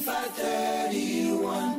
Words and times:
531 0.00 1.77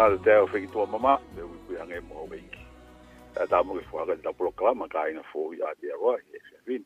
nga 0.00 0.08
te 0.08 0.18
te 0.24 0.34
o 0.40 0.48
whiki 0.48 0.72
tua 0.72 0.86
mama, 0.88 1.18
te 1.36 1.42
ui 1.44 1.58
kui 1.66 1.76
hange 1.76 1.98
mo 2.08 2.22
hawa 2.24 2.36
iki. 2.40 2.62
E 3.36 3.44
tā 3.52 3.58
mo 3.64 3.74
ke 3.76 3.84
whuaka 3.92 4.14
te 4.16 4.24
tapuro 4.24 4.48
kalama 4.56 4.86
ka 4.88 5.02
aina 5.04 5.20
fō 5.28 5.42
i 5.52 5.60
Aotearoa, 5.60 6.14
i 6.24 6.32
Ewhiawin. 6.40 6.84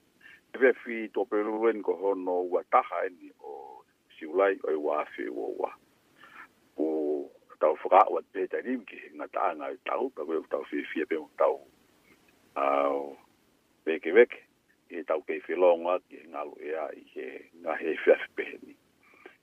E 0.51 0.59
whi 0.59 0.73
whi 0.83 0.97
tō 1.15 1.23
peruruen 1.31 1.79
ko 1.87 1.95
hono 2.03 2.35
ua 2.51 2.65
taha 2.75 3.05
eni 3.07 3.31
o 3.47 3.55
siulai 4.19 4.59
o 4.67 4.75
i 4.75 4.79
wāwhi 4.87 5.29
ua 5.31 5.47
ua. 5.61 5.71
O 6.83 6.87
tau 7.63 7.79
whuka 7.85 8.03
ua 8.11 8.25
te 8.35 8.49
te 8.51 8.65
rim 8.67 8.83
ki 8.91 8.99
he 9.05 9.13
ngā 9.15 9.31
taa 9.37 9.55
ngā 9.63 9.71
i 9.77 9.79
tau, 9.87 10.11
pa 10.11 10.27
koe 10.27 10.43
tau 10.51 10.67
whi 10.73 10.83
whi 10.91 11.07
e 11.07 11.23
tau 11.39 13.13
veke 13.87 14.11
veke, 14.19 14.43
i 14.91 15.07
tau 15.07 15.23
kei 15.23 15.39
whi 15.47 15.55
longa 15.55 16.01
ki 16.09 16.27
ngā 16.35 16.43
lu 16.51 16.59
ea 16.73 16.91
i 16.99 17.05
he 17.15 17.29
ngā 17.63 17.79
he 17.85 17.95
whiawhi 18.03 18.35
pehe 18.35 18.59
ni 18.67 18.75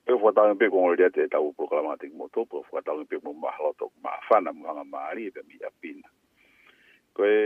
pe 0.04 0.14
fo 0.20 0.30
tau 0.34 0.54
pe 0.58 0.66
kon 0.70 0.90
le 0.98 1.08
te 1.14 1.26
tau 1.30 1.52
programatik 1.58 2.12
moto 2.18 2.44
pe 2.50 2.60
fo 2.68 2.80
tau 2.82 3.04
pe 3.06 3.16
mo 3.22 3.32
ma 3.42 3.50
halo 3.56 3.72
to 3.78 3.90
ma 4.02 4.18
fana 4.28 4.50
mo 4.54 4.66
nga 4.74 4.82
mari 4.84 5.30
pe 5.30 5.40
mi 5.48 5.54
apina 5.66 6.08
ko 7.14 7.22
e 7.24 7.40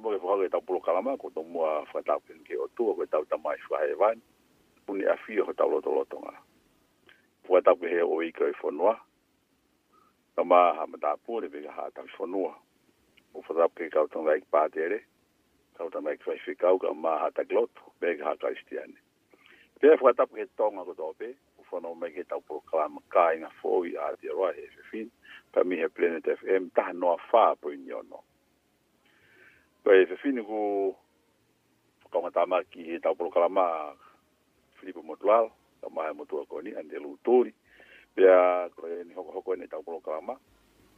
mo 0.00 0.08
ke 0.12 0.18
fo 0.20 0.36
ke 0.40 0.48
tau 0.52 0.60
programa 0.68 1.16
ko 1.16 1.30
to 1.32 1.42
mo 1.42 1.64
fo 1.92 1.98
tau 2.04 2.20
pe 2.26 2.34
ke 2.44 2.54
o 2.60 2.68
tu 2.76 2.92
ko 2.92 3.06
tau 3.08 3.24
ta 3.24 3.36
mai 3.44 3.56
fo 3.66 3.76
e 3.80 3.94
van 4.02 4.20
puni 4.84 5.04
a 5.08 5.16
fio 5.24 5.44
ko 5.48 5.52
tau 5.56 5.68
lo 5.72 5.80
to 5.80 5.90
lo 5.96 6.04
to 6.12 6.20
nga 6.20 6.36
fo 7.48 7.56
tau 7.64 7.76
pe 7.80 7.96
o 8.04 8.20
i 8.20 8.28
ko 8.36 8.44
e 8.44 8.52
fo 8.60 8.70
noa 8.70 9.00
ta 10.36 10.44
ma 10.44 10.76
ha 10.76 10.84
ma 10.84 10.98
ta 11.00 11.16
pu 11.16 11.40
le 11.40 11.48
pe 11.48 11.64
ha 11.72 11.88
ta 11.88 12.04
fo 12.18 12.28
noa 12.28 12.52
o 13.32 13.40
fo 13.40 13.56
tau 13.56 13.68
pe 13.72 13.88
ka 13.88 14.04
to 14.12 14.20
nga 14.20 14.36
ik 14.36 14.44
pa 14.52 14.68
te 14.68 14.84
re 14.92 15.00
ka 15.80 15.88
to 15.88 16.04
nga 16.04 16.12
ik 16.12 16.20
fo 16.20 16.36
fi 16.44 16.52
ka 16.52 16.68
ma 16.92 17.16
ha 17.24 17.32
ta 17.32 17.48
gloto 17.48 17.96
be 17.96 18.12
ha 18.20 18.36
ka 18.36 18.52
istiane 18.52 19.00
pe 19.80 19.96
fa 20.00 20.10
tapu 20.16 20.36
he 20.36 20.46
tonga 20.56 20.84
ko 20.88 20.92
dope 20.94 21.28
u 21.60 21.62
fa 21.70 21.76
no 21.82 21.94
me 21.94 22.08
geta 22.14 22.40
po 22.48 22.60
klam 22.68 22.96
ka 23.12 23.32
ina 23.36 23.50
fo 23.60 23.84
i 23.84 23.92
a 24.04 24.08
dia 24.20 24.32
ro 24.32 24.48
he 24.56 24.64
fin 24.90 25.10
pa 25.52 25.64
mi 25.64 25.76
he 25.76 25.88
planet 25.88 26.24
fm 26.40 26.70
ta 26.74 26.92
no 26.92 27.16
fa 27.30 27.52
po 27.60 27.70
i 27.72 27.76
no 27.76 28.00
no 28.10 28.18
pe 29.84 30.06
fe 30.08 30.16
fin 30.22 30.40
ku 30.48 30.60
ko 32.12 32.16
ma 32.22 32.30
ta 32.32 32.46
ma 32.46 32.62
ki 32.72 32.82
he 32.88 32.96
ta 32.98 33.12
po 33.14 33.28
klam 33.30 33.56
filipo 34.80 35.02
motual 35.02 35.52
ta 35.84 35.88
ma 35.92 36.08
he 36.08 36.12
motua 36.16 36.48
ko 36.48 36.60
ni 36.64 36.72
ande 36.72 36.96
lu 36.96 37.16
tori 37.24 37.52
pe 38.16 38.24
a 38.24 38.68
ko 38.76 38.88
ni 39.04 39.12
ho 39.12 39.40
ko 39.44 39.54
ni 39.60 39.68
ta 39.68 39.76
po 39.84 40.00
klam 40.00 40.32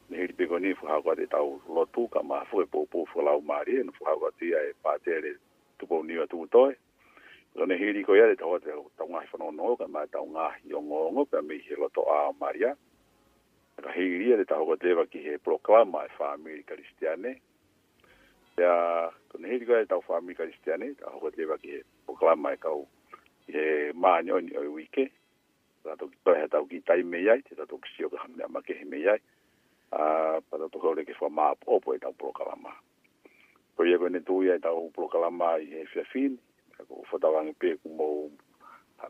ne 0.09 0.15
hiri 0.17 0.35
pe 0.39 0.47
ko 0.47 0.59
ni 0.59 0.75
fu 0.79 0.87
ha 0.87 1.03
ko 1.03 1.15
de 1.19 1.27
ta 1.27 1.43
lo 1.67 1.83
tu 1.95 2.07
ka 2.15 2.23
ma 2.23 2.45
fu 2.47 2.63
e 2.63 2.67
po 2.71 2.87
po 2.87 3.05
fu 3.11 3.21
la 3.27 3.35
u 3.35 3.43
mari 3.43 3.79
en 3.83 3.91
fu 3.91 4.05
ha 4.07 4.15
ko 4.15 4.31
ti 4.39 4.55
e 4.55 4.71
pa 4.83 4.95
te 5.03 5.19
tu 5.79 5.87
po 5.87 5.99
ni 6.07 6.15
tu 6.31 6.47
toi 6.47 6.75
Tone 7.57 7.79
hiri 7.79 8.05
ko 8.05 8.15
yare 8.15 8.37
tawa 8.37 8.61
te 8.61 8.71
tau 8.97 9.09
ngahi 9.09 9.27
no, 9.41 9.49
nō, 9.51 9.77
ka 9.79 9.87
mai 9.89 10.07
tau 10.13 10.27
ngahi 10.27 10.73
o 10.77 10.81
ngongo, 10.83 11.25
ka 11.31 11.41
mei 11.43 11.59
he 11.59 11.75
loto 11.77 12.03
a 12.05 12.33
maria. 12.41 12.77
Ka 13.81 13.91
hiri 13.93 14.31
yare 14.31 14.45
tau 14.45 14.67
ko 14.67 14.77
tewa 14.77 15.07
ki 15.07 15.19
he 15.19 15.39
proklama 15.39 16.05
e 16.07 16.11
whaamiri 16.19 16.63
karistiane. 16.65 17.41
Ia, 18.61 19.11
tone 19.33 19.49
hiri 19.49 19.67
ko 19.67 19.73
yare 19.73 19.87
tau 19.89 20.01
whaamiri 20.05 20.37
karistiane, 20.37 20.95
tau 21.01 21.19
ko 21.21 21.31
tewa 21.31 21.59
ki 21.59 21.69
he 21.71 21.81
proklama 22.07 22.53
e 22.55 22.59
kau 22.63 22.87
ki 23.47 23.53
he 23.53 23.69
maanyo 23.93 24.41
ni 24.41 24.57
oi 24.57 24.69
wike. 24.69 25.09
Tato 25.83 26.07
ki 26.09 26.19
tohe 26.29 26.47
tau 26.53 26.67
ki 26.69 26.81
tai 26.87 27.01
mei 27.03 27.29
ai, 27.31 27.43
te 27.43 27.55
tato 27.57 27.79
ki 27.81 27.91
sioka 27.97 28.19
hamne 28.23 28.45
ama 28.45 28.61
ke 28.63 28.75
he 28.77 28.85
mei 28.85 29.09
ai. 29.09 29.19
Pata 29.89 30.69
to 30.69 30.79
kore 30.79 31.05
ke 31.05 31.17
whamaa 31.19 31.55
opo 31.67 31.95
e 31.97 32.03
tau 32.03 32.13
proklama. 32.13 32.71
Koe 33.77 33.89
e 33.89 33.99
kone 33.99 34.21
tuia 34.21 34.55
e 34.61 34.63
tau 34.63 34.91
proklama 34.95 35.57
i 35.63 35.67
he 35.73 35.87
fiafini, 35.89 36.37
ko 36.87 37.03
fotawang 37.11 37.51
pe 37.59 37.75
ku 37.83 37.89
mo 37.91 38.07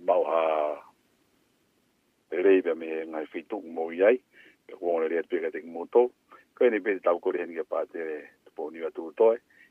mau 0.07 0.23
ha 0.25 0.41
rei 2.31 2.61
me 2.79 2.87
ngai 3.13 3.27
fitu 3.33 3.61
mo 3.61 3.93
yai 3.93 4.17
ko 4.69 4.73
ngore 4.81 5.09
ret 5.09 5.27
pe 5.29 5.43
ka 5.45 5.51
tik 5.53 5.65
mo 5.67 5.85
to 5.93 6.09
ko 6.57 6.65
ni 6.71 6.81
pe 6.81 6.97
ta 7.05 7.13
ko 7.21 7.29
ren 7.33 7.53
ge 7.53 7.65
pa 7.71 7.79
te 7.93 8.03
to 8.45 8.49
po 8.57 8.63
ni 8.73 8.81
atu 8.89 9.03
to 9.19 9.29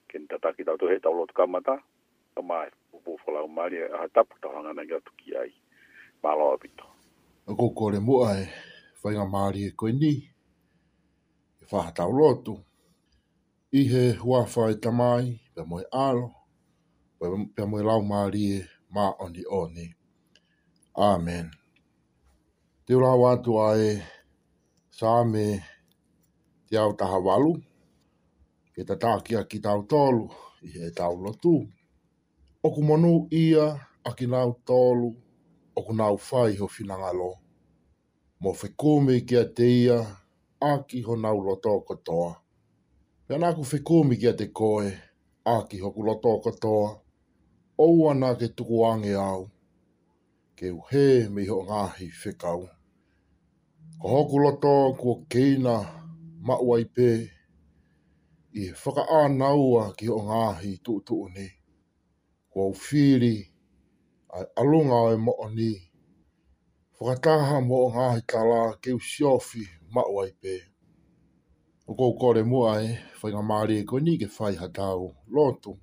ken 0.10 0.24
ta 0.30 0.38
ta 0.44 0.50
ki 0.56 0.64
ta 0.64 0.74
to 0.80 0.86
he 0.92 0.98
ta 1.00 1.10
lot 1.10 1.32
kamata 1.38 1.76
to 2.36 2.40
ma 2.48 2.58
bu 3.04 3.12
fo 3.22 3.32
la 3.32 3.42
ma 3.56 3.64
ri 3.72 3.80
ha 3.82 4.06
ta 4.14 4.22
puta 4.30 4.48
ngana 4.50 4.84
ge 4.90 4.98
tu 5.06 5.12
ki 5.20 5.30
ai 5.42 5.52
ma 6.24 6.32
lo 6.38 6.58
pito 6.62 6.86
ko 7.60 7.66
ko 7.78 7.90
le 7.94 8.00
mo 8.04 8.18
e 8.22 8.26
ai 8.36 8.44
fa 9.00 9.08
nga 9.14 9.26
ma 9.34 9.42
ri 9.54 9.62
e 9.70 9.72
ko 9.78 9.86
ni 9.90 10.14
fa 11.70 11.80
e 11.90 11.92
ta 11.98 12.06
lo 12.06 12.30
tu 12.46 12.54
i 13.80 13.82
he 13.92 14.04
wa 14.30 14.46
fa 14.54 14.72
ta 14.82 14.90
mai 14.94 15.38
pe 15.54 15.62
mo 15.70 15.78
ai 15.94 16.37
pe 17.56 17.62
mo 17.70 17.78
lau 17.88 18.00
mari 18.14 18.42
e 18.58 18.60
ma 18.94 19.04
on 19.24 19.34
oni 19.62 19.86
amen 21.12 21.46
te 22.86 22.92
ora 22.98 23.12
wa 23.22 23.32
tu 23.44 23.52
ai 23.68 23.84
e 23.90 23.92
sa 24.98 25.10
me 25.32 25.46
te 26.68 26.76
au 26.84 26.92
ta 27.00 27.06
hawalu 27.12 27.52
ke 28.74 28.82
ta 28.88 28.96
ta 29.04 29.12
ki 29.26 29.32
a 29.40 29.44
tau 29.66 29.80
tolu 29.92 30.24
i 30.68 30.70
he 30.76 30.86
tau 31.00 31.14
lotu 31.26 31.56
o 32.66 32.68
monu 32.88 33.12
ia 33.46 33.66
a 34.08 34.10
ki 34.18 34.26
nau 34.34 34.50
tolu 34.70 35.10
Oku 35.80 35.94
nau 36.00 36.16
fai 36.28 36.52
ho 36.60 36.66
finanga 36.76 37.12
lo 37.20 37.32
mo 38.42 38.50
fe 38.60 38.68
kome 38.82 39.14
ki 39.28 39.36
a 39.44 39.46
te 39.58 39.68
ia 39.86 39.98
a 40.70 40.72
ki 40.88 40.98
ho 41.06 41.14
nau 41.24 41.38
loto 41.48 41.72
kotoa 41.88 42.32
pe 43.26 43.32
anaku 43.38 43.62
fe 43.72 43.78
kome 43.90 44.14
ki 44.22 44.28
a 44.32 44.36
te 44.40 44.46
koe 44.60 44.88
a 45.54 45.56
ki 45.70 45.76
ho 45.82 45.88
ku 45.96 46.02
loto 46.08 46.32
kotoa 46.44 46.90
oua 47.80 48.14
nā 48.14 48.30
ke 48.40 48.48
tuku 48.58 48.86
ange 48.86 49.14
au, 49.22 49.44
ke 50.58 50.72
uhe 50.78 51.06
me 51.34 51.42
ho 51.50 51.58
ngāhi 51.68 52.08
whekau. 52.24 52.62
Ko 54.02 54.08
hoku 54.14 54.38
loto 54.44 54.74
kua 55.00 55.16
keina 55.32 55.76
ma 56.48 56.56
i 56.82 56.86
pē, 56.96 57.10
i 58.60 58.62
he 58.68 58.74
whaka 58.84 59.04
ānaua 59.22 59.94
ki 59.98 60.06
ho 60.12 60.18
ngāhi 60.30 60.72
tuu 60.84 61.00
tuu 61.08 61.28
ni. 61.36 61.48
Kua 62.50 62.66
uwhiri, 62.74 63.36
ai 64.36 64.46
alunga 64.60 64.98
oi 65.10 65.14
e 65.14 65.18
mo'o 65.26 65.48
ni, 65.58 65.70
whakataha 67.00 67.58
mo'o 67.62 67.88
ngāhi 67.94 68.22
tala 68.30 68.60
ke 68.82 68.90
usiofi 68.98 69.64
maua 69.94 70.26
i 70.28 70.32
pē. 70.42 70.56
O 71.88 71.94
kore 72.20 72.44
mua 72.44 72.82
e, 72.84 72.90
whainga 73.22 73.42
maari 73.50 73.76
e 73.80 73.84
koe 73.86 74.00
ni 74.02 74.18
ke 74.18 74.28
whai 74.38 74.56
hatau, 74.56 75.14
lontu 75.32 75.78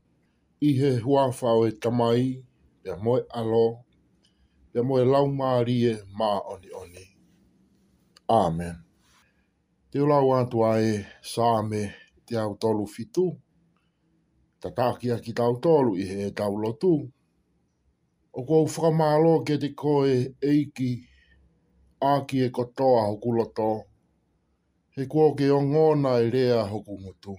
i 0.65 0.69
he 0.79 0.91
hua 1.01 1.23
whao 1.41 1.67
e 1.69 1.73
tamai, 1.73 2.27
pia 2.83 2.97
moe 2.97 3.21
alo, 3.39 3.65
pia 4.73 4.83
moe 4.83 5.03
lau 5.05 5.27
maarie 5.29 5.93
mā 6.19 6.29
oni 6.53 6.71
oni. 6.81 7.05
Amen. 8.29 8.77
Te 9.91 10.01
ula 10.01 10.21
wātu 10.29 10.65
ae 10.65 10.95
saame 11.35 11.83
te 12.27 12.39
au 12.41 12.57
tolu 12.57 12.87
fitu, 12.87 13.27
ta 14.61 14.73
tākia 14.79 15.19
ki 15.21 15.35
tau 15.41 15.61
tolu 15.61 15.99
i 16.01 16.07
he 16.13 16.19
e 16.29 16.31
tau 16.41 16.57
lotu. 16.65 16.95
O 18.33 18.41
kou 18.49 18.65
whakamālo 18.73 19.37
ke 19.45 19.59
te 19.61 19.69
koe 19.85 20.17
eiki, 20.51 20.93
āki 22.15 22.41
e 22.47 22.49
kotoa 22.51 23.05
hoku 23.11 23.37
loto, 23.37 23.69
he 24.97 25.05
kua 25.07 25.29
ke 25.37 25.51
o 25.51 25.61
e 26.17 26.31
rea 26.33 26.65
hoku 26.73 26.97
mutu. 27.05 27.37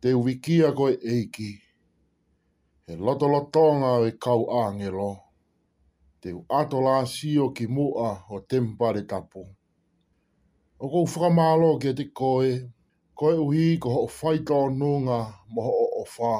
Te 0.00 0.12
uwikia 0.12 0.72
koe 0.76 0.98
eiki, 1.00 1.50
e 1.60 1.63
he 2.88 2.94
loto 3.04 3.26
lotonga 3.34 3.92
e 4.08 4.12
kau 4.24 4.42
angelo. 4.62 5.10
Te 6.20 6.28
ato 6.60 6.78
la 6.86 6.96
sio 7.14 7.44
ki 7.56 7.66
mua 7.76 8.10
o 8.34 8.40
tempare 8.50 9.02
tapu. 9.10 9.42
O 10.82 10.86
kou 10.92 11.06
whakamalo 11.10 11.70
ke 11.82 11.90
te 11.98 12.04
koe, 12.18 12.50
koe 13.18 13.34
uhi 13.44 13.78
ko 13.82 13.88
ho 13.94 14.04
whaita 14.18 14.54
o 14.64 14.68
nunga 14.78 15.18
mo 15.52 15.62
ho 15.68 15.74
o 16.00 16.04
wha. 16.16 16.34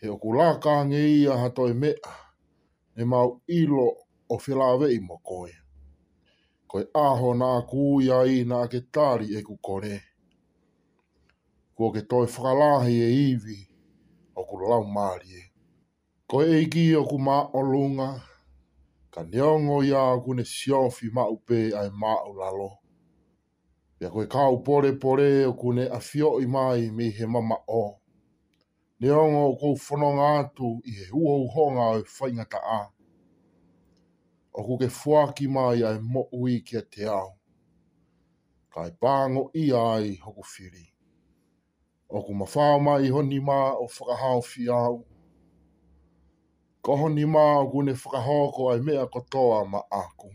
He 0.00 0.08
o 0.08 0.16
kula 0.22 0.48
kange 0.64 1.00
ia 1.18 1.34
ha 1.40 1.48
toi 1.56 1.72
mea, 1.80 2.08
e 2.96 3.02
mau 3.12 3.28
ilo 3.58 3.86
o 4.32 4.36
whilawe 4.42 4.86
i 4.92 4.98
mo 5.06 5.16
koe. 5.28 5.52
Koe 6.70 6.84
aho 7.06 7.30
nā 7.40 7.50
kūia 7.70 8.18
i 8.36 8.44
nā 8.50 8.62
ke 8.72 8.80
tāri 8.94 9.26
e 9.38 9.42
kukore. 9.48 9.94
Kua 11.74 11.92
ke 11.94 12.02
toi 12.10 12.26
whakalahi 12.32 12.96
e 13.08 13.10
iwi, 13.32 13.58
o 14.40 14.44
ku 14.48 14.56
lau 14.70 14.84
maari 14.96 15.28
e. 15.40 15.42
Ko 16.28 16.36
eiki 16.42 16.84
o 16.96 17.04
ku 17.10 17.16
maa 17.26 17.44
o 17.58 17.60
lunga, 17.72 18.08
ka 19.14 19.20
neongo 19.30 19.76
ia 19.84 20.00
o 20.16 20.20
ku 20.24 20.30
ne 20.36 20.44
siofi 20.54 21.06
maa 21.16 21.28
upe 21.36 21.56
ai 21.80 21.90
maa 22.02 22.20
u 22.30 22.32
lalo. 22.40 22.70
Pia 23.98 24.08
koe 24.12 24.26
kau 24.34 24.54
pore 24.66 24.90
pore 25.02 25.28
o 25.46 25.52
ku 25.60 25.68
ne 25.76 25.84
afio 25.98 26.28
i 26.44 26.46
mai 26.54 26.80
me 26.96 27.04
he 27.16 27.24
mama 27.34 27.56
o. 27.68 27.82
Neongo 29.00 29.42
o 29.50 29.56
ku 29.60 29.68
fononga 29.86 30.26
atu 30.38 30.68
i 30.92 30.94
he 31.00 31.06
ua 31.22 31.34
uhonga 31.44 31.84
o 31.92 31.98
e 31.98 32.02
i 32.02 32.06
whaingata 32.16 32.58
a. 32.78 32.80
O 34.58 34.64
ku 34.66 34.74
ke 34.80 34.88
fuaki 34.98 35.46
mai 35.56 35.78
ai 35.88 35.98
mo 36.12 36.22
ui 36.40 36.54
kia 36.66 36.82
te 36.92 37.02
au. 37.18 37.30
Kai 38.74 38.90
pango 39.02 39.42
i 39.54 39.64
ai 39.88 40.04
hoku 40.24 40.42
firii 40.54 40.89
o 42.10 42.20
ku 42.26 42.32
mawhao 42.34 42.76
mai 42.86 43.08
honi 43.14 43.38
mā 43.48 43.58
o 43.82 43.84
whakahau 43.96 44.40
fi 44.42 44.62
au. 44.82 44.96
Ko 46.82 46.96
honi 47.00 47.24
mā 47.34 47.44
o 47.60 47.64
gune 47.70 47.92
whakahau 48.02 48.46
ko 48.56 48.62
ai 48.72 48.80
mea 48.86 49.06
katoa 49.12 49.58
ma 49.72 49.80
aku. 50.02 50.28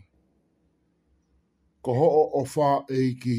Ko 1.82 1.90
ho 1.98 2.06
o 2.20 2.24
o 2.40 2.40
wha 2.54 2.68
eiki 2.96 3.38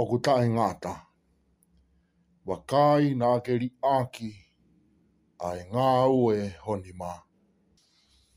o 0.00 0.06
ku 0.08 0.16
tae 0.24 0.46
ngāta. 0.54 0.92
Wa 2.46 2.56
kai 2.70 3.04
nā 3.20 3.30
keri 3.44 3.68
āki 3.96 4.30
ai 5.48 5.58
ngā 5.72 5.88
ue 6.22 6.36
honi 6.64 6.92
mā. 7.00 7.12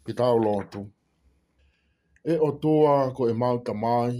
Ki 0.05 0.11
tau 0.19 0.35
lōtu. 0.45 0.81
E 2.31 2.35
o 2.47 2.51
toa 2.61 3.11
ko 3.15 3.29
e 3.29 3.33
mauta 3.33 3.73
mai. 3.73 4.15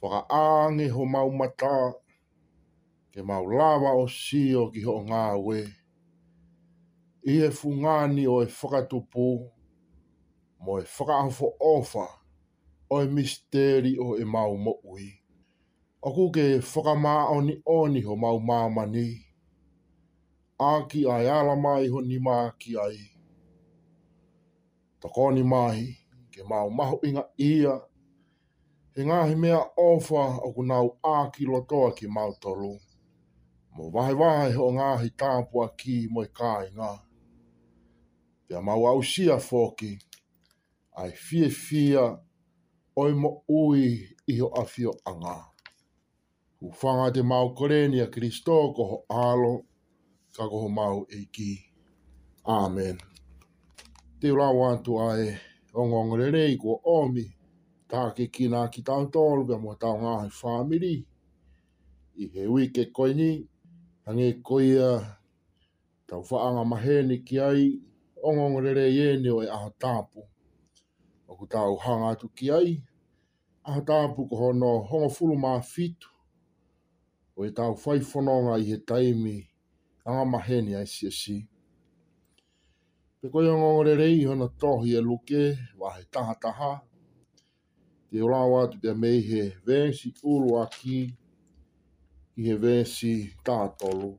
Whaka 0.00 0.20
āngi 0.40 0.88
ho 0.94 1.02
maumataa 1.04 1.92
ke 3.12 3.22
mau 3.22 3.46
lava 3.46 3.90
o 4.02 4.06
sio 4.08 4.68
ki 4.72 4.82
ho 4.84 4.96
ngā 5.08 5.22
we. 5.44 5.58
I 7.32 7.36
e 7.48 7.50
fungani 7.50 8.26
o 8.28 8.38
e 8.44 8.46
whakatupu, 8.58 9.26
mo 10.64 10.72
e 10.80 10.84
whakaafo 10.92 11.46
ofa 11.72 12.06
o 12.92 12.96
e 13.02 13.06
misteri 13.14 13.92
o 14.04 14.08
e 14.16 14.24
mau 14.34 14.52
mokui. 14.64 15.08
O 16.06 16.12
kuke 16.16 16.42
e 16.54 16.58
whakamā 16.70 17.14
oni 17.36 17.58
oni 17.66 18.00
ho 18.06 18.14
mau 18.16 18.38
mamani. 18.48 19.08
Āki 20.60 21.04
ai 21.12 21.26
ala 21.30 21.54
mai 21.56 21.88
ho 21.92 22.00
ni 22.00 22.16
mā 22.26 22.36
ki 22.60 22.76
ai. 22.82 22.98
Takoni 25.00 25.42
mai, 25.42 25.94
ke 26.34 26.42
mau 26.48 26.70
maho 26.74 26.98
inga 27.06 27.22
ia, 27.38 27.76
he 28.94 29.02
ngāhi 29.06 29.36
mea 29.38 29.60
ofa 29.78 30.24
o 30.46 30.62
nau 30.66 30.90
āki 31.02 31.44
lotoa 31.46 31.92
ki 31.96 32.06
mau 32.10 32.34
tolu. 32.40 32.74
Mo 33.78 33.92
vahe 33.94 34.14
vahe 34.18 34.48
ho 34.58 34.64
ngā 34.74 34.86
hi 35.00 35.08
tāpua 35.22 35.68
ki 35.78 35.92
mo 36.10 36.24
i 36.26 36.28
kāi 36.34 36.64
ngā. 36.74 36.88
Pia 38.48 38.60
mau 38.66 38.84
au 38.90 39.02
sia 39.06 39.36
fōki, 39.42 39.90
ai 41.02 41.12
fie 41.26 41.46
fia 41.58 42.02
oi 42.98 43.12
mo 43.14 43.30
ui 43.58 43.84
iho 44.34 44.48
a 44.50 44.64
fio 44.66 44.96
a 45.06 45.12
ngā. 45.20 45.34
Ufanga 46.66 47.12
te 47.14 47.22
mau 47.32 47.52
korenia 47.60 48.08
Kristo 48.16 48.56
ko 48.74 48.86
ho 48.92 48.98
alo, 49.28 49.52
ka 50.34 50.48
ko 50.50 50.64
ho 50.64 50.68
mau 50.78 51.04
e 51.14 51.20
ki. 51.38 51.50
Amen. 52.50 52.98
Te 54.18 54.32
ura 54.34 54.48
wantu 54.56 54.98
ae, 55.06 55.28
ongongre 55.70 56.32
rei 56.34 56.56
ko 56.58 56.80
omi, 56.82 57.28
tāke 57.88 58.26
ki 58.32 58.50
nā 58.56 58.64
ki 58.74 58.82
tāntolu, 58.82 59.46
pia 59.46 59.58
mo 59.62 59.76
tāu 59.78 59.94
ngā 60.02 60.16
hi 60.24 60.34
whāmiri. 60.40 60.92
I 62.18 62.26
he 62.34 62.46
wike 62.50 62.88
koini, 62.90 63.14
ni, 63.38 63.48
Angi 64.08 64.32
koia 64.44 64.88
tau 66.06 66.22
whaanga 66.30 66.62
maheni 66.70 67.16
ki 67.26 67.34
ai 67.48 67.62
ongongrere 68.28 68.84
iene 68.96 69.28
o 69.30 69.40
e 69.44 69.48
aha 69.56 69.68
tāpu. 69.82 70.20
O 71.30 71.36
ku 71.38 71.44
tau 71.54 71.72
hanga 71.84 72.06
atu 72.16 72.26
ki 72.36 72.46
ai, 72.58 72.70
aha 73.66 73.80
tāpu 73.90 74.20
ko 74.30 74.34
hono 74.42 74.70
hongo 74.88 75.08
fulu 75.16 75.34
mā 75.44 75.52
fitu 75.72 76.08
o 77.36 77.40
e 77.46 77.50
tau 77.58 77.72
whaifononga 77.82 78.52
i 78.62 78.64
he 78.70 78.76
taimi 78.88 79.36
anga 80.08 80.24
maheni 80.32 80.72
ai 80.80 80.88
si 80.94 81.08
si. 81.20 81.36
Pe 83.20 83.26
koi 83.32 83.46
ongongrere 83.52 84.06
i 84.20 84.24
hono 84.28 84.46
tohi 84.60 84.90
e 84.98 85.04
luke 85.10 85.42
wa 85.80 85.88
he 85.98 86.02
taha 86.12 86.34
te 88.08 88.16
olawa 88.26 88.60
tu 88.72 88.76
pia 88.80 88.92
mei 89.00 89.18
he 89.28 89.42
vensi 89.66 90.08
ulu 90.30 90.50
aki 90.64 90.78
ki 90.80 91.17
i 92.38 92.46
he 92.46 92.54
vesi 92.62 93.12
tātolo. 93.44 94.12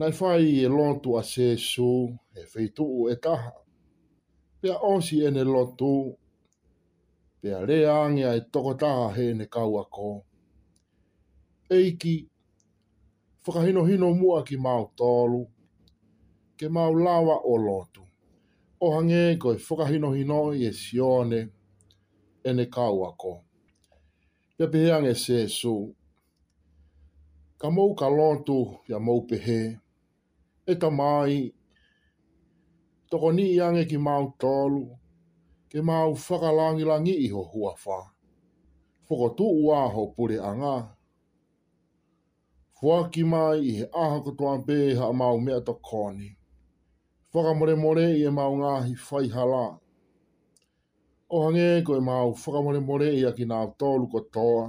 Nai 0.00 0.08
whai 0.16 0.46
e 0.64 0.68
lotu 0.72 1.18
a 1.18 1.22
se 1.26 1.50
su, 1.60 1.88
e 2.36 2.46
feitu 2.48 2.86
e 3.12 3.16
taha. 3.26 3.52
Pea 4.60 4.78
osi 4.90 5.20
e 5.26 5.30
ne 5.30 5.42
lotu, 5.44 5.92
pea 7.42 7.60
reangia 7.70 8.32
e 8.36 8.40
tokotaha 8.52 9.12
he 9.16 9.26
ne 9.34 9.46
kaua 9.52 9.84
ko. 9.96 10.08
Eiki, 11.76 12.14
whakahino 13.44 13.84
hino 13.84 14.10
mua 14.16 14.40
ki 14.44 14.56
mau 14.56 14.88
tolu, 14.96 15.44
ke 16.58 16.70
mau 16.72 16.94
lawa 17.04 17.36
o 17.44 17.56
lotu. 17.68 18.00
O 18.80 18.94
hange 18.96 19.36
koe 19.38 19.58
whakahino 19.68 20.14
hino 20.16 20.42
i 20.56 20.64
e 20.64 20.72
sione 20.72 21.46
e 22.42 22.52
ne 22.56 22.64
kaua 22.70 23.12
ko. 23.12 23.38
Pea 24.56 24.68
pehea 24.68 25.00
nge 25.02 25.14
se 25.14 25.46
su, 25.48 25.78
ka 27.60 27.68
mou 27.76 27.90
ka 28.00 28.06
lontu 28.18 28.58
ya 28.90 28.98
mou 29.06 29.20
pehe, 29.28 29.60
e 30.70 30.74
ta 30.80 30.88
mai, 30.98 31.34
toko 33.10 33.28
ni 33.36 33.44
iange 33.56 33.82
ki 33.90 33.98
mau 34.06 34.24
tolu, 34.42 34.84
ke 35.70 35.78
mau 35.88 36.08
whakalangi 36.22 36.84
langi 36.90 37.14
iho 37.26 37.42
hua 37.52 37.72
wha. 37.84 37.98
Whoko 39.06 39.26
tu 39.36 39.44
ua 39.64 39.80
ho 39.94 40.02
pure 40.16 40.36
anga. 40.50 40.76
Fua 42.76 42.96
ki 43.12 43.22
mai 43.32 43.56
i 43.70 43.70
he 43.78 43.84
aha 44.02 44.16
kotoa 44.24 44.54
pēha 44.66 45.04
a 45.10 45.12
mau 45.20 45.36
mea 45.44 45.58
to 45.66 45.74
kone. 45.88 46.28
Whaka 47.32 47.50
more 47.58 47.76
more 47.84 48.04
i 48.16 48.24
e 48.28 48.30
mau 48.38 48.52
ngāhi 48.60 48.94
whai 49.06 49.26
hala. 49.34 49.64
O 51.28 51.36
ko 51.86 51.92
e 52.00 52.02
mau 52.10 52.26
whaka 52.42 52.58
more 52.64 52.80
more 52.88 53.06
i 53.18 53.24
a 53.28 53.32
ki 53.36 53.44
nā 53.50 53.58
tolu 53.78 54.04
kotoa 54.14 54.62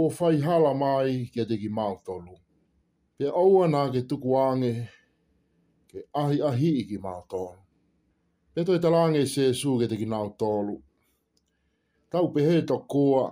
ko 0.00 0.08
whai 0.18 0.40
hala 0.46 0.72
mai 0.82 1.28
kia 1.32 1.44
te 1.50 1.56
ki 1.62 1.68
mātolu. 1.78 2.34
Pe 3.16 3.26
aua 3.40 3.66
nā 3.72 3.82
ke 3.92 4.00
tuku 4.10 4.30
ange, 4.48 4.72
ke 5.90 5.98
ahi 6.20 6.38
ahi 6.50 6.70
i 6.82 6.84
ki 6.90 6.96
mātolu. 7.06 7.58
Pe 8.54 8.64
toi 8.66 8.80
talange 8.84 9.26
se 9.34 9.44
su 9.60 9.76
ke 9.80 9.88
te 9.92 9.98
ki 10.00 10.08
nātolu. 10.14 10.78
Tau 12.12 12.32
pe 12.34 12.46
he 12.48 12.56
to 12.72 12.78
kua, 12.92 13.26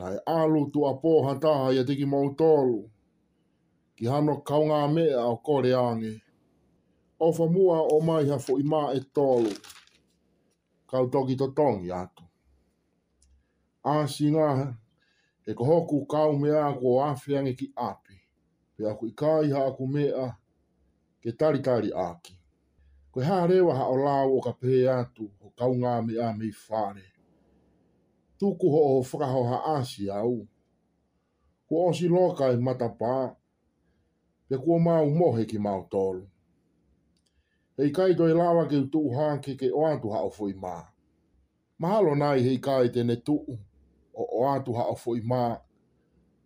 nā 0.00 0.14
e 0.16 0.18
alu 0.38 0.64
tu 0.72 0.86
a 0.88 0.94
pōhan 1.04 1.38
taha 1.44 1.68
i 1.76 1.84
te 1.92 2.00
ki 2.00 2.08
mātolu. 2.14 2.80
Ki 3.96 4.08
hano 4.14 4.38
kaunga 4.48 4.82
mea 4.96 5.26
o 5.28 5.36
kore 5.46 5.74
ange. 5.86 6.14
O 7.20 7.28
mua 7.54 7.80
o 7.96 7.96
mai 8.06 8.24
hafo 8.32 8.56
i 8.58 8.64
mā 8.72 8.86
e 8.96 9.00
tolu. 9.16 9.52
Kau 10.90 11.04
toki 11.12 11.34
to 11.40 11.50
tongi 11.56 11.90
atu. 12.02 12.22
Āsi 13.94 14.32
ngā 14.36 14.48
e 15.46 15.54
ko 15.54 15.64
hoku 15.64 16.04
kau 16.06 16.32
mea 16.38 16.72
ko 16.76 17.00
awhiangi 17.04 17.54
ki 17.58 17.66
api. 17.76 18.14
Pe 18.76 18.84
aku 18.90 19.06
i 19.06 19.50
ha 19.52 19.58
haku 19.64 19.86
mea 19.86 20.36
ke 21.22 21.30
tari 21.32 21.60
tari 21.62 21.90
aki. 21.92 22.34
Ko 23.12 23.20
e 23.20 23.24
hārewa 23.24 23.74
ha 23.76 23.84
o 23.88 23.96
lau 23.96 24.36
o 24.38 24.40
ka 24.40 24.52
pē 24.60 24.72
atu 24.98 25.24
o 25.44 25.52
kau 25.58 25.72
ngā 25.74 25.94
mea 26.06 26.32
mei 26.38 26.52
whare. 26.68 27.06
Tuku 28.38 28.66
ho 28.72 28.80
o 28.98 29.02
whakaho 29.02 29.42
ha 29.48 29.58
āsi 29.76 30.10
au. 30.12 30.46
Ko 31.66 31.74
osi 31.88 32.08
loka 32.08 32.46
e 32.52 32.56
matapā. 32.56 33.36
Pe 34.48 34.54
ko 34.56 34.78
māu 34.78 35.08
mohe 35.14 35.44
ki 35.44 35.58
māu 35.58 35.88
tolu. 35.90 36.26
Hei 37.76 37.90
kai 37.92 38.14
toi 38.16 38.32
lawa 38.34 38.66
ke 38.68 38.76
utu 38.76 39.00
hāke 39.16 39.56
ke 39.58 39.72
oantu 39.72 40.12
ha 40.14 40.28
fui 40.30 40.52
mā. 40.54 40.84
Mahalo 41.78 42.14
nai 42.14 42.40
hei 42.40 42.58
kai 42.60 42.88
tene 42.92 43.16
tuu 43.24 43.58
o 44.14 44.42
o 44.42 44.50
atu 44.50 44.72
ha 44.72 44.84
o 44.90 44.94
foi 44.96 45.20
ma 45.20 45.60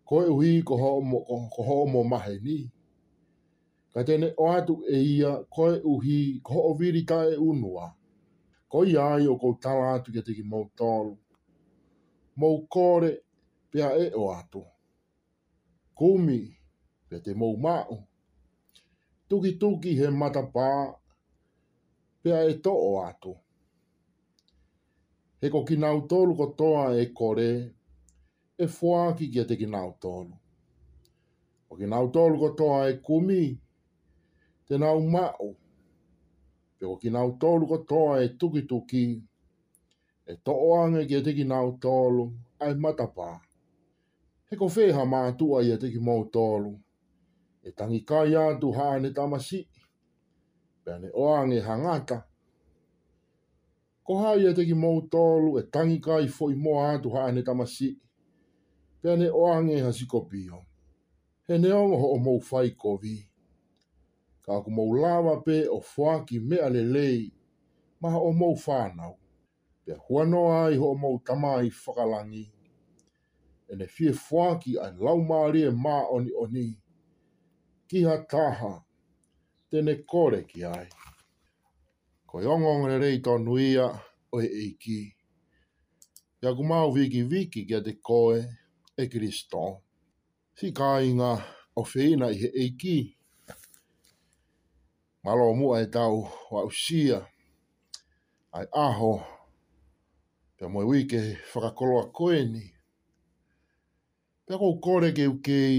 ko 0.07 0.23
e 0.25 0.29
hui 0.29 0.63
ko 0.63 0.77
ho 0.77 1.01
mo 1.01 1.19
ko 1.53 1.63
ho 1.67 1.77
mo 1.93 2.01
ma 2.03 2.17
he 2.25 2.35
ni 2.45 2.57
ka 3.93 4.01
tene 4.07 4.27
o 4.43 4.51
atu 4.57 4.73
e 4.89 4.97
ia 5.17 5.31
ko 5.53 5.63
e 5.75 5.79
uhi 5.93 6.19
ko 6.45 6.53
o 6.69 6.73
viri 6.79 7.01
ka 7.09 7.19
e 7.25 7.35
unua 7.49 7.85
ko 8.71 8.77
i 8.85 8.93
ai 9.07 9.25
o 9.27 9.33
ko 9.41 9.47
tala 9.63 9.87
atu 9.95 10.09
ke 10.13 10.21
teki 10.25 10.43
mo 10.51 10.59
tolu 10.77 11.13
mo 12.39 12.49
kore 12.73 13.11
pia 13.71 13.87
e 14.03 14.11
o 14.21 14.25
atu 14.37 14.61
kumi 15.97 16.39
pia 17.09 17.19
te 17.23 17.31
mo 17.39 17.47
mao 17.65 17.97
tuki 19.29 19.51
tuki 19.61 19.91
he 19.99 20.07
matapa 20.21 20.67
pia 22.21 22.37
e 22.43 22.53
to 22.63 22.73
o 22.73 22.91
atu 23.07 23.33
e 25.45 25.49
ko 25.53 25.61
ki 25.67 25.75
nau 25.77 25.99
tolu 26.09 26.33
ko 26.37 26.45
toa 26.59 26.85
e 26.97 27.05
kore, 27.17 27.51
e 28.57 28.65
fua 28.77 29.01
ki 29.17 29.25
kia 29.33 29.43
te 29.49 29.55
ki 29.59 29.67
nau 29.75 29.89
tolu. 30.01 30.33
O 31.71 31.77
ki 31.79 31.85
nau 31.93 32.05
ko 32.41 32.47
toa 32.59 32.79
e 32.91 32.95
kumi, 33.07 33.43
te 34.67 34.75
nau 34.83 34.97
mao, 35.15 35.49
pe 36.79 36.83
ko 36.89 36.95
ki 37.01 37.09
nau 37.15 37.27
ko 37.69 37.77
toa 37.89 38.13
e 38.25 38.29
tuki 38.39 38.61
tuki, 38.71 39.07
e 40.25 40.33
to 40.45 40.53
ange 40.81 41.01
kia 41.09 41.21
te 41.25 41.31
ki 41.37 41.43
nau 41.53 41.67
ai 42.63 42.73
matapa. 42.83 43.29
He 44.49 44.53
ko 44.57 44.67
feha 44.75 45.03
mātua 45.13 45.57
ia 45.65 45.77
te 45.81 45.87
ki 45.93 45.99
mou 46.07 46.25
tolu, 46.35 46.73
e 47.63 47.69
tangi 47.77 48.01
kai 48.09 48.33
atu 48.45 48.71
hāne 48.77 49.13
tamasi, 49.13 49.59
pe 50.83 50.89
ane 50.93 51.09
oange 51.13 51.59
hangata, 51.67 52.23
ko 54.05 54.15
hau 54.17 54.39
ia 54.39 54.49
e 54.53 54.53
teki 54.53 54.73
mou 54.77 55.01
tolu 55.11 55.55
e 55.59 55.63
tangi 55.73 55.97
kai 56.05 56.27
fo 56.29 56.49
i 56.53 56.55
moa 56.55 56.85
atu 56.93 57.09
haa 57.15 57.31
ne 57.31 57.41
tamasi. 57.43 57.89
Pea 59.01 59.15
ne 59.17 59.27
oange 59.43 59.73
e 59.77 59.81
ha 59.85 59.91
siko 59.97 60.19
pio. 60.29 60.57
He 61.47 61.57
ne 61.57 61.69
ongo 61.73 61.97
ho 62.01 62.07
o 62.15 62.19
mou 62.19 62.39
fai 62.49 62.69
kovi. 62.81 63.17
Ka 64.45 64.53
ku 64.63 64.69
mou 64.77 64.91
lawa 65.03 65.33
pe 65.45 65.57
o 65.69 65.77
ki 66.27 66.37
me 66.49 66.57
ale 66.67 66.81
lei. 66.95 67.31
Ma 68.01 68.09
o 68.17 68.29
mou 68.31 68.55
whanau. 68.67 69.13
Pea 69.85 69.97
huanoa 70.07 70.69
i 70.73 70.77
ho 70.77 70.87
o 70.91 70.97
mou 71.03 71.15
tamai 71.25 71.69
whakalangi. 71.83 72.45
E 73.71 73.75
ne 73.75 73.85
fie 73.95 74.11
fuaki 74.25 74.71
ai 74.83 74.93
lau 75.05 75.19
maari 75.29 75.61
e 75.63 75.69
maa 75.85 76.03
oni 76.15 76.31
oni. 76.43 76.67
Ki 77.89 77.99
ha 78.07 78.15
taha. 78.29 78.73
Tene 79.69 79.93
kore 80.09 80.43
ki 80.49 80.59
Tene 80.61 80.67
kore 80.67 80.71
ki 80.71 80.79
ai. 80.79 80.89
Ko 82.35 82.41
i 82.43 82.47
ongo 82.53 82.71
ngere 82.79 82.97
rei 83.03 83.17
tonu 83.25 83.53
ia 83.71 83.85
o 84.35 84.41
e 84.43 84.47
eiki. 84.63 84.99
Ia 86.43 86.49
kumau 86.57 86.87
viki 86.95 87.21
viki 87.31 87.59
kia 87.67 87.79
te 87.85 87.91
koe 88.07 88.37
e 88.97 89.03
kristo. 89.11 89.61
Si 90.57 90.67
kāinga 90.79 91.29
o 91.79 91.83
feina 91.91 92.25
i 92.33 92.41
he 92.41 92.49
eiki. 92.65 92.97
Malo 95.23 95.45
mua 95.59 95.75
e 95.85 95.87
tau 95.95 96.15
wa 96.53 96.61
usia. 96.69 97.17
Ai 98.55 98.65
aho. 98.85 99.13
Pia 100.57 100.67
moe 100.71 100.83
wike 100.91 101.19
whakakoloa 101.53 102.03
koe 102.17 102.37
ni. 102.53 102.65
Pia 104.45 104.55
kou 104.61 104.73
kore 104.83 105.09
ke 105.17 105.23
ukei 105.33 105.77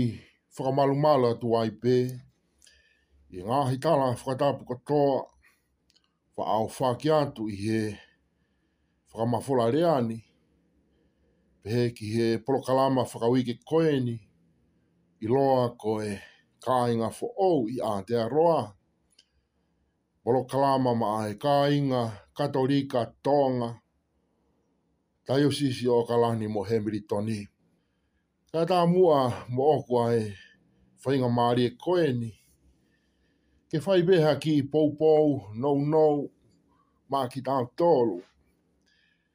whakamalumala 0.57 1.31
tu 1.41 1.49
aipe. 1.61 1.95
I 3.37 3.41
ngā 3.47 3.59
hitala 3.71 4.07
whakatapu 4.17 4.63
katoa 4.71 5.21
fa 6.37 6.43
au 6.57 6.69
fa 6.77 6.89
ki 7.01 7.09
i 7.53 7.57
he 7.65 7.81
fa 9.11 9.21
ma 9.33 9.39
fola 9.47 9.65
he 11.73 11.81
ki 11.97 12.07
he 12.15 12.27
polo 12.45 12.59
kalama 12.67 13.03
koeni 13.69 14.17
i 15.25 15.27
loa 15.35 15.65
ko 15.81 15.91
e 16.03 16.13
kāinga 16.63 17.09
fo 17.19 17.27
ou 17.47 17.67
i 17.69 17.75
a 17.81 17.95
te 18.07 18.15
aroa 18.25 18.59
polo 20.23 20.41
kalama 20.51 20.93
ma 21.01 21.09
ai 21.25 21.33
kāinga 21.35 22.03
katolika 22.37 23.01
tonga 23.25 23.81
tayo 25.27 25.49
sisi 25.53 25.89
o 25.89 26.05
kalani 26.09 26.47
mo 26.55 26.63
hemiri 26.69 27.01
toni 27.09 27.41
kata 28.53 28.87
mua 28.93 29.45
mo 29.55 29.63
okua 29.77 30.05
e 30.15 30.23
whainga 31.03 31.29
maari 31.37 31.63
e 31.65 31.71
koeni 31.83 32.31
ke 33.71 33.79
fai 33.83 34.03
beha 34.09 34.33
ki 34.43 34.55
pou 34.73 34.93
pou, 34.99 35.39
no 35.61 35.71
no, 35.93 36.07
ma 37.11 37.27
ki 37.33 37.41
tā 37.43 37.57
tōru. 37.81 38.19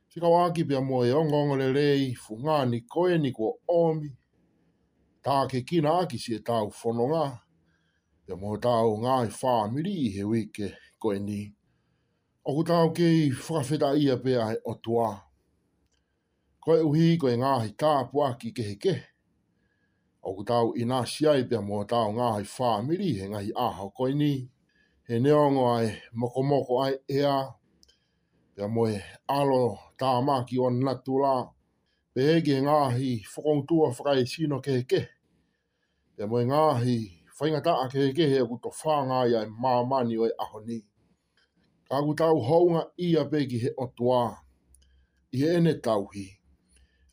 Si 0.09 0.19
kau 0.23 0.37
aki 0.39 0.63
pia 0.69 0.79
moe 0.83 1.11
ongo 1.19 1.37
ongo 1.41 1.55
le 1.59 1.67
rei, 1.75 2.05
fungā 2.23 2.57
ni 2.69 2.81
koe 2.93 3.17
ni 3.17 3.31
kua 3.31 3.51
omi, 3.67 4.09
tā 5.23 5.35
ke 5.51 5.61
kina 5.67 5.97
aki 6.03 6.17
si 6.19 6.35
e 6.39 6.39
tāu 6.47 6.71
whanonga, 6.79 7.25
pia 8.25 8.35
moe 8.35 8.59
tāu 8.67 8.95
ngā 9.03 9.17
i 9.27 9.31
whāmiri 9.39 9.93
i 10.05 10.09
he 10.15 10.23
wike 10.27 10.71
koe 10.99 11.19
ni. 11.19 11.41
Oku 12.47 12.63
tāu 12.71 12.93
kei 12.95 13.29
whakawhita 13.31 13.93
ia 14.03 14.17
pia 14.17 14.47
he 14.53 14.57
otua. 14.73 15.09
Koe 16.63 16.79
uhi 16.87 17.17
koe 17.17 17.35
ngā 17.35 17.55
hi 17.65 17.71
tāpua 17.75 18.31
ki 18.39 18.51
ke 18.55 18.71
kehe 18.79 19.10
o 20.21 20.29
ku 20.37 20.43
tau 20.45 20.67
i 20.77 20.83
nā 20.85 21.01
sia 21.09 21.33
i 21.39 21.43
pia 21.49 21.61
mua 21.65 21.85
tau 21.89 22.11
ngā 22.13 22.27
hai 22.35 22.43
whā 22.55 22.71
miri 22.85 23.09
he 23.19 23.27
ngahi 23.31 23.51
āha 23.65 23.87
koi 23.97 24.11
ni. 24.15 24.33
He 25.07 25.19
neongo 25.19 25.63
ai 25.75 25.87
moko 26.13 26.43
moko 26.43 26.73
ai 26.85 26.93
ea, 27.19 27.37
Te 28.55 28.63
mua 28.67 28.89
e 28.91 28.97
alo 29.31 29.77
tā 29.97 30.09
māki 30.27 30.57
o 30.61 30.67
natu 30.69 31.17
lā. 31.23 31.35
Pe 32.13 32.21
hege 32.27 32.57
ngā 32.61 32.77
hi 32.97 33.11
whakongtua 33.33 33.89
whakai 33.95 34.25
sino 34.27 34.59
ke 34.61 34.73
ke. 34.89 34.99
Pia 36.15 36.27
mua 36.29 36.41
ngā 36.45 36.63
hi 36.83 36.95
whaingata 37.39 37.73
a 37.85 37.85
ke 37.93 38.09
ke 38.17 38.25
he 38.33 38.39
ku 38.49 38.59
to 38.65 38.69
whā 38.81 38.97
ngā 39.09 39.21
ia 39.31 39.41
e 39.47 39.51
mamani 39.65 40.17
o 40.21 40.25
e 40.29 40.35
aho 40.45 40.59
ni. 40.67 40.77
Ka 41.89 41.97
ku 42.05 42.13
tau 42.19 42.37
hounga 42.47 42.83
ia 42.99 43.23
pegi 43.31 43.57
he 43.63 43.69
otua. 43.85 44.21
I 45.33 45.45
ene 45.55 45.77
tauhi. 45.81 46.27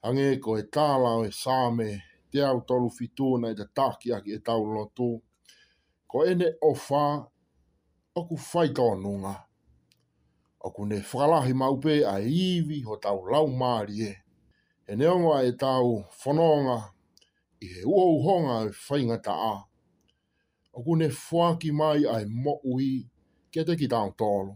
Ange 0.02 0.28
ko 0.42 0.58
e 0.58 0.62
tālau 0.74 1.24
e 1.30 1.30
sāme 1.30 1.88
te 2.30 2.38
au 2.40 2.60
tolu 2.60 2.90
fitu 2.90 3.38
na 3.40 3.54
te 3.54 3.64
takia 3.74 4.20
ki 4.22 4.32
e 4.32 4.38
tau 4.46 4.64
lotu. 4.74 5.08
Ko 6.10 6.24
ene 6.24 6.52
o 6.60 6.72
wha, 6.72 7.02
o 8.16 8.20
ku 8.28 8.36
whai 8.52 8.68
tō 8.76 8.86
nunga. 9.02 9.34
O 10.60 10.86
ne 10.86 10.96
whakalahi 11.00 11.52
maupe 11.54 11.94
a 12.04 12.14
iwi 12.20 12.82
ho 12.86 12.96
tau 13.04 13.20
lau 13.32 13.46
maari 13.60 13.96
e. 14.10 14.12
E 14.88 14.92
neonga 14.96 15.36
e 15.48 15.52
tau 15.60 15.86
whanonga 16.20 16.78
i 17.60 17.66
he 17.74 17.82
ua 17.84 18.04
uhonga 18.14 18.56
e 18.68 18.72
whaingata 18.88 19.32
a. 19.32 19.54
O 20.88 20.96
ne 20.96 21.08
whaki 21.28 21.70
mai 21.72 22.04
ai 22.06 22.24
mo 22.26 22.54
ui 22.72 23.08
ke 23.52 23.64
te 23.66 23.76
ki 23.76 23.88
tau 23.88 24.10
tolu. 24.18 24.54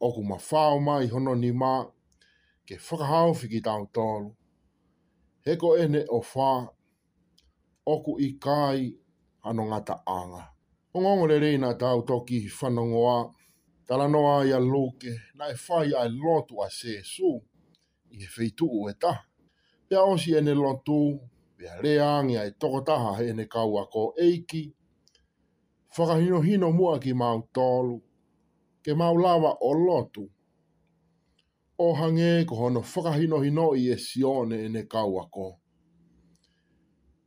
O 0.00 0.22
ma 0.22 0.38
whao 0.50 0.78
mai 0.80 1.06
hono 1.12 1.34
ni 1.34 1.50
ma 1.52 1.74
ke 2.66 2.74
whakahau 2.78 3.34
ki 3.50 3.60
tau 3.64 3.86
tolu 3.94 4.37
heko 5.48 5.70
ene 5.80 6.02
o 6.12 6.18
whā, 6.20 6.50
oku 7.86 8.16
i 8.20 8.32
kai 8.40 8.88
ano 9.42 9.64
ngata 9.66 9.94
anga. 10.06 10.42
O 10.94 10.98
ngongo 11.00 11.26
le 11.26 11.38
reina 11.38 11.70
tau 11.80 12.02
toki 12.08 12.38
whanongoa, 12.56 13.30
tala 13.86 14.08
noa 14.08 14.34
i 14.44 14.52
a 14.52 14.58
loke, 14.72 15.12
na 15.38 15.44
e 15.48 15.54
whai 15.64 15.90
ai 16.00 16.08
lotu 16.22 16.54
a 16.60 16.66
se 16.78 16.92
su, 17.12 17.28
i 18.12 18.16
he 18.20 18.28
feitu 18.34 18.66
u 18.78 18.90
e 18.90 18.94
ta. 19.02 19.14
Pea 19.88 20.02
osi 20.12 20.30
ene 20.38 20.52
lotu, 20.62 20.98
pea 21.56 21.72
reangi 21.84 22.36
ai 22.40 22.50
tokotaha 22.60 23.10
he 23.22 23.30
ene 23.30 23.44
kaua 23.52 23.82
ko 23.92 24.02
eiki, 24.24 24.62
whakahino 25.96 26.38
hino 26.46 26.68
mua 26.78 26.94
ki 27.02 27.12
mau 27.20 27.38
tolu, 27.54 27.96
ke 28.84 28.92
mau 29.00 29.14
lava 29.24 29.50
o 29.60 29.70
lotu, 29.86 30.24
ohange 31.80 32.44
ko 32.44 32.54
hono 32.56 32.80
whakahino 32.80 33.38
hino 33.46 33.74
i 33.74 33.84
e 33.90 33.96
sione 33.98 34.56
e 34.64 34.68
ne 34.68 34.82
kauako. 34.92 35.46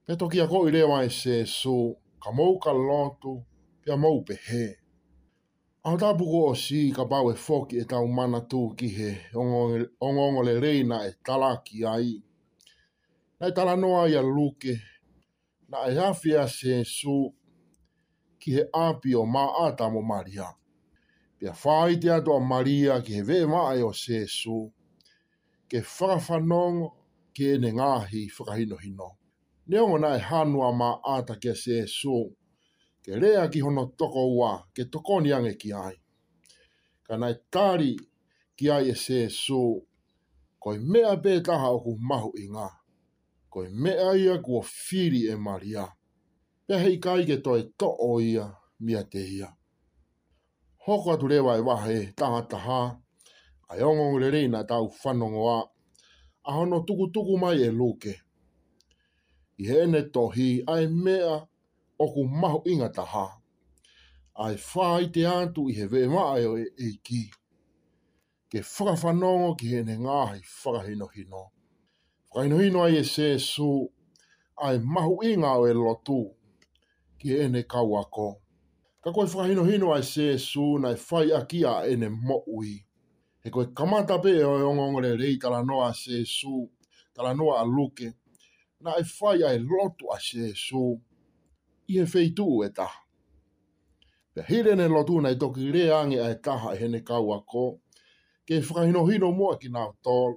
Pe 0.05 0.15
toki 0.15 0.41
ako 0.41 0.67
i 0.67 0.71
rewa 0.71 0.97
e 1.03 1.09
se 1.09 1.45
so, 1.45 1.77
ka 2.23 2.29
mou 2.37 2.53
ka 2.63 2.71
lotu, 2.73 3.33
pe 3.83 3.89
a 3.93 3.97
mou 3.97 4.23
pe 4.27 4.35
he. 4.47 4.65
Ao 5.83 5.97
tapu 5.97 6.25
ko 6.27 6.39
o 6.49 6.55
si 6.55 6.91
ka 6.95 7.03
bau 7.09 7.31
e 7.31 7.35
foki 7.45 7.75
e 7.81 7.85
tau 7.89 8.07
mana 8.07 8.39
tū 8.49 8.61
ki 8.77 8.87
he, 8.97 9.11
ongongo 10.01 10.43
le 10.45 10.59
reina 10.61 10.97
e 11.07 11.11
talaki 11.25 11.85
ai. 11.85 12.13
Na 13.39 13.47
e 13.47 13.51
tala 13.55 13.75
noa 13.77 14.07
i 14.09 14.15
a 14.19 14.21
luke, 14.21 14.75
na 15.69 15.77
e 15.87 15.95
hafia 15.95 16.47
se 16.47 16.83
so, 16.83 17.31
ki 18.39 18.49
he 18.57 18.63
api 18.73 19.15
o 19.15 19.23
maa 19.25 19.63
atamo 19.69 20.01
mariamu 20.01 20.60
pia 21.41 21.51
whai 21.65 21.97
te 21.97 22.11
atoa 22.13 22.39
maria 22.39 22.93
ki 23.01 23.13
he 23.17 23.21
vema 23.27 23.61
ai 23.71 23.79
o 23.81 23.89
sesu, 24.03 24.57
ke 25.69 25.77
whakawhanong 25.81 26.79
ke 27.35 27.43
ene 27.53 27.69
ngāhi 27.77 28.21
whakahino 28.35 28.77
hino. 28.83 29.07
Neongo 29.69 29.97
nai 30.03 30.19
hanua 30.29 30.69
mā 30.79 30.89
āta 31.15 31.39
ke 31.41 31.55
sesu, 31.57 32.17
ke 33.03 33.17
rea 33.23 33.47
ki 33.49 33.63
hono 33.65 33.87
toko 33.97 34.23
ua, 34.37 34.51
ke 34.75 34.85
toko 34.93 35.17
ni 35.21 35.33
ange 35.33 35.53
ki 35.61 35.73
ai. 35.73 35.95
Ka 37.07 37.17
nai 37.17 37.33
tāri 37.53 37.95
ki 38.57 38.69
ai 38.75 38.91
e 38.93 38.97
sesu, 39.05 39.61
koi 40.61 40.77
mea 40.91 41.15
pētaha 41.23 41.71
o 41.73 41.79
ku 41.87 41.95
mahu 42.09 42.35
i 42.43 42.45
ngā, 42.53 42.67
koi 43.49 43.65
mea 43.83 44.13
ia 44.25 44.37
kua 44.45 44.61
whiri 44.69 45.23
e 45.33 45.39
maria. 45.47 45.87
Pehei 46.67 46.99
kai 47.07 47.25
ke 47.31 47.39
toi 47.41 47.63
to'o 47.79 48.11
ia, 48.21 48.45
mia 48.79 49.01
te 49.09 49.25
ia 49.39 49.49
hoko 50.85 51.11
atu 51.13 51.27
rewa 51.27 51.57
e 51.57 51.59
wahe 51.59 52.05
tangata 52.15 52.57
ha, 52.57 52.99
a 53.69 53.75
yongo 53.77 54.09
ngurerei 54.11 54.47
na 54.49 54.63
tau 54.65 54.89
whanongo 55.03 55.49
a, 55.57 55.69
a 56.43 56.51
hono 56.55 56.79
tuku 56.85 57.05
tuku 57.13 57.37
mai 57.41 57.61
e 57.61 57.71
luke. 57.71 58.13
I 59.59 59.63
hene 59.67 60.01
tohi 60.09 60.63
ai 60.67 60.87
mea 60.87 61.47
oku 62.01 62.25
mahu 62.27 62.61
inga 62.65 62.89
taha, 62.89 63.37
ai 64.35 64.57
whaa 64.57 64.99
i 65.05 65.07
te 65.13 65.21
antu 65.27 65.69
i 65.69 65.73
he 65.77 65.85
vē 65.85 66.01
maa 66.09 66.39
e 66.41 66.45
o 66.49 66.57
e 66.57 66.65
eiki. 66.85 67.29
Ke 68.49 68.59
whakawhanongo 68.65 69.49
ki 69.59 69.67
hene 69.73 69.93
ngāhi 70.03 70.41
whakahino 70.63 71.05
hino. 71.13 71.43
Whakahino 72.29 72.57
hino 72.59 72.79
ai 72.83 72.97
e 72.97 73.03
sēsu, 73.05 73.69
ai 74.57 74.79
mahu 74.81 75.21
inga 75.29 75.53
o 75.61 75.67
e 75.69 75.73
lotu 75.73 76.21
ki 77.19 77.29
hene 77.37 77.61
kauako. 77.69 78.07
ako. 78.33 78.40
Ka 79.03 79.09
koe 79.11 79.25
whahino 79.35 79.63
hino 79.71 79.87
ai 79.93 80.03
se 80.13 80.25
su 80.49 80.65
nai 80.83 80.95
whai 81.09 81.27
a 81.37 81.45
kia 81.49 81.73
e 81.91 81.95
ne 82.01 82.07
mokui. 82.27 82.73
He 83.43 83.47
koe 83.53 83.65
kamata 83.77 84.15
pe 84.23 84.29
e 84.29 84.43
oi 84.53 84.61
ongo 84.69 84.83
ongore 84.85 85.11
rei 85.21 85.35
tala 85.41 85.59
noa 85.69 85.87
a 85.89 85.93
se 86.01 86.17
su, 86.37 86.55
tala 87.15 87.31
noa 87.37 87.55
a 87.61 87.65
luke. 87.75 88.07
Na 88.83 88.91
e 88.99 89.03
whai 89.15 89.39
ai 89.49 89.57
lotu 89.69 90.05
a 90.15 90.19
se 90.27 90.43
su. 90.65 90.83
I 91.91 91.97
he 91.99 92.05
feitu 92.13 92.47
e 92.65 92.69
ta. 92.77 92.87
Pea 94.33 94.43
hire 94.49 94.73
ne 94.75 94.85
lotu 94.93 95.15
nei 95.21 95.35
toki 95.41 95.65
re 95.75 95.83
angi 95.99 96.17
ai 96.25 96.35
taha 96.45 96.69
e 96.75 96.77
hene 96.81 96.99
kaua 97.09 97.37
ko. 97.51 97.65
Ke 98.45 98.55
whahino 98.69 99.01
hino 99.09 99.27
mua 99.39 99.51
ki 99.61 99.67
nao 99.75 99.91
tol. 100.05 100.33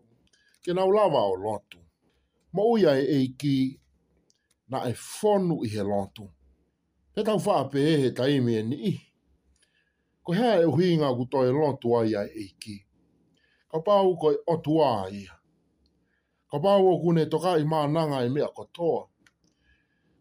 Ke 0.65 0.71
nao 0.77 0.91
lava 0.97 1.21
o 1.21 1.35
lotu. 1.45 1.79
Mo 2.55 2.63
uia 2.73 2.93
e 2.97 3.17
iki, 3.27 3.57
na 4.71 4.79
e 4.91 4.95
fonu 5.13 5.55
i 5.65 5.69
he 5.75 5.83
Lotu 5.93 6.27
he 7.17 7.23
tau 7.23 7.39
wha 7.47 7.55
ape 7.61 7.81
e 7.81 7.97
he 8.03 8.09
taimi 8.19 8.53
e 8.59 8.63
ni 8.63 8.77
i. 8.87 8.93
Ko 10.25 10.33
hea 10.39 10.55
e 10.65 10.65
hui 10.73 10.97
ngā 10.99 11.09
kuto 11.17 11.39
e 11.49 11.53
lontu 11.59 11.89
ai 11.99 12.13
ai 12.23 12.31
eiki. 12.41 12.75
Ka 13.71 13.79
pāu 13.87 14.09
ko 14.21 14.27
e 14.35 14.39
otu 14.53 14.75
ai. 14.85 15.19
Ka 16.51 16.57
pāu 16.65 16.83
o 16.93 16.99
kune 17.03 17.25
toka 17.33 17.53
i 17.59 17.65
mā 17.73 17.81
nanga 17.95 18.19
e 18.25 18.29
mea 18.35 18.49
kotoa. 18.57 19.03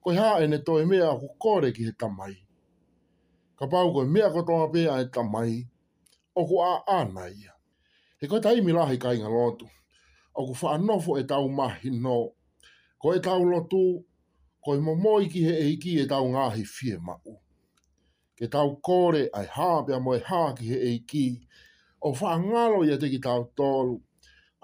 Ko 0.01 0.07
hea 0.17 0.33
e 0.43 0.47
ne 0.47 0.57
toi 0.67 0.83
mea 0.89 1.09
ku 1.19 1.27
kore 1.43 1.69
ki 1.75 1.83
he 1.87 1.91
tamai. 2.01 2.35
Ka 3.57 3.65
pāu 3.71 3.87
ko 3.93 3.99
e 4.05 4.09
mea 4.13 4.27
kotoa 4.35 4.65
pe 4.73 4.81
ai 4.93 5.03
e 5.07 5.09
tamai. 5.13 5.53
O 6.35 6.41
ku 6.47 6.55
a 6.69 6.81
ana 6.97 7.25
ia. 7.39 7.53
He 8.19 8.27
ko 8.27 8.39
tai 8.39 8.61
mi 8.61 8.71
lahi 8.73 8.97
kai 8.97 9.17
ngā 9.17 9.29
lontu. 9.37 9.65
O 10.37 10.45
ku 10.45 10.53
wha 10.61 10.73
anofo 10.77 11.11
e 11.17 11.23
tau 11.23 11.49
mahi 11.49 11.89
no. 12.03 12.33
Ko 13.01 13.13
e 13.15 13.19
tau 13.19 13.41
lotu 13.51 14.01
koi 14.63 14.79
mo 14.85 14.91
mo 15.03 15.11
iki 15.25 15.39
he 15.45 15.53
eiki 15.67 15.89
e 15.99 16.03
tau 16.11 16.25
ngāhi 16.31 16.63
fie 16.75 16.95
mau. 17.07 17.31
Ke 18.39 18.45
tau 18.47 18.77
kore 18.87 19.25
ai 19.39 19.45
hāpe 19.55 19.91
a 19.93 19.99
moe 19.99 20.19
hāki 20.29 20.63
he 20.71 20.77
eiki, 20.91 21.25
o 22.01 22.11
wha 22.13 22.37
ngalo 22.45 22.83
ia 22.87 22.95
te 22.97 23.07
tau 23.25 23.43
tōru, 23.59 23.99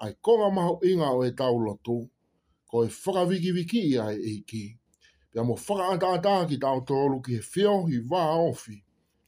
ai 0.00 0.12
konga 0.24 0.48
mahu 0.54 0.80
inga 0.88 1.10
o 1.12 1.20
e 1.24 1.30
tau 1.36 1.54
lotu, 1.66 1.98
koe 2.66 2.88
whaka 2.88 3.22
wiki 3.28 3.52
wiki 3.52 3.80
ia 3.92 4.08
e 4.12 4.16
he 4.16 4.32
eiki, 4.32 4.64
pia 5.30 5.44
mo 5.44 5.54
whaka 5.68 5.92
ata 5.94 6.12
ata 6.16 6.48
ki 6.48 6.56
tau 6.56 6.80
tōru 6.80 7.20
ki 7.24 7.36
he 7.36 7.42
whio 7.52 7.76
hi 7.86 8.00
wā 8.10 8.22
ofi, 8.48 8.76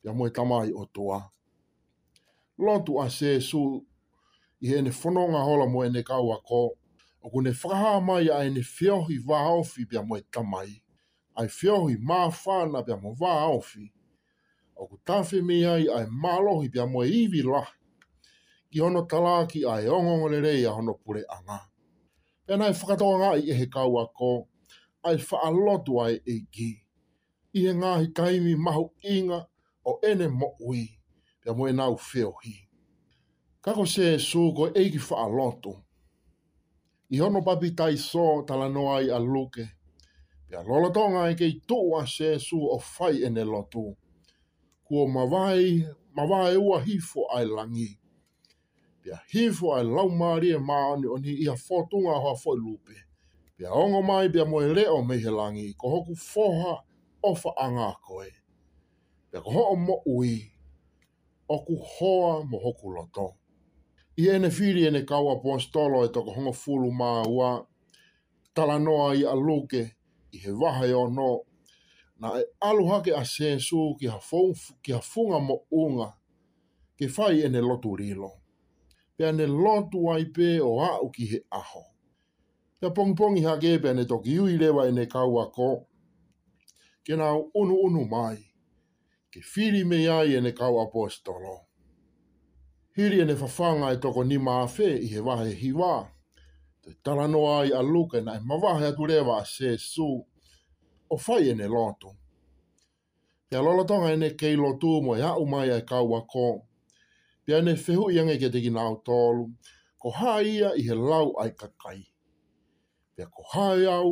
pia 0.03 0.13
moe 0.13 0.31
tamai 0.31 0.71
o 0.73 0.85
toa. 0.87 1.21
Lotu 2.59 2.99
a 3.01 3.11
se 3.11 3.41
su, 3.41 3.61
i 4.61 4.69
hene 4.69 4.91
whanonga 4.91 5.45
hola 5.45 5.67
moe 5.69 5.89
ne 5.91 6.03
kaua 6.03 6.41
koe, 6.49 6.71
o 7.23 7.31
kone 7.31 7.51
whakaha 7.53 8.01
mai 8.01 8.29
a 8.31 8.43
ene 8.45 8.61
whiohi 8.67 9.21
wā 9.27 9.39
ofi 9.59 9.85
bia 9.89 10.03
moe 10.03 10.21
tamai. 10.31 10.81
Ai 11.37 11.47
whiohi 11.49 11.97
mā 12.03 12.25
whāna 12.31 12.83
bia 12.85 12.97
mo 12.97 13.15
wā 13.21 13.35
ofi. 13.57 13.93
O 14.77 14.87
ku 14.89 14.99
tawhi 15.05 15.41
mea 15.43 15.77
i 15.79 15.87
ai 15.97 16.07
mālohi 16.11 16.69
bia 16.71 16.87
moe 16.87 17.07
iwi 17.07 17.43
lahi. 17.47 17.79
Ki 18.71 18.81
hono 18.81 19.03
talaki 19.03 19.65
ai 19.69 19.87
ongongole 19.89 20.41
rei 20.43 20.65
a 20.67 20.71
hono 20.73 20.95
pule 20.95 21.23
anga. 21.31 21.61
Pea 22.47 22.57
nai 22.57 22.73
whakatoa 22.73 23.19
ngā 23.19 23.33
i 23.43 23.51
ehe 23.55 23.67
kau 23.71 23.99
ako, 24.03 24.49
ai 25.07 25.17
whaalotu 25.17 26.01
ai 26.03 26.21
e 26.27 26.37
gi. 26.53 26.73
I 27.55 27.67
he 27.67 27.73
ngāhi 27.75 28.13
taimi 28.17 28.57
mahu 28.57 28.89
inga 29.05 29.47
o 29.85 29.99
ene 30.03 30.27
mo 30.29 30.55
ui, 30.67 30.87
pia 31.41 31.53
moe 31.55 31.71
nau 31.73 31.95
whiohi. 32.01 32.57
Kako 33.63 33.87
se 33.87 34.15
e 34.15 34.19
sūko 34.19 34.71
eiki 34.75 34.99
whaalotu, 34.99 35.77
i 37.13 37.19
hono 37.19 37.43
papi 37.45 37.71
tai 37.77 37.97
so 37.99 38.43
tala 38.47 38.69
noa 38.69 39.01
i 39.05 39.11
aluke. 39.13 39.69
Pia 40.49 40.63
lolo 40.63 40.89
tonga 40.91 41.29
e 41.31 41.35
kei 41.37 41.61
tua 41.69 42.07
se 42.07 42.39
su 42.39 42.57
o 42.75 42.79
fai 42.79 43.23
ene 43.27 43.45
lotu. 43.45 43.85
Kuo 44.85 45.07
mawai, 45.09 45.85
mawai 46.17 46.57
ua 46.57 46.79
hifo 46.83 47.29
ai 47.37 47.45
langi. 47.47 47.91
Pia 49.03 49.19
hifo 49.33 49.75
ai 49.77 49.85
lau 49.85 50.09
maari 50.11 50.55
e 50.57 50.59
maani 50.59 51.07
oni 51.07 51.33
i 51.45 51.49
a 51.49 51.55
fotunga 51.57 52.15
hoa 52.23 52.35
foi 52.43 52.57
lupe. 52.57 52.95
Pia 53.57 53.69
ongo 53.83 54.01
mai 54.09 54.27
pia 54.33 54.45
moe 54.51 54.73
leo 54.77 54.99
mei 55.09 55.21
he 55.25 55.31
langi, 55.31 55.67
ko 55.79 55.87
hoku 55.93 56.15
foha 56.31 56.73
ofa 57.31 57.51
anga 57.65 57.89
koe. 58.07 58.31
Pia 59.31 59.39
ko 59.45 59.51
hoa 59.57 59.77
mo 59.87 59.97
ui, 60.17 60.35
ku 61.67 61.75
hoa 61.93 62.41
mo 62.49 62.57
hoku 62.65 62.89
lotonga 62.97 63.42
i 64.17 64.29
ene 64.29 64.49
whiri 64.49 64.87
ene 64.87 65.03
kaua 65.07 65.33
apostolo 65.37 66.05
e 66.05 66.09
toko 66.13 66.31
hongo 66.35 66.53
fulu 66.53 66.91
mā 66.93 67.23
ua, 67.29 67.53
tala 68.55 68.77
i 69.17 69.25
aluke 69.25 69.93
i 70.33 70.39
he 70.39 70.53
waha 70.53 70.85
o 70.97 71.09
no, 71.09 71.45
na 72.21 72.39
e 72.39 72.45
aluhake 72.61 73.13
a 73.17 73.25
sensu 73.25 73.97
ki 73.99 74.07
ha, 74.07 74.19
fung, 74.21 74.55
ki 74.83 74.93
ha 74.93 75.01
funga 75.01 75.39
mo 75.41 75.63
unga, 75.71 76.13
ke 76.99 77.09
fai 77.09 77.41
ene 77.43 77.61
lotu 77.61 77.97
rilo. 77.97 78.31
Pea 79.17 79.33
ne 79.33 79.47
lotu 79.47 80.11
ai 80.11 80.25
pē 80.25 80.61
o 80.61 80.81
au 80.81 81.11
ki 81.11 81.27
he 81.27 81.39
aho. 81.51 81.83
Pea 82.81 82.91
pongpongi 82.91 83.45
ha 83.49 83.57
ke 83.57 83.75
e 83.75 83.79
pea 83.79 83.97
toki 84.05 84.39
ui 84.39 84.59
lewa 84.59 84.89
ene 84.89 85.07
kaua 85.07 85.49
ko, 85.51 85.87
ke 87.05 87.13
unu 87.17 87.75
unu 87.81 88.05
mai, 88.05 88.39
ke 89.33 89.41
whiri 89.41 89.85
me 89.85 90.07
ai 90.09 90.35
ene 90.37 90.53
kaua 90.53 90.85
apostolo. 90.85 91.72
Hiri 92.97 93.25
ne 93.25 93.33
whawhanga 93.35 93.93
e 93.93 93.97
toko 94.03 94.21
ni 94.25 94.37
maa 94.47 94.65
whē 94.75 94.89
i 95.03 95.07
he 95.13 95.21
wahe 95.29 95.53
hi 95.63 95.71
Te 96.83 96.91
taranoa 97.05 97.57
i 97.65 97.71
a 97.73 97.83
luke 97.93 98.19
na 98.25 98.33
e 98.37 98.41
mawahe 98.49 98.87
atu 98.89 99.03
rewa 99.11 99.35
a 99.43 99.47
se 99.55 99.71
su. 99.91 100.09
O 101.11 101.17
whai 101.29 101.49
ene 101.51 101.67
lātu. 101.75 102.09
Pia 103.49 103.61
lolotonga 103.65 104.09
ene 104.15 104.29
kei 104.41 104.57
lotu 104.63 104.91
mo 105.05 105.13
e 105.15 105.23
au 105.23 105.45
mai 105.53 105.69
ai 105.75 105.83
kaua 105.91 106.21
kō. 106.33 106.47
Pia 107.45 107.59
ne 107.63 107.73
whehu 107.83 108.11
i 108.11 108.19
ange 108.21 108.37
ke 108.43 108.49
teki 108.55 108.71
nāu 108.77 108.93
tōlu. 109.07 109.45
Ko 110.01 110.09
ia 110.53 110.75
i 110.75 110.83
he 110.89 110.95
lau 110.95 111.29
ai 111.41 111.51
kakai. 111.61 112.01
Pia 113.17 113.27
ko 113.35 113.43
hae 113.53 113.87
au, 113.99 114.11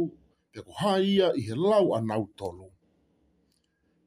pia 0.53 0.63
ko 0.63 0.97
ia 1.15 1.33
i 1.37 1.41
he 1.49 1.55
lau 1.55 1.93
a 1.95 1.99
nāu 2.01 2.25
tōlu. 2.39 2.71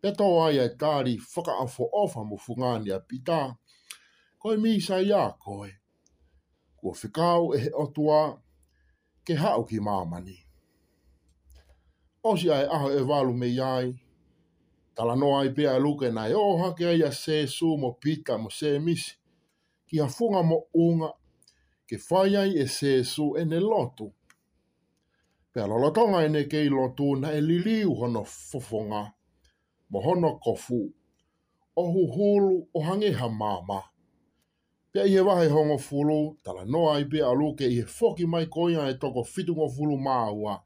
Pia 0.01 0.11
tō 0.11 0.31
ai 0.47 0.59
ai 0.63 0.69
tāri 0.79 1.17
whaka 1.35 1.59
a 1.63 1.67
fo 1.67 1.89
ofa 1.93 2.23
mo 2.23 2.37
fungani 2.37 2.91
a 2.91 2.99
pitaa 2.99 3.55
koe 4.43 4.57
mi 4.63 4.71
sa 4.87 4.95
ia 5.09 5.23
koe. 5.43 5.69
Kua 6.79 6.91
whikau 7.03 7.43
e 7.53 7.57
he 7.63 7.69
otua 7.83 8.21
ke 9.25 9.33
hao 9.41 9.61
ki 9.69 9.77
mamani. 9.85 10.37
Osi 12.29 12.47
ai 12.57 12.65
aho 12.75 12.87
e 12.91 13.01
walu 13.09 13.33
me 13.39 13.47
iai, 13.59 13.87
tala 14.95 15.13
noa 15.21 15.39
i 15.47 15.49
pia 15.55 15.69
e 15.75 15.79
luke 15.85 16.07
nai 16.17 16.33
o 16.43 16.57
hake 16.61 16.85
aia 16.91 17.09
se 17.23 17.35
su 17.55 17.67
mo 17.81 17.89
pita 18.01 18.33
mo 18.41 18.49
se 18.57 18.69
misi, 18.85 19.13
ki 19.87 19.95
a 20.01 20.07
funga 20.15 20.41
mo 20.49 20.57
unga 20.83 21.09
ke 21.87 21.95
whaiai 22.09 22.51
e 22.59 22.67
se 22.77 22.91
su 23.11 23.25
e 23.39 23.45
ne 23.49 23.59
lotu. 23.69 24.07
Pea 25.53 25.65
lolotonga 25.69 26.19
e 26.25 26.29
ne 26.33 26.41
kei 26.51 26.67
lotu 26.77 27.07
na 27.21 27.27
e 27.37 27.41
liliu 27.49 27.91
hono 27.99 28.21
fufunga 28.49 29.01
mo 29.89 29.97
hono 30.05 30.29
kofu 30.43 30.79
o 31.75 31.83
huhulu 31.93 32.53
o 32.77 32.83
hangeha 32.87 33.27
maa 33.41 33.61
maa 33.69 33.87
pe 34.93 35.07
ia 35.09 35.23
wahai 35.23 35.49
hongo 35.49 35.77
fulu, 35.77 36.37
tala 36.43 36.65
noa 36.65 36.99
i 36.99 37.05
pe 37.09 37.21
alu 37.25 37.55
ke 37.57 37.65
ia 37.67 37.85
foki 37.87 38.25
mai 38.25 38.45
koia 38.45 38.83
e 38.89 38.93
toko 39.01 39.23
fitu 39.31 39.51
ngo 39.55 39.67
fulu 39.75 39.95
maa 39.97 40.59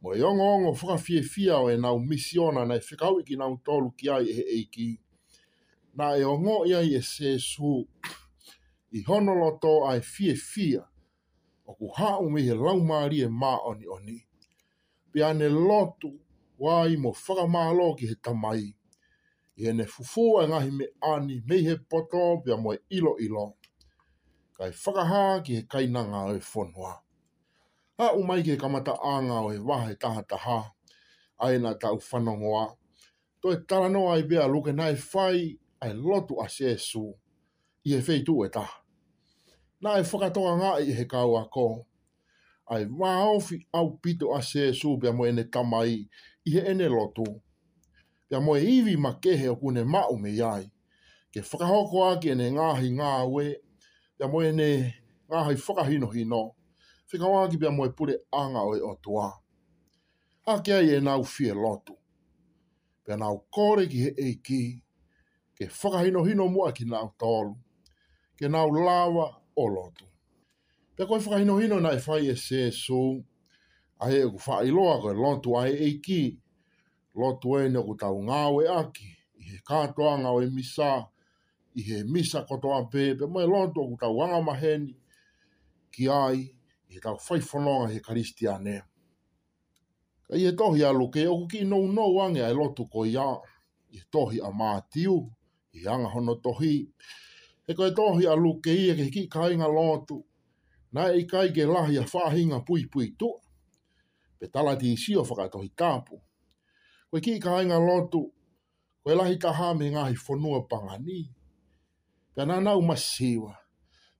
Mo 0.00 0.10
e 0.14 0.20
ongo 0.22 0.42
ongo 0.54 0.70
whaka 0.78 0.96
fie 1.04 1.20
fia 1.22 1.54
o 1.58 1.66
e 1.72 1.76
nau 1.76 1.98
misiona 2.08 2.62
nei 2.68 2.80
whikau 2.86 3.14
iki 3.20 3.34
nau 3.40 3.54
tolu 3.64 3.88
ki 3.98 4.06
ai 4.10 4.24
e 4.40 4.42
eiki. 4.56 4.88
Na 5.96 6.06
e 6.20 6.24
ongo 6.24 6.54
ia 6.70 6.78
i 6.88 6.92
e 6.94 7.00
se 7.02 7.38
su 7.50 7.72
i 8.96 9.02
honoloto 9.06 9.74
ai 9.90 10.00
fie 10.00 10.34
fia 10.34 10.82
o 11.68 11.72
ku 11.78 11.88
hau 11.98 12.30
mihe 12.30 12.54
lau 12.64 12.78
maari 12.88 13.18
e 13.22 13.28
maa 13.28 13.58
oni 13.70 13.86
oni. 13.96 14.16
Pe 15.12 15.24
ane 15.24 15.48
lotu 15.48 16.10
wai 16.58 16.96
mo 16.96 17.12
whakamalo 17.12 17.94
ki 17.96 18.04
he 18.10 18.14
tamai 18.14 18.74
i 19.56 19.66
ene 19.68 19.84
fufu 19.86 20.24
e 20.42 20.48
ngahi 20.48 20.70
me 20.78 20.84
ani 21.12 21.36
me 21.48 21.56
he 21.66 21.74
poto 21.90 22.42
pia 22.44 22.56
moe 22.56 22.76
ilo 22.90 23.12
ilo. 23.18 23.54
Kai 24.58 24.70
whakaha 24.70 25.42
ki 25.44 25.52
he 25.56 25.62
kaina 25.70 26.02
ngā 26.04 26.20
e 26.36 26.40
whonua. 26.42 26.92
Ha 27.98 28.12
umai 28.18 28.42
ki 28.42 28.52
he 28.54 28.56
kamata 28.56 28.92
a 28.94 29.12
ngā 29.22 29.38
e 29.54 29.58
wahe 29.66 29.94
taha 29.98 30.22
taha, 30.28 30.58
a 31.38 31.52
ena 31.54 31.74
tau 31.78 31.98
whanongoa. 31.98 32.72
To 33.42 33.50
e 33.52 33.56
tarano 33.66 34.08
ai 34.12 34.22
bea 34.22 34.46
luke 34.48 34.72
nai 34.74 34.94
whai 34.94 35.58
ai 35.82 35.92
lotu 35.92 36.38
a 36.42 36.46
sesu 36.48 37.12
i 37.84 37.94
he 37.94 38.00
feitu 38.02 38.42
e 38.46 38.48
taha. 38.48 38.82
Nā 39.82 39.98
e 40.00 40.02
whakatoa 40.02 40.56
ngā 40.58 40.72
i 40.82 40.92
he 40.96 41.04
kaua 41.06 41.46
ko. 41.52 41.86
Ai 42.68 42.86
wāofi 42.88 43.60
au 43.72 43.98
pito 44.02 44.32
a 44.34 44.40
sesu 44.42 44.96
pia 44.98 45.12
moe 45.12 45.28
ene 45.28 45.44
tamai 45.50 46.08
i 46.46 46.50
he 46.56 46.60
ene 46.70 46.88
lotu 46.88 47.28
pia 48.28 48.40
moe 48.46 48.58
iwi 48.76 48.94
ma 49.04 49.10
kehe 49.22 49.46
o 49.52 49.56
kune 49.60 49.82
mao 49.94 50.14
me 50.22 50.28
iai. 50.40 50.66
Ke 51.32 51.38
whakahoko 51.48 51.98
ake 52.10 52.30
ne 52.38 52.46
ngāhi 52.54 52.88
ngā 52.96 53.08
we, 53.32 53.46
pia 54.18 54.26
moe 54.32 54.48
ne 54.58 54.68
ngāhi 55.28 55.54
whakahino 55.66 56.08
hino, 56.14 56.42
whika 57.12 57.26
wāki 57.32 57.56
pia 57.60 57.70
moe 57.70 57.88
pure 57.96 58.14
anga 58.40 58.62
oe 58.68 58.80
o 58.88 58.92
tua. 59.02 59.28
Ake 60.52 60.72
ai 60.74 60.88
e 60.96 61.00
nau 61.00 61.22
fie 61.24 61.52
lotu, 61.54 61.94
pia 63.04 63.16
nau 63.16 63.36
kore 63.54 63.86
ki 63.88 63.98
he 64.04 64.10
eiki, 64.22 64.62
ke 65.58 65.64
whakahino 65.78 66.24
hino 66.24 66.48
mua 66.48 66.72
ki 66.72 66.84
nau 66.84 67.08
tolu, 67.20 67.54
ke 68.38 68.46
nau 68.48 68.70
lawa 68.70 69.26
o 69.56 69.64
lotu. 69.68 70.06
Pia 70.96 71.06
koe 71.06 71.18
whakahino 71.20 71.58
hino 71.60 71.80
na 71.80 71.90
e 71.98 72.00
whai 72.06 72.30
e 72.30 72.36
se 72.36 72.70
so, 72.70 73.18
a 74.00 74.10
he 74.10 74.22
e 74.22 74.30
kufa 74.30 74.62
iloa 74.64 75.00
koe 75.00 75.12
lotu 75.18 75.56
a 75.58 75.66
e 75.68 75.74
eiki, 75.88 76.22
lotu 77.20 77.50
e 77.58 77.68
ne 77.68 77.80
kutau 77.86 78.16
ngāwe 78.26 78.64
aki, 78.78 79.06
i 79.40 79.48
he 79.50 79.58
kātoa 79.68 80.14
ngāwe 80.22 80.48
misā, 80.54 80.90
i 81.78 81.82
he 81.88 82.02
misa 82.12 82.42
kotoa 82.48 82.80
pēpe, 82.90 83.28
mai 83.30 83.44
lotu 83.48 83.82
o 83.82 83.88
kutau 83.92 84.16
wanga 84.20 84.40
maheni, 84.48 84.94
ki 85.94 86.08
ai, 86.10 86.40
i 86.90 86.94
he 86.96 87.00
tau 87.02 87.16
whaifononga 87.20 87.92
he 87.92 88.00
karistiane. 88.02 88.76
Ka 90.26 90.34
i 90.40 90.44
he 90.48 90.52
tohi 90.58 90.82
a 90.86 90.90
luke, 90.94 91.22
o 91.30 91.38
kuki 91.44 91.64
nou 91.68 91.86
nou 91.92 92.20
ange 92.24 92.42
ai 92.44 92.52
lotu 92.56 92.86
ko 92.90 93.04
ia, 93.08 93.26
i 93.94 94.00
he 94.00 94.04
tohi 94.12 94.42
a 94.42 94.50
mātiu, 94.50 95.16
i 95.74 95.86
anga 95.90 96.10
hono 96.14 96.36
tohi, 96.42 96.76
he 97.66 97.74
koe 97.74 97.88
tohi 97.96 98.26
a 98.30 98.34
luke 98.38 98.70
i 98.74 98.92
ke 98.94 99.08
ki 99.10 99.24
kāinga 99.30 99.66
lotu, 99.70 100.20
na 100.94 101.08
i 101.10 101.24
kai 101.26 101.48
ke 101.54 101.66
lahi 101.66 101.98
a 101.98 102.04
whāhinga 102.06 102.60
pui 102.66 102.86
pui 102.90 103.10
tu, 103.18 103.30
pe 104.38 104.46
talati 104.46 104.92
i 104.94 104.98
sio 105.00 105.22
whakatohi 105.26 105.72
tāpu, 105.74 106.20
Koe 107.14 107.20
ki 107.24 107.36
ka 107.44 107.50
hainga 107.54 107.76
lotu, 107.88 108.22
koe 109.04 109.14
lahi 109.18 109.36
ka 109.42 109.50
hame 109.58 109.86
ngahi 109.92 110.16
whanua 110.24 110.94
ni. 111.06 111.18
Pia 112.34 112.44
nā 112.48 112.56
nau 112.66 112.80
masiwa. 112.88 113.52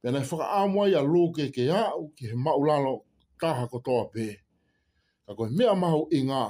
Pia 0.01 0.11
nā 0.15 0.21
whaka 0.29 0.45
āmua 0.61 0.85
ia 0.93 1.01
lūke 1.13 1.45
ke 1.55 1.65
au 1.75 2.03
ki 2.15 2.25
he 2.31 2.35
maulalo 2.45 2.95
kaha 3.41 3.65
kotoa 3.73 4.05
pē. 4.15 4.27
Ka 5.27 5.33
koe 5.39 5.49
mea 5.59 5.75
mahu 5.75 6.03
i 6.13 6.21
ngā. 6.29 6.45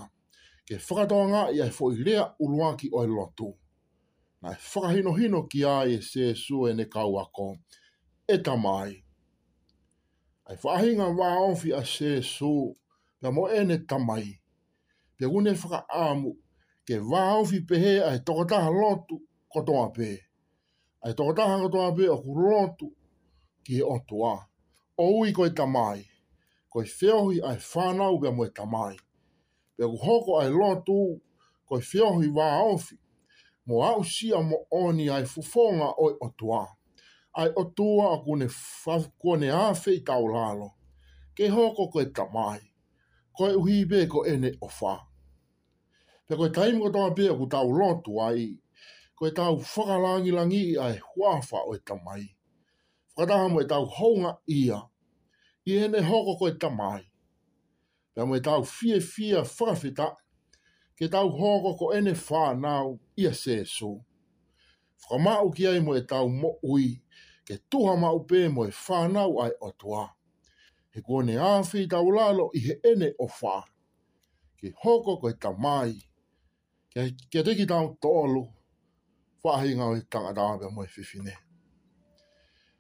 Ke 0.68 0.74
whakatoa 0.86 1.26
ngā 1.32 1.42
ia 1.56 1.70
fo 1.76 1.90
i 1.92 1.96
lea 2.04 2.24
uluā 2.44 2.68
ki 2.80 2.90
oi 2.92 3.06
lotu. 3.06 3.48
Nā 4.42 4.52
e 4.52 4.60
whakahino 4.72 5.12
hino 5.20 5.40
ki 5.48 5.64
a 5.64 5.76
e 5.94 6.02
se 6.10 6.34
sue 6.36 6.74
ne 6.76 6.84
kau 6.92 7.16
ako. 7.24 7.48
E 8.28 8.36
ta 8.44 8.52
mai. 8.56 8.92
Ai 10.44 10.60
whahinga 10.64 11.08
wā 11.18 11.28
onfi 11.48 11.72
a 11.72 11.80
se 11.84 12.20
su. 12.22 12.52
Pia 13.18 13.30
mo 13.32 13.48
e 13.48 13.64
ne 13.64 13.78
tamai. 13.88 14.20
mai 14.20 14.40
te 15.24 15.30
une 15.30 15.54
whaka 15.56 15.84
āmu, 15.94 16.34
ke 16.84 16.98
wāwhi 17.00 17.62
pehe 17.68 17.92
ai 18.04 18.18
tokotaha 18.20 18.68
lotu 18.72 19.16
kotoa 19.52 19.86
pē. 19.96 20.08
Ai 21.04 21.14
tokotaha 21.16 21.62
kotoa 21.62 21.92
pē 21.96 22.08
o 22.12 22.16
kuru 22.20 22.50
lotu 22.50 22.90
ki 23.64 23.78
he 23.78 23.86
otua. 23.88 24.34
O 25.00 25.06
ui 25.22 25.32
koe 25.32 25.48
tamai, 25.56 26.02
koe 26.70 26.84
whiohi 26.84 27.40
ai 27.48 27.56
whānau 27.56 28.18
bea 28.20 28.32
moe 28.32 28.50
tamai. 28.52 28.96
Pe 29.78 29.84
ku 29.88 29.96
hoko 30.02 30.36
ai 30.42 30.50
lotu, 30.52 30.98
koe 31.68 31.80
whiohi 31.80 32.28
wāwhi, 32.36 32.98
mo 33.66 33.80
au 33.82 34.04
sia 34.04 34.42
mo 34.44 34.60
oni 34.70 35.08
ai 35.08 35.24
fufonga 35.24 35.94
oi 36.04 36.12
otua. 36.20 36.66
Ai 37.34 37.48
otua 37.56 38.12
a 38.12 38.20
kune 38.26 38.46
whakone 38.84 39.48
awhi 39.50 39.96
i 39.96 40.02
tau 40.04 40.28
lalo. 40.28 40.70
Ke 41.34 41.48
hoko 41.50 41.88
koe 41.90 42.04
tamai, 42.12 42.60
koe 43.38 43.54
uhi 43.56 43.84
beko 43.88 44.26
ene 44.28 44.52
o 44.60 44.68
whaa. 44.68 45.00
Pe 46.26 46.36
koe 46.40 46.48
taimu 46.48 46.80
ko 46.86 46.90
tama 46.90 47.14
pia 47.14 47.32
ku 47.38 47.46
tau 47.54 47.68
lotu 47.78 48.12
ai. 48.28 48.46
Koe 49.16 49.30
tau 49.38 49.52
whakalangi 49.70 50.30
langi 50.36 50.62
ai 50.84 50.96
huafa 51.10 51.58
o 51.68 51.72
e 51.76 51.80
tamai. 51.86 52.24
Whakataha 53.16 53.46
mo 53.52 53.58
e 53.60 53.66
tau 53.72 53.84
honga 53.98 54.30
ia. 54.60 54.78
I 55.70 55.76
ene 55.84 55.98
hoko 56.08 56.32
koe 56.40 56.52
tamai. 56.62 57.02
Pe 58.14 58.20
mo 58.26 58.34
e 58.36 58.40
tau 58.46 58.60
fie 58.76 58.98
fie 59.12 59.34
whakawhita. 59.36 60.06
Ke 60.96 61.04
tau 61.14 61.28
hoko 61.38 61.70
ko 61.78 61.86
ene 61.98 62.12
whanau 62.26 62.88
ia 63.22 63.32
sesu. 63.42 63.92
Whakamau 65.02 65.46
ki 65.54 65.64
ai 65.70 65.80
mo 65.86 65.92
e 65.98 66.00
tau 66.10 66.26
mo 66.40 66.50
ui. 66.72 66.86
Ke 67.46 67.54
tuha 67.70 67.92
mau 68.04 68.18
pē 68.28 68.40
mo 68.54 68.62
e 68.64 68.72
whanau 68.84 69.32
ai 69.44 69.52
o 69.60 69.68
tua. 69.80 70.04
He 70.92 70.98
kone 71.06 71.34
āwhi 71.52 71.80
tau 71.92 72.06
lalo 72.16 72.44
i 72.56 72.64
he 72.66 72.74
ene 72.90 73.08
o 73.20 73.26
whā. 73.36 73.56
Ke 74.58 74.66
hoko 74.82 75.12
koe 75.22 75.34
tamai. 75.44 75.92
mai 75.92 75.94
ke 76.94 77.42
te 77.42 77.52
ki 77.58 77.64
tāu 77.66 77.88
tōlu, 78.04 78.40
whahi 79.42 79.72
ngā 79.76 79.86
i 79.98 80.02
tāngā 80.14 80.30
tāngā 80.36 80.58
pia 80.60 80.68
moe 80.74 80.84
whiwhine. 80.92 81.32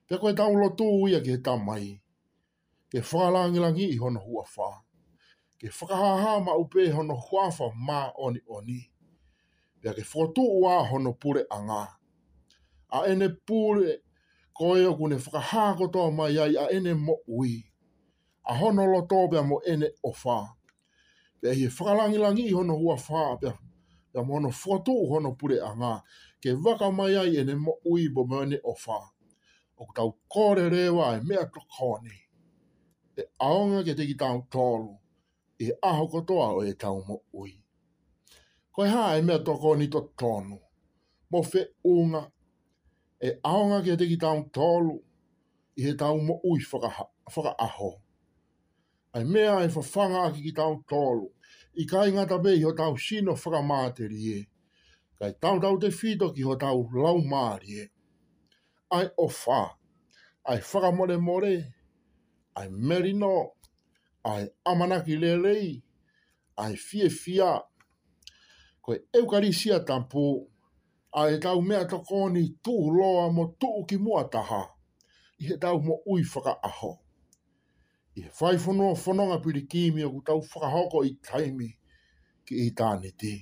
Pia 0.06 0.18
koe 0.22 0.30
tāu 0.38 0.54
lo 0.54 0.68
tō 0.78 0.86
uia 1.02 1.18
ki 1.24 1.34
tā 1.48 1.56
mai, 1.62 1.88
ke 2.94 3.02
whakalangilangi 3.02 3.88
i 3.90 3.96
hono 3.98 4.22
hua 4.22 4.44
whā, 4.52 4.68
ke 5.58 5.72
whakahaha 5.80 6.36
ma 6.46 6.54
upe 6.62 6.84
i 6.86 6.92
hono 6.94 7.16
hua 7.26 7.48
whā 7.58 7.68
mā 7.88 7.98
oni 8.28 8.44
oni, 8.58 8.78
pia 9.82 9.96
ke 9.98 10.06
whakatū 10.12 10.46
ua 10.62 10.76
hono 10.92 11.12
pure 11.18 11.42
a 11.50 11.58
ngā. 11.66 11.82
A 12.94 13.02
ene 13.10 13.32
pure 13.48 13.96
koe 14.54 14.86
o 14.86 14.94
kune 14.96 15.18
whakahā 15.26 15.74
kotoa 15.80 16.14
mai 16.14 16.30
ai 16.38 16.54
a 16.54 16.68
ene 16.76 16.94
mo 16.94 17.18
ui, 17.26 17.58
a 18.46 18.54
hono 18.62 18.86
lo 18.94 19.02
tō 19.10 19.26
pia 19.34 19.42
mo 19.42 19.58
ene 19.66 19.90
o 20.04 20.14
whā, 20.14 20.38
pia 21.40 21.52
hi 21.58 21.66
whakalangilangi 21.66 22.46
i 22.54 22.58
hono 22.60 22.78
hua 22.78 22.94
whā 22.94 23.28
pia 23.42 23.58
ya 24.14 24.22
mono 24.22 24.50
foto 24.50 24.92
hono 25.08 25.32
pure 25.34 25.58
anga 25.60 26.02
ke 26.42 26.52
waka 26.64 26.90
mai 26.94 27.16
ai 27.16 27.36
ene 27.36 27.54
mo 27.54 27.72
ui 27.90 28.08
bo 28.14 28.22
mone 28.24 28.56
ofa 28.62 28.98
o 29.78 29.84
tau 29.96 30.10
kore 30.32 30.64
rewa 30.70 31.06
e 31.16 31.20
mea 31.28 31.44
kakone 31.52 32.16
e 33.16 33.22
aonga 33.48 33.80
ke 33.86 33.92
te 33.98 34.04
tau 34.22 34.38
tolu 34.52 34.92
e 35.58 35.66
aho 35.90 36.04
kotoa 36.12 36.46
o 36.56 36.60
e 36.64 36.72
tau 36.82 36.96
mo 37.08 37.16
ui 37.40 37.52
ko 38.74 38.82
ha 38.92 39.16
e 39.18 39.22
mea 39.22 39.38
tokoni 39.46 39.86
to 39.92 40.00
tonu 40.18 40.58
mo 41.30 41.42
fe 41.42 41.60
unga 41.94 42.22
e 43.20 43.28
aonga 43.50 43.78
ke 43.84 43.92
te 43.98 44.06
tau 44.16 44.38
tolu 44.54 44.94
i 45.76 45.82
he 45.82 45.94
tau 45.94 46.16
mo 46.22 46.34
ui 46.50 46.60
whaka, 46.70 47.56
aho 47.66 47.90
ai 49.14 49.24
mea 49.24 49.64
e 49.64 49.68
whawhanga 49.74 50.30
ki 50.34 50.42
ki 50.42 50.52
tau 50.54 50.82
tolu 50.88 51.30
i 51.76 51.84
kai 51.90 52.12
ngata 52.14 52.36
be 52.38 52.50
ho 52.62 52.70
tau 52.78 52.96
sino 53.04 53.34
whakamāteri 53.34 54.20
e. 54.36 54.40
Kai 55.18 55.32
tau 55.42 55.58
tau 55.62 55.76
te 55.82 55.88
whito 55.90 56.30
ki 56.36 56.42
ho 56.48 56.54
tau 56.60 56.84
lau 56.94 57.18
māri 57.30 57.78
e. 57.82 57.86
Ai 58.94 59.08
o 59.18 59.26
whā, 59.28 59.60
ai 60.52 60.60
whakamore 60.62 61.18
more, 61.20 61.52
ai 62.60 62.68
merino, 62.70 63.32
ai 64.30 64.46
amanaki 64.70 65.16
lelei, 65.18 65.70
ai 66.62 66.76
fie 66.78 67.10
fia. 67.10 67.52
Koe 68.84 69.00
eukarisia 69.18 69.80
tampu, 69.88 70.26
ai 71.18 71.40
tau 71.42 71.60
mea 71.66 71.86
tokoni 71.90 72.44
tu 72.62 72.76
loa 72.98 73.30
mo 73.32 73.48
tū 73.58 73.72
ki 73.88 73.98
mua 73.98 74.28
taha. 74.30 74.62
I 75.42 75.48
he 75.50 75.56
tau 75.58 75.80
mo 75.82 75.98
ui 76.06 76.22
whaka 76.34 76.54
aho 76.70 76.98
i 78.16 78.20
he 78.22 78.28
whai 78.40 78.54
whanua 78.62 78.94
whanonga 78.94 79.38
piri 79.44 79.62
ki 79.70 79.80
mi 79.94 80.04
o 80.08 80.08
kutau 80.10 80.40
whakahoko 80.42 81.00
i 81.06 81.10
taimi 81.28 81.70
ki 82.46 82.54
i 82.64 82.68
tāne 82.80 83.10
ti. 83.22 83.32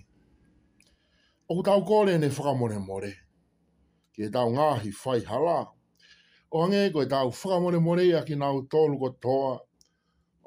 O 1.48 1.58
kutau 1.58 1.82
kōre 1.90 2.14
ne 2.20 2.30
whakamore 2.30 2.78
more, 2.84 3.10
ki 4.14 4.24
e 4.28 4.30
tau 4.36 4.48
ngāhi 4.54 4.94
whai 5.02 5.18
hala, 5.28 5.58
o 6.50 6.64
ange 6.64 6.80
ko 6.94 7.02
e 7.04 7.10
tau 7.12 7.28
whakamore 7.42 7.82
more 7.88 8.00
i 8.08 8.14
aki 8.22 8.34
nāu 8.44 8.64
tōlu 8.76 8.96
ko 9.02 9.10
tōa, 9.26 9.52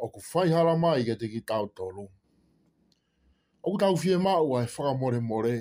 o 0.07 0.09
ku 0.09 0.19
whai 0.31 0.47
hala 0.55 0.73
mai 0.85 1.05
ke 1.11 1.19
te 1.21 1.29
ki 1.35 1.45
tau 1.53 1.69
tōlu. 1.81 2.09
O 3.61 3.75
kutau 3.77 3.95
fie 4.05 4.17
māu 4.17 4.57
a 4.57 4.65
he 4.65 4.73
whakamore 4.73 5.21
more, 5.29 5.53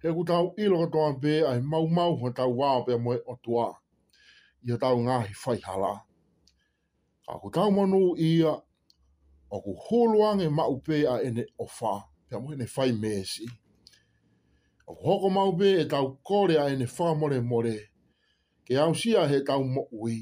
he 0.00 0.16
kutau 0.22 0.54
ilo 0.56 0.80
ka 0.86 0.94
tōan 0.96 1.20
pē 1.20 1.38
ai 1.52 1.54
he 1.60 1.68
mau 1.76 1.84
mau 2.00 2.16
hua 2.16 2.32
tau 2.32 2.48
wā 2.56 2.72
pē 2.88 2.96
moe 2.98 3.20
o 3.26 3.36
tua, 3.36 3.68
i 4.64 4.72
o 4.72 4.80
tau 4.80 4.96
ngāhi 4.96 5.36
whai 5.44 5.60
hala. 5.60 5.86
hala. 5.86 6.05
A 7.28 7.38
ko 7.42 7.50
tau 7.50 7.70
manu 7.74 7.98
ia, 8.22 8.50
a 9.54 9.58
ko 9.62 9.72
holoange 9.84 10.46
ma 10.48 10.64
upe 10.70 10.96
a 11.10 11.14
ene 11.26 11.42
ofa, 11.58 11.92
pia 12.28 12.38
mo 12.40 12.52
ene 12.54 12.66
fai 12.70 12.92
mesi. 12.92 13.46
A 14.86 14.90
ko 14.94 15.02
hoko 15.08 15.28
ma 15.34 15.42
upe 15.50 15.68
e 15.82 15.86
tau 15.90 16.06
kore 16.28 16.54
a 16.62 16.68
ene 16.70 16.86
fa 16.86 17.14
more 17.14 17.40
more, 17.42 17.74
ke 18.64 18.74
au 18.78 18.94
sia 18.94 19.24
he 19.28 19.40
tau 19.48 19.64
mo 19.64 19.82
ui. 19.92 20.16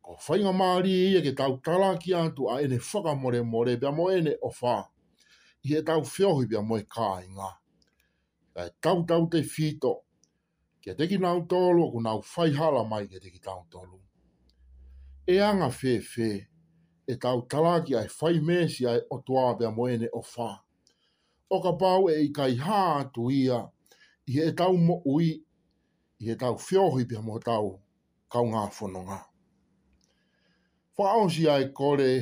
Ko 0.00 0.16
fai 0.20 0.40
nga 0.40 0.52
maari 0.52 0.92
e 1.02 1.06
ia 1.12 1.20
ke 1.26 1.32
tau 1.40 1.54
talaki 1.64 2.14
antu 2.16 2.48
a 2.50 2.62
ene 2.62 2.78
whaka 2.80 3.12
more 3.14 3.42
more, 3.42 3.76
pia 3.76 3.92
mo 3.92 4.08
ene 4.10 4.32
ofa. 4.40 4.76
I 5.64 5.68
he 5.68 5.82
tau 5.82 6.00
fiohi 6.04 6.48
pia 6.48 6.62
mo 6.62 6.74
e 6.80 6.84
kāinga. 6.94 7.50
E 8.56 8.64
tau 8.82 9.04
tau 9.04 9.22
te 9.30 9.42
fito, 9.42 9.92
ke 10.82 10.96
teki 10.98 11.18
nau 11.20 11.44
tolu, 11.44 11.92
ko 11.92 12.00
nau 12.00 12.22
fai 12.22 12.50
hala 12.58 12.82
mai 12.90 13.04
ke 13.08 13.18
teki 13.22 13.40
tau 13.48 13.62
tolu 13.70 14.00
e 15.26 15.38
anga 15.40 15.70
fe 15.70 16.00
fe 16.00 16.48
e 17.06 17.14
tau 17.16 17.42
talaki 17.46 17.94
ai 17.96 18.08
fai 18.08 18.40
mesi 18.40 18.84
ai 18.86 19.00
o 19.10 19.18
tua 19.18 19.54
bea 19.56 19.70
moene 19.70 20.08
o 20.12 20.22
fa. 20.22 20.64
O 21.50 21.60
ka 21.62 21.72
pau 21.78 22.08
e 22.10 22.14
i 22.26 22.32
kai 22.34 22.56
hā 22.58 22.80
atu 23.00 23.30
ia 23.30 23.60
i 24.26 24.40
e 24.42 24.50
tau 24.58 24.76
mo 24.76 24.96
ui 25.06 25.30
i 26.18 26.30
e 26.32 26.36
tau 26.36 26.56
fiohi 26.58 27.04
bea 27.08 27.20
mo 27.26 27.36
tau 27.38 27.68
kau 28.32 28.44
ngā 28.48 28.62
o 28.68 29.28
Whaonsi 30.98 31.48
ai 31.48 31.72
kore 31.72 32.12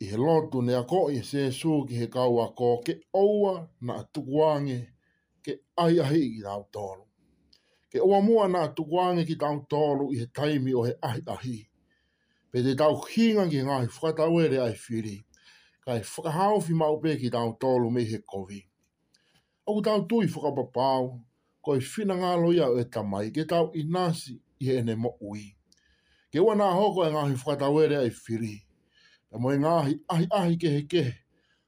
i 0.00 0.06
he 0.06 0.16
lotu 0.16 0.62
ne 0.62 0.74
a 0.74 0.82
koi 0.82 1.22
se 1.22 1.50
su 1.52 1.84
ki 1.86 1.94
he 1.96 2.06
kaua 2.08 2.48
ko 2.56 2.80
ke 2.84 2.92
oua 3.14 3.68
na 3.80 3.94
tukuange 4.12 4.88
ke 5.44 5.52
ai 5.76 6.00
ahi 6.00 6.22
i 6.38 6.42
tau 6.44 6.62
tōru 6.72 7.09
ke 7.90 7.98
oa 8.00 8.20
mua 8.22 8.46
nā 8.48 8.68
tukuange 8.78 9.24
ki 9.26 9.34
tāu 9.38 9.56
tōru 9.72 10.12
i 10.14 10.20
he 10.20 10.26
taimi 10.38 10.74
o 10.78 10.84
he 10.86 10.92
ahi 11.06 11.22
ahi. 11.34 11.56
Pe 12.50 12.62
te 12.62 12.74
tāu 12.78 12.98
hinga 13.10 13.46
ki 13.50 13.64
ngāhi 13.66 13.88
whakatauere 13.96 14.60
ai 14.64 14.76
whiri, 14.78 15.16
ka 15.84 15.96
e 15.98 16.04
whakahaofi 16.06 16.74
mau 16.82 17.00
pē 17.02 17.16
ki 17.18 17.30
tāu 17.34 17.50
tōru 17.64 17.90
me 17.94 18.04
he 18.06 18.20
kovi. 18.22 18.60
O 19.66 19.74
ku 19.76 19.82
tāu 19.88 20.04
tui 20.10 20.26
whakapapāu, 20.30 21.08
ko 21.64 21.74
i 21.76 21.82
whina 21.84 22.14
ngālo 22.20 22.52
ia 22.54 22.68
o 22.70 22.78
e 22.78 22.84
tamai, 22.84 23.32
ke 23.34 23.42
tāu 23.50 23.72
inasi 23.74 24.36
i 24.62 24.70
he 24.70 24.78
ene 24.84 24.94
mo 24.94 25.16
ui. 25.26 25.48
Ke 26.30 26.38
oa 26.38 26.54
nā 26.58 26.70
hoko 26.78 27.08
e 27.08 27.10
ngāhi 27.10 27.42
whakatauere 27.42 27.98
ai 28.04 28.14
whiri, 28.20 28.52
e 29.34 29.42
mo 29.42 29.50
e 29.50 29.58
ngāhi 29.64 29.98
ahi 30.14 30.28
ahi 30.42 30.58
ke 30.62 30.74
he 30.78 30.86
ke, 30.94 31.04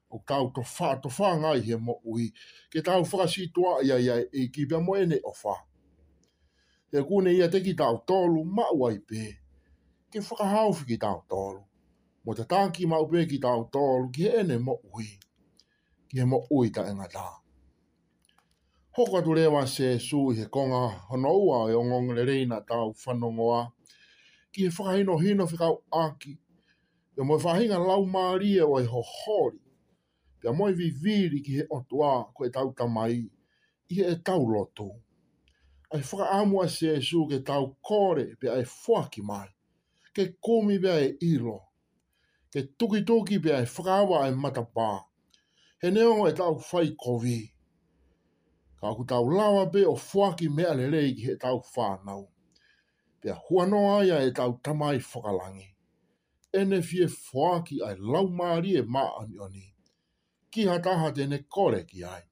o 0.09 0.23
tāu 0.23 0.53
to 0.55 0.63
whā 0.71 0.95
to 1.03 1.09
whā 1.19 1.35
i 1.57 1.67
he 1.67 1.75
mo 1.75 1.99
ui, 2.07 2.31
ke 2.71 2.79
tāu 2.79 3.03
whakasitua 3.03 3.75
ia 3.83 3.99
ia 4.07 4.19
e 4.31 4.47
ki 4.47 4.65
pia 4.71 4.79
mo 4.79 4.95
ene 5.03 5.19
o 5.27 5.35
whā. 5.43 5.59
Te 6.93 7.01
kune 7.01 7.31
ia 7.33 7.47
te 7.49 7.57
ki 7.65 7.71
tau 7.79 7.95
tolu 8.07 8.39
ma 8.55 8.65
uai 8.79 8.97
pē. 9.09 9.21
Ke 10.13 10.19
whakahau 10.25 10.71
ki 10.87 10.95
tau 11.05 11.17
tolu. 11.31 11.61
Mo 12.23 12.31
te 12.37 12.43
tāki 12.51 12.85
ma 12.89 12.97
upe 13.03 13.23
ki 13.29 13.37
tau 13.45 13.59
tolu 13.73 14.05
ki 14.13 14.21
he 14.29 14.41
ene 14.41 14.57
mo 14.67 14.75
ui. 14.95 15.07
Ki 16.07 16.19
he 16.19 16.25
mo 16.31 16.37
ui 16.53 16.69
ta 16.75 16.81
inga 16.91 17.07
tā. 17.15 17.23
Hoko 18.93 19.17
atu 19.17 19.33
lewa 19.33 19.63
se 19.67 19.97
su 19.99 20.21
i 20.31 20.37
he 20.39 20.45
konga 20.53 20.81
hono 21.09 21.31
ua 21.47 21.59
e 21.71 21.73
ongong 21.73 22.13
le 22.17 22.25
reina 22.29 22.59
tau 22.69 22.93
whanongoa. 23.03 23.61
Ki 24.51 24.59
he 24.67 24.73
whakahino 24.75 25.15
hino 25.23 25.43
whikau 25.49 25.75
aki. 26.05 26.33
E 27.17 27.25
mo 27.27 27.35
whahinga 27.43 27.77
lau 27.87 28.05
maria 28.05 28.67
o 28.69 28.75
e 28.81 28.85
hohori. 28.93 29.57
Pia 30.39 30.51
moi 30.53 30.73
vi 30.77 31.41
ki 31.45 31.53
he 31.57 31.65
otua 31.69 32.11
koe 32.35 32.49
tau 32.53 32.69
tamai. 32.77 33.17
I 33.89 33.93
he 33.95 34.03
e 34.13 34.21
tau 34.29 34.45
lotu 34.45 34.91
ai 35.93 36.01
whaka 36.01 36.29
amu 36.29 36.61
a 36.63 36.67
se 36.69 36.99
su 37.01 37.27
ke 37.29 37.37
tau 37.45 37.65
kore 37.87 38.25
pe 38.39 38.47
ai 38.49 38.65
ki 39.11 39.21
mai. 39.21 39.47
Ke 40.13 40.33
komi 40.43 40.79
pe 40.81 40.89
ai 40.89 41.13
ilo. 41.21 41.61
Ke 42.51 42.61
tuki 42.77 43.03
tuki 43.05 43.37
pe 43.39 43.51
ai 43.53 43.65
whakawa 43.65 44.23
ai 44.25 44.31
matapā. 44.31 45.03
He 45.81 45.91
neongo 45.91 46.27
e 46.29 46.33
tau 46.33 46.57
whai 46.71 46.89
kovi. 46.97 47.51
Ka 48.81 48.89
aku 48.89 49.05
tau 49.05 49.25
lawa 49.29 49.69
pe 49.69 49.85
o 49.85 49.95
fuaki 49.95 50.49
mea 50.49 50.73
le 50.73 50.89
reiki 50.89 51.23
he 51.27 51.35
tau 51.37 51.61
whanau. 51.75 52.27
Pe 53.21 53.29
a 53.29 53.35
huanoa 53.35 54.03
ia 54.05 54.17
e 54.25 54.31
tau 54.33 54.59
tamai 54.63 54.97
whakalangi. 54.99 55.75
Ene 56.53 56.81
fie 56.81 57.07
fuaki 57.07 57.81
ai 57.83 57.95
laumari 57.99 58.77
e 58.77 58.81
maa 58.81 59.19
anioni. 59.21 59.73
Ki 60.51 60.65
hataha 60.65 61.11
tene 61.13 61.37
kore 61.49 61.85
ki 61.85 62.03
ai 62.03 62.23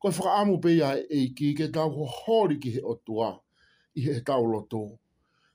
ko 0.00 0.08
e 0.08 0.12
whakaamu 0.16 0.54
pe 0.62 0.70
ia 0.78 0.90
e 1.16 1.20
ki 1.36 1.48
ke 1.56 1.66
tau 1.74 1.90
ho 1.96 2.04
hori 2.18 2.56
ki 2.62 2.70
he 2.76 2.80
otua 2.92 3.28
i 3.98 4.04
he 4.06 4.14
tau 4.28 4.44
loto. 4.52 4.82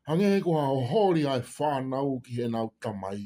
Hange 0.10 0.28
he 0.34 0.40
kua 0.46 0.62
ho 0.70 0.80
hori 0.92 1.24
ai 1.34 1.40
whanau 1.56 2.20
ki 2.26 2.32
he 2.42 2.46
nau 2.56 2.68
tamai. 2.82 3.24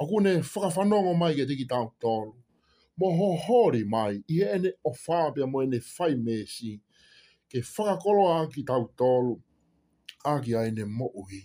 A 0.00 0.06
kune 0.06 0.32
whakawhanongo 0.42 1.12
mai 1.20 1.34
ke 1.38 1.44
tiki 1.50 1.66
tau 1.74 1.86
tolu. 2.04 2.34
Mo 2.98 3.06
ho 3.20 3.28
hori 3.44 3.84
mai 3.94 4.18
i 4.28 4.34
he 4.40 4.46
ene 4.56 4.70
o 4.82 4.90
whabia 5.04 5.46
mo 5.46 5.62
ene 5.68 5.78
whai 5.94 6.14
mesi 6.26 6.72
ke 7.52 7.58
whakakolo 7.74 8.24
a 8.34 8.42
ki 8.52 8.60
tau 8.72 8.82
tolu 8.98 9.34
a 10.32 10.36
ki 10.42 10.52
a 10.58 10.66
ene 10.72 10.84
mo 10.98 11.06
uhi. 11.22 11.42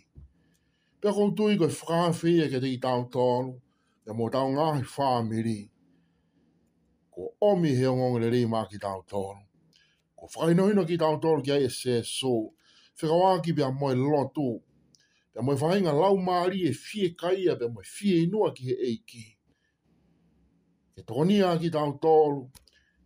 Pea 1.00 1.14
koutui 1.14 1.60
koe 1.62 1.70
whakawhi 1.80 2.32
e 2.48 2.52
ke 2.56 2.60
tiki 2.66 2.80
tau 2.90 3.02
tolu 3.14 3.52
ya 4.08 4.12
mo 4.18 4.26
tau 4.34 4.48
ngahi 4.58 4.84
whamiri. 4.98 5.60
Pea 5.70 5.77
ko 7.18 7.34
omi 7.42 7.74
he 7.78 7.84
ongong 7.90 8.20
le 8.22 8.30
rei 8.30 8.46
maa 8.46 8.68
ki 8.70 8.78
tau 8.82 9.02
tōru. 9.12 9.42
Ko 10.18 10.28
whakainohino 10.34 10.84
ki 10.90 10.98
tau 11.02 11.18
tōru 11.24 11.42
ki 11.46 11.52
aia 11.56 11.66
e 11.72 11.74
se 11.74 11.96
so, 12.06 12.52
whikawaki 13.02 13.56
pia 13.58 13.72
moe 13.72 13.96
lotu, 13.98 14.50
pia 15.34 15.42
moe 15.46 15.56
whainga 15.62 15.94
lau 16.00 16.16
maari 16.28 16.62
e 16.70 16.74
fie 16.86 17.10
kaia, 17.22 17.58
pia 17.58 17.70
moe 17.70 17.84
fie 17.86 18.22
inua 18.28 18.52
ki 18.54 18.64
he 18.70 18.76
eiki. 18.90 19.24
Ke 20.94 21.02
tōnia 21.10 21.56
ki 21.62 21.72
tau 21.74 21.98
tōru, 22.06 22.46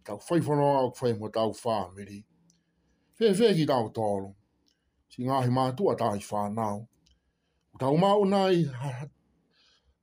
tau 0.03 0.19
whaifonoa 0.27 0.83
o 0.89 0.91
kwhai 0.97 1.13
mo 1.19 1.29
tau 1.39 1.55
whāmiri. 1.63 2.19
Whee 3.19 3.31
whee 3.39 3.53
ki 3.61 3.65
tau 3.71 3.87
tōru, 3.95 4.33
si 5.11 5.23
ngāhi 5.23 5.55
mātua 5.55 5.95
tāi 6.03 6.19
whānau. 6.27 6.83
Tau 7.79 7.95
mao 7.97 8.25
nai, 8.29 8.65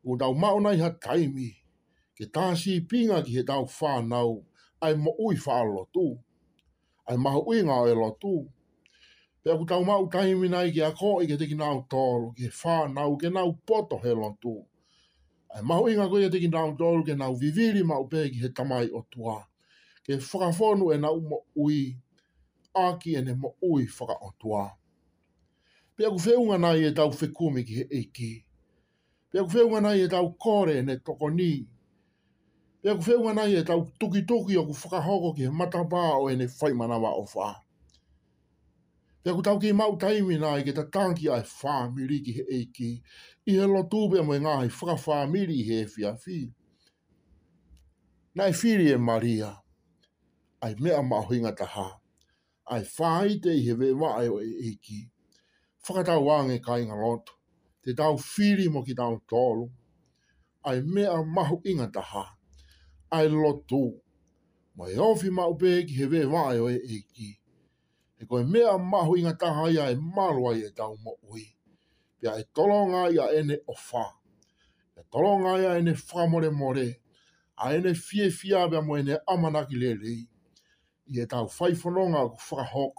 utau 0.03 0.33
mao 0.35 0.59
nai 0.61 0.79
ha 0.81 0.89
taimi, 0.97 1.53
ke 2.19 2.27
tāsi 2.35 2.73
pinga 2.91 3.21
ki 3.25 3.33
he 3.39 3.43
tau 3.47 3.63
whānau, 3.73 4.31
ai 4.83 4.95
ma 4.99 5.11
ui 5.27 5.37
whālo 5.45 5.85
tū, 5.95 6.07
ai 7.09 7.15
maha 7.25 7.43
ui 7.47 7.61
ngā 7.69 7.77
e 7.91 7.95
lotu. 7.99 8.33
Pea 9.45 9.55
ku 9.59 9.65
tau 9.67 9.85
mau 9.87 10.11
mina 10.43 10.65
i 10.67 10.73
ki 10.73 10.81
a 10.83 10.91
koi 10.91 11.27
ke 11.29 11.37
teki 11.39 11.55
nāu 11.55 11.87
tōru, 11.89 12.35
ke 12.35 12.51
whānau, 12.51 13.17
ke 13.21 13.29
nāu 13.29 13.57
poto 13.65 13.99
he 14.03 14.09
lo 14.11 14.27
lotu. 14.35 14.65
Ai 15.55 15.63
maha 15.63 15.83
ui 15.83 15.95
ngā 15.95 16.09
koi 16.09 16.25
ke 16.29 16.31
teki 16.37 16.51
nāu 16.51 16.77
tōru, 16.77 17.05
ke 17.07 17.15
nāu 17.15 17.39
viviri 17.39 17.85
mau 17.85 18.03
pē 18.09 18.27
ki 18.33 18.43
he 18.43 18.49
tamai 18.49 18.91
o 18.93 19.07
tua. 19.13 19.47
Ke 20.05 20.19
whakafonu 20.19 20.93
e 20.93 20.99
nāu 20.99 21.21
mo 21.23 21.45
ui, 21.57 21.95
āki 22.75 23.15
e 23.17 23.23
ne 23.23 23.35
mo 23.35 23.55
ui 23.63 23.87
whaka 23.87 24.19
o 24.25 24.35
tua. 24.41 24.67
Pea 25.95 26.11
ku 26.11 26.19
whēunga 26.27 26.59
nāi 26.67 26.85
e 26.85 26.93
tau 26.93 27.11
whekumi 27.15 27.63
ki 27.65 27.75
he 27.79 27.89
eiki. 28.03 28.33
Pea 29.31 29.43
ku 29.47 29.51
whēunga 29.55 29.83
nāi 29.87 30.03
e 30.03 30.09
tau 30.11 30.35
kore 30.35 30.81
e 30.83 30.83
ne 30.83 30.97
tokoni. 30.99 31.55
Pea 32.83 32.95
ku 32.95 33.01
whewa 33.03 33.33
nahi 33.35 33.57
e 33.59 33.65
tau 33.65 33.91
tuki 33.99 34.23
tuki 34.23 34.57
o 34.57 34.63
ku 34.65 34.73
whakahoko 34.73 35.35
ki 35.37 35.49
matapā 35.51 36.03
o 36.23 36.29
ene 36.31 36.47
whai 36.47 36.73
manawa 36.73 37.11
o 37.19 37.25
whā. 37.27 37.55
Pea 39.23 39.35
ku 39.35 39.43
tau 39.43 39.59
ki 39.59 39.73
mau 39.73 39.97
taimi 39.99 40.39
nai 40.39 40.63
ki 40.63 40.73
ta 40.73 40.85
tanki 40.87 41.27
ai 41.29 41.43
whāmiri 41.43 42.19
ki 42.25 42.33
he 42.39 42.43
eiki. 42.59 42.91
I 43.49 43.57
he 43.59 43.65
lo 43.73 43.83
tūpe 43.95 44.23
mo 44.25 44.35
e 44.37 44.39
ngāhi 44.39 44.71
whakawhāmiri 44.71 45.59
he 45.71 45.81
e 45.81 45.87
fia 45.87 46.15
fi. 46.17 46.39
Nai 48.37 48.51
whiri 48.55 48.93
e 48.93 48.97
Maria. 48.97 49.51
Ai 50.63 50.75
mea 50.79 51.03
mahoinga 51.03 51.57
ta 51.59 51.67
hā. 51.67 51.91
Ai 52.77 52.81
whāi 52.95 53.43
te 53.43 53.57
i 53.59 53.67
he 53.67 53.75
we 53.75 53.93
wae 53.93 54.29
o 54.31 54.39
e 54.39 54.55
eiki. 54.71 55.01
Whakatau 55.83 56.23
wāng 56.31 56.55
e 56.55 56.63
kāinga 56.63 56.95
loto. 57.03 57.35
Te 57.83 57.91
tau 57.95 58.15
whiri 58.31 58.69
mo 58.71 58.85
ki 58.87 58.95
tau 58.95 59.19
tōlu. 59.27 59.67
Ai 60.63 60.81
mea 60.83 61.19
mahoinga 61.25 61.65
huinga 61.65 61.89
hā. 61.89 61.93
ta 62.03 62.07
hā 62.15 62.25
ai 63.11 63.29
lotu. 63.29 64.01
Mai 64.77 64.97
au 64.97 65.15
fi 65.17 65.29
mau 65.31 65.57
pe 65.57 65.77
eki 65.79 65.95
he 65.95 66.07
ve 66.07 66.25
vai 66.27 66.57
e 66.59 66.77
e 66.77 66.97
ki. 67.13 67.29
E 68.21 68.25
koe 68.27 68.43
mea 68.45 68.77
mahu 68.79 69.17
inga 69.17 69.35
taha 69.35 69.71
ia 69.71 69.91
e 69.91 69.95
marua 69.97 70.55
i 70.57 70.63
e 70.65 70.69
tau 70.71 70.97
mo 71.03 71.13
ui. 71.31 71.45
Pia 72.21 72.33
e 72.41 72.45
tolonga 72.55 73.09
ia 73.11 73.25
ene 73.33 73.47
ne 73.55 73.59
o 73.67 73.75
fa. 73.75 74.05
E 74.99 75.03
tolonga 75.11 75.59
ia 75.59 75.75
ene 75.79 75.91
ne 75.91 75.95
fa 75.95 76.27
more 76.27 76.51
more. 76.51 77.01
A 77.57 77.73
ene 77.75 77.83
ne 77.89 77.95
fie 77.95 78.31
fia 78.31 78.69
bea 78.69 78.81
mo 78.83 78.97
ene 78.99 79.19
amanaki 79.27 79.77
le 79.77 79.95
lei. 79.95 80.27
I 81.09 81.21
e 81.21 81.27
tau 81.27 81.49
fai 81.49 81.75
fononga 81.75 82.29
ku 82.31 82.39
hok. 82.73 82.95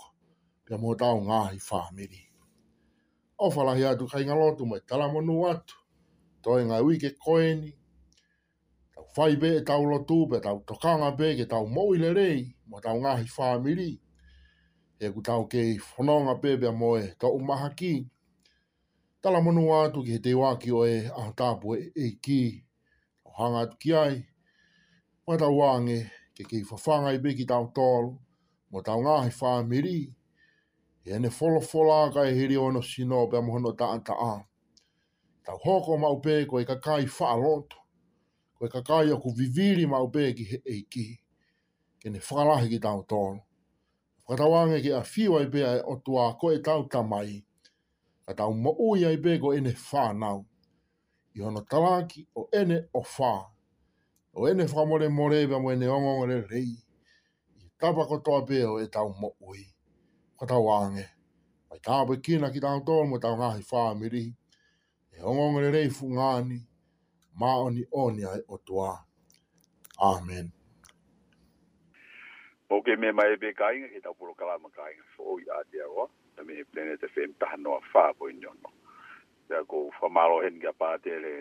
Pia 0.65 0.78
mo 0.78 0.95
tau 0.95 1.22
ngahi 1.22 1.60
fa 1.60 1.89
miri. 1.93 2.26
O 3.38 3.50
falahi 3.52 3.86
atu 3.86 4.06
kai 4.08 4.26
ngalotu 4.26 4.65
mai 4.65 4.80
talamonu 4.88 5.48
atu. 5.52 5.76
Toi 6.43 6.65
ngai 6.65 6.82
wike 6.82 7.10
koeni 7.24 7.79
fai 9.15 9.36
be 9.38 9.58
e 9.58 9.62
tau 9.62 9.84
lotu, 9.86 10.28
be 10.30 10.39
tau 10.39 10.60
tokanga 10.67 11.12
be, 11.17 11.36
ke 11.36 11.45
tau 11.50 11.65
mou 11.65 11.93
le 11.93 12.13
rei, 12.13 12.45
mo 12.67 12.80
tau 12.80 12.95
ngahi 13.02 13.26
whamiri. 13.38 13.91
E 15.04 15.08
ku 15.13 15.22
tau 15.22 15.41
ke 15.52 15.62
whanonga 15.95 16.34
be 16.41 16.52
bea 16.62 16.72
moe 16.72 17.02
ta 17.19 17.28
umaha 17.28 17.69
ki. 17.80 17.93
Tala 19.22 19.41
monu 19.41 19.62
atu 19.76 20.04
ki 20.04 20.12
he 20.15 20.19
te 20.19 20.34
waki 20.34 20.72
o 20.72 20.84
e 20.86 21.08
ahotapu 21.19 21.76
e, 21.76 21.91
e 21.95 22.08
ki, 22.24 22.63
o 23.26 23.32
hanga 23.38 23.60
atu 23.63 23.76
ki 23.82 23.93
ai. 23.95 24.17
Mo 25.28 25.38
tau 25.38 25.58
wange 25.58 26.06
ke 26.36 26.43
ke 26.43 26.56
i 26.58 27.17
be 27.17 27.34
ki 27.34 27.45
tau 27.45 27.65
tolu, 27.76 28.15
mo 28.72 28.82
tau 28.82 29.02
ngahi 29.02 29.32
whamiri. 29.39 30.13
E 31.06 31.17
ne 31.19 31.28
wholofola 31.30 32.12
ka 32.13 32.22
e 32.24 32.34
hiri 32.36 32.58
ono 32.58 32.82
sino 32.82 33.26
bea 33.28 33.41
mohono 33.41 33.72
ta 33.78 33.93
ata 33.93 34.13
a. 34.13 34.34
Tau 35.45 35.58
hoko 35.63 35.98
mau 35.98 36.15
be 36.22 36.45
ko 36.45 36.60
e 36.60 36.65
kakai 36.65 37.06
whaaloto 37.08 37.79
koe 38.60 38.67
kakai 38.69 39.10
a 39.12 39.15
ku 39.24 39.30
viviri 39.39 39.84
mau 39.93 40.06
pē 40.13 40.24
ki 40.38 40.43
he 40.52 40.58
eiki, 40.74 41.06
ke 42.00 42.08
ne 42.10 42.19
whakarahi 42.19 42.67
ki 42.72 42.80
tau 42.86 43.00
tōru. 43.12 43.39
Whakatawange 44.26 44.78
ki 44.84 44.91
a 45.00 45.00
whiwai 45.12 45.45
pē 45.54 45.62
ai 45.72 45.78
o 45.91 45.95
tuā 46.06 46.26
koe 46.39 46.60
tau 46.67 46.84
tamai, 46.91 47.45
a 48.30 48.34
tau 48.36 48.52
maui 48.54 49.06
ai 49.06 49.15
pē 49.24 49.38
ko 49.41 49.54
ene 49.56 49.72
whānau, 49.86 50.39
i 51.39 51.43
hono 51.43 51.62
talaki 51.72 52.28
o 52.36 52.50
ene 52.52 52.78
o 52.93 53.02
whā, 53.13 53.34
o 54.36 54.45
ene 54.52 54.65
whamore 54.74 55.10
more 55.10 55.32
pē 55.48 55.62
mo 55.62 55.69
ene 55.72 55.88
ongongore 55.88 56.41
rei, 56.52 56.76
i 57.63 57.72
tapa 57.80 58.04
kotoa 58.12 58.43
pē 58.50 58.60
o 58.74 58.78
e 58.84 58.88
tau 58.88 59.15
maui. 59.22 59.63
Whakatawange, 60.36 61.06
ai 61.72 61.80
tāpe 61.80 62.19
kina 62.22 62.52
ki 62.52 62.60
tau 62.67 62.84
tōru 62.84 63.08
mo 63.08 63.19
tau 63.24 63.39
ngāhi 63.39 63.63
whāmiri, 63.72 64.26
e 65.15 65.24
ongongore 65.24 65.72
rei 65.72 65.88
fungāni, 65.89 66.65
ma 67.39 67.56
oni 67.56 67.80
oni 67.95 68.23
ai 68.28 68.41
o 68.52 68.58
tua. 68.60 68.97
Amen. 70.02 70.45
Ok, 72.69 72.86
me 72.97 73.12
mai 73.12 73.32
e 73.34 73.38
be 73.41 73.49
kainga 73.56 73.88
ki 73.88 74.04
tau 74.04 74.13
puro 74.13 74.34
kalama 74.36 74.69
kainga 74.75 75.04
so 75.15 75.23
oi 75.36 75.43
a 75.47 75.63
te 75.71 75.80
awa, 75.82 76.06
na 76.38 76.43
me 76.43 76.62
plene 76.71 76.97
te 76.99 77.08
whem 77.15 77.32
taha 77.39 77.58
noa 77.58 77.80
whāpo 77.93 78.30
i 78.30 78.36
nyono. 78.36 78.69
Te 79.47 79.56
ako 79.58 79.89
whamalo 80.02 80.43
hen 80.43 80.60
kia 80.60 80.73
pātele 80.78 81.34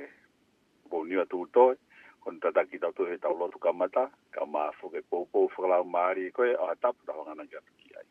po 0.90 1.02
niwa 1.04 1.26
tūtoe, 1.28 1.74
kon 2.22 2.38
tata 2.40 2.64
ki 2.70 2.78
tau 2.80 2.94
tūhe 2.96 3.18
tau 3.20 3.34
lotu 3.36 3.60
kamata, 3.60 4.06
ka 4.32 4.46
maa 4.46 4.70
whuke 4.80 5.02
pōpō 5.12 5.50
whakalau 5.52 5.84
maari 5.84 6.30
i 6.30 6.32
e 6.32 6.36
koe, 6.38 6.54
a 6.54 6.74
tapu 6.80 7.04
tau 7.10 7.26
ngana 7.26 7.44
kia 7.50 7.60
tuki 7.60 7.92
ai. 7.98 8.06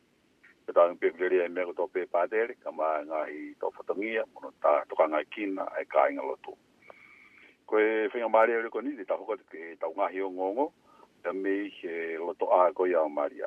Te 0.68 0.76
tau 0.76 0.86
ngu 0.92 1.00
pēkulere 1.02 1.42
e 1.48 1.50
mea 1.56 1.66
kutau 1.72 1.90
pē 1.90 2.06
pātele, 2.12 2.54
ka 2.62 2.70
maa 2.70 3.02
ngahi 3.08 3.48
tau 3.58 3.74
whatangia, 3.74 4.28
mono 4.34 4.54
tā 4.62 4.76
tukanga 4.92 5.24
kina 5.34 5.66
ai 5.74 5.84
kainga 5.90 6.22
lotu. 6.22 6.54
Amen 6.54 6.67
ko 7.68 7.76
e 7.80 8.08
fenga 8.08 8.28
mari 8.32 8.52
e 8.56 8.68
ko 8.72 8.80
ni 8.80 8.96
de 8.96 9.04
tahoko 9.04 9.36
ke 9.52 9.76
taunga 9.76 10.08
hi 10.08 10.24
ngongo 10.24 10.72
e 11.20 11.28
me 11.36 11.68
he 11.68 12.16
loto 12.16 12.48
a 12.48 12.72
ko 12.72 12.86
ya 12.88 13.04
maria 13.12 13.44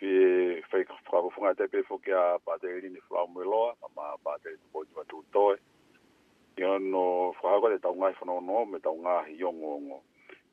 fi 0.00 0.84
ko 0.88 0.94
fra 1.04 1.20
vo 1.20 1.28
funga 1.28 1.52
pe 1.68 1.82
fo 1.84 1.98
ke 2.00 2.16
a 2.16 2.40
pateri 2.40 2.88
ni 2.88 3.00
fra 3.04 3.26
mo 3.28 3.44
loa 3.44 3.76
ma 3.96 4.16
pateri 4.24 4.56
ko 4.72 4.80
ni 4.88 4.92
matu 4.96 5.20
to 5.32 5.52
e 5.52 5.60
yo 6.56 6.78
no 6.80 7.36
fra 7.36 7.60
ko 7.60 7.68
de 7.68 7.76
taunga 7.78 8.12
fo 8.16 8.24
no 8.24 8.40
no 8.40 8.64
me 8.64 8.80
taunga 8.80 9.28
hi 9.28 9.36
ngongo 9.36 10.00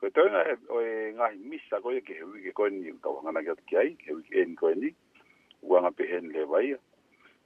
ko 0.00 0.04
te 0.12 0.28
na 0.28 0.44
e 0.76 1.08
nga 1.16 1.32
hi 1.32 1.40
misa 1.40 1.80
ko 1.80 1.88
ke 2.04 2.20
hu 2.20 2.36
ke 2.36 2.52
ko 2.52 2.68
ni 2.68 2.92
ka 3.00 3.08
wanga 3.08 3.32
na 3.40 3.40
ke 3.40 3.80
ai 3.80 3.96
ke 3.96 4.12
hu 4.12 4.20
en 4.36 4.52
ko 4.60 4.68
ni 4.76 4.92
wanga 5.64 5.88
pe 5.90 6.04
hen 6.04 6.28
le 6.36 6.44
vai 6.44 6.76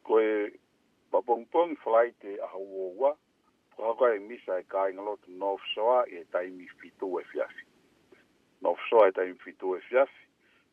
ko 0.03 0.19
e 0.19 0.51
Ba 1.09 1.25
pong 1.25 1.49
bong 1.49 1.73
flight 1.81 2.21
a 2.37 2.47
hawa 2.53 3.15
Ko 3.79 3.87
hako 3.95 4.07
e 4.11 4.19
misa 4.19 4.59
e 4.59 4.63
kai 4.67 4.93
ngalo 4.95 5.15
tu 5.23 5.31
North 5.39 5.63
Shore 5.71 6.11
e 6.11 6.25
taimi 6.35 6.67
fitu 6.83 7.21
e 7.21 7.23
fiafi. 7.31 7.63
North 8.61 8.81
Shore 8.91 9.09
e 9.09 9.13
taimi 9.13 9.39
fitu 9.39 9.77
e 9.77 9.79
fiafi. 9.81 10.25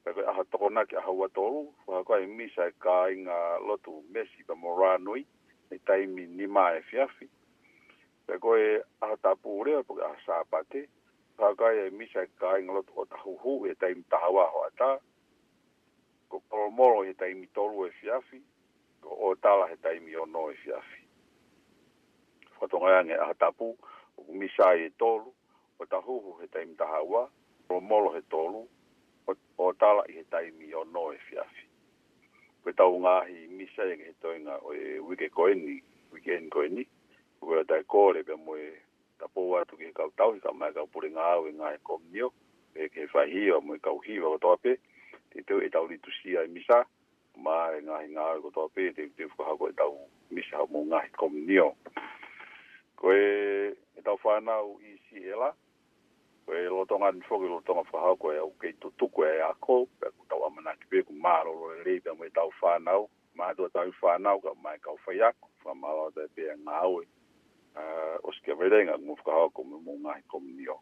Pako 0.04 0.20
e 0.22 0.26
aha 0.26 0.44
tokona 0.52 0.86
ki 0.86 0.96
aha 0.98 1.12
watoru. 1.12 1.70
Ko 1.86 1.94
hako 1.94 2.18
misa 2.26 2.66
e 2.68 2.72
kai 2.82 3.16
ngalo 3.22 3.78
tu 3.86 4.02
Messi 4.10 4.42
pa 4.50 4.56
Moranui 4.58 5.22
e 5.70 5.78
taimi 5.86 6.26
nima 6.26 6.74
e 6.74 6.82
fiafi. 6.82 7.30
Pako 8.28 8.58
e 8.58 8.82
aha 9.02 9.16
tapu 9.22 9.54
urea 9.60 9.84
pako 9.86 10.02
e 10.02 10.06
aha 10.06 10.18
sāpate. 10.26 10.88
Ko 11.38 11.46
hako 11.46 11.72
e 11.72 11.90
misa 11.92 12.24
e 12.26 12.30
kai 12.42 12.64
ngalo 12.66 12.82
tu 12.90 12.94
otahuhu 13.06 13.70
e 13.70 13.76
taimi 13.76 14.04
tahawa 14.10 14.50
hoa 14.50 15.00
Ko 16.30 16.42
palomoro 16.50 17.06
e 17.06 17.14
taimi 17.14 17.48
tolu 17.54 17.86
e 17.86 17.92
fiafi. 18.02 18.42
Ko 19.02 19.10
otala 19.30 19.70
e 19.74 19.78
taimi 19.78 20.16
ono 20.16 20.50
e 20.50 20.56
fiafi 20.56 21.05
whatonga 22.62 23.00
ange 23.00 23.14
aha 23.18 23.34
tapu, 23.34 23.76
o 24.18 24.24
e 24.84 24.90
tolu, 25.00 25.34
o 25.80 25.86
tahuhu 25.86 26.40
he 26.42 26.48
taimi 26.48 26.76
taha 26.78 27.02
ua, 27.04 27.30
o 27.70 27.80
molo 27.82 28.14
he 28.14 28.22
tolu, 28.30 28.68
o 29.58 29.72
tala 29.74 30.04
i 30.10 30.14
he 30.14 30.24
taimi 30.32 30.74
o 30.74 30.84
no 30.86 31.12
e 31.12 31.18
fiafi. 31.30 31.64
Koe 32.64 32.72
tau 32.74 32.98
hi 33.00 33.48
misa 33.50 33.84
e 33.84 34.14
toinga 34.22 34.60
o 34.66 34.72
e 34.74 35.00
wike 35.00 35.30
koeni, 35.30 35.82
wike 36.14 36.32
en 36.38 36.50
koeni, 36.50 36.84
koe 37.40 37.58
o 37.60 37.64
tai 37.64 37.84
kore 37.84 38.24
pia 38.24 38.38
moe 38.38 38.66
tapu 39.20 39.56
atu 39.58 39.78
ki 39.78 39.86
he 39.86 39.92
kau 39.94 40.10
tau, 40.18 40.34
hika 40.34 40.52
mai 40.54 40.72
pure 40.92 41.10
ngā 41.10 41.26
au 41.36 41.48
e 41.48 41.52
ngā 41.52 41.70
e 41.76 41.80
komio, 41.86 42.32
e 42.76 42.90
ke 42.90 43.06
whaihiwa 43.14 43.62
moe 43.62 43.78
kau 43.78 44.00
hiwa 44.02 44.34
o 44.36 44.38
toape, 44.42 44.78
te 45.32 45.42
teo 45.46 45.62
e 45.62 45.70
tau 45.70 45.86
ritusia 45.88 46.42
e 46.44 46.48
misa, 46.50 46.82
ma 47.38 47.68
nga 47.70 47.78
e 47.78 47.82
nga 47.86 48.00
hi 48.02 48.10
ngā 48.16 48.26
au 48.32 48.40
e 48.40 48.44
kotoape, 48.48 48.92
te 48.98 49.08
teo 49.18 49.30
fukahako 49.36 49.70
e 49.70 49.76
tau 49.78 49.94
misa 50.32 50.64
o 50.64 50.68
mō 50.74 50.82
ngā 50.90 51.04
komio 51.22 51.70
ko 52.96 53.12
e 53.12 53.76
e 53.98 54.02
tau 54.02 54.18
whana 54.24 54.64
o 54.64 54.80
isi 54.80 55.20
e 55.20 55.36
la 55.36 55.52
ko 56.46 56.52
e 56.56 56.68
lotonga 56.72 57.12
ni 57.12 57.22
fogi 57.28 57.48
lotonga 57.52 57.84
whaha 57.92 58.16
ko 58.18 58.32
e 58.34 58.38
au 58.38 58.52
kei 58.62 58.74
tutuku 58.82 59.20
e 59.26 59.40
ako 59.42 59.86
pe 60.00 60.08
ku 60.18 60.24
tau 60.30 60.42
amana 60.48 60.72
ki 60.80 60.86
pe 60.90 61.00
ku 61.08 61.14
maro 61.14 61.52
lo 61.60 61.68
e 61.76 61.84
leipa 61.86 62.12
mo 62.18 62.24
e 62.26 62.32
tau 62.36 62.50
whana 62.62 62.92
o 63.00 63.04
maa 63.38 63.54
tua 63.56 63.70
tau 63.70 63.90
whana 64.02 64.30
o 64.36 64.40
ka 64.40 64.52
mai 64.64 64.78
kau 64.80 64.96
whai 65.08 65.22
ako 65.22 65.48
wha 65.64 65.74
maro 65.82 66.06
te 66.16 66.24
pe 66.36 66.44
e 66.48 66.56
ngā 66.66 66.80
oe 66.96 67.06
o 68.28 68.32
sike 68.40 68.54
vedenga 68.60 68.96
ngu 68.98 69.14
whaha 69.24 69.50
ko 69.56 69.64
me 69.64 69.78
mō 69.86 69.94
ngahi 70.04 70.24
komunio 70.32 70.76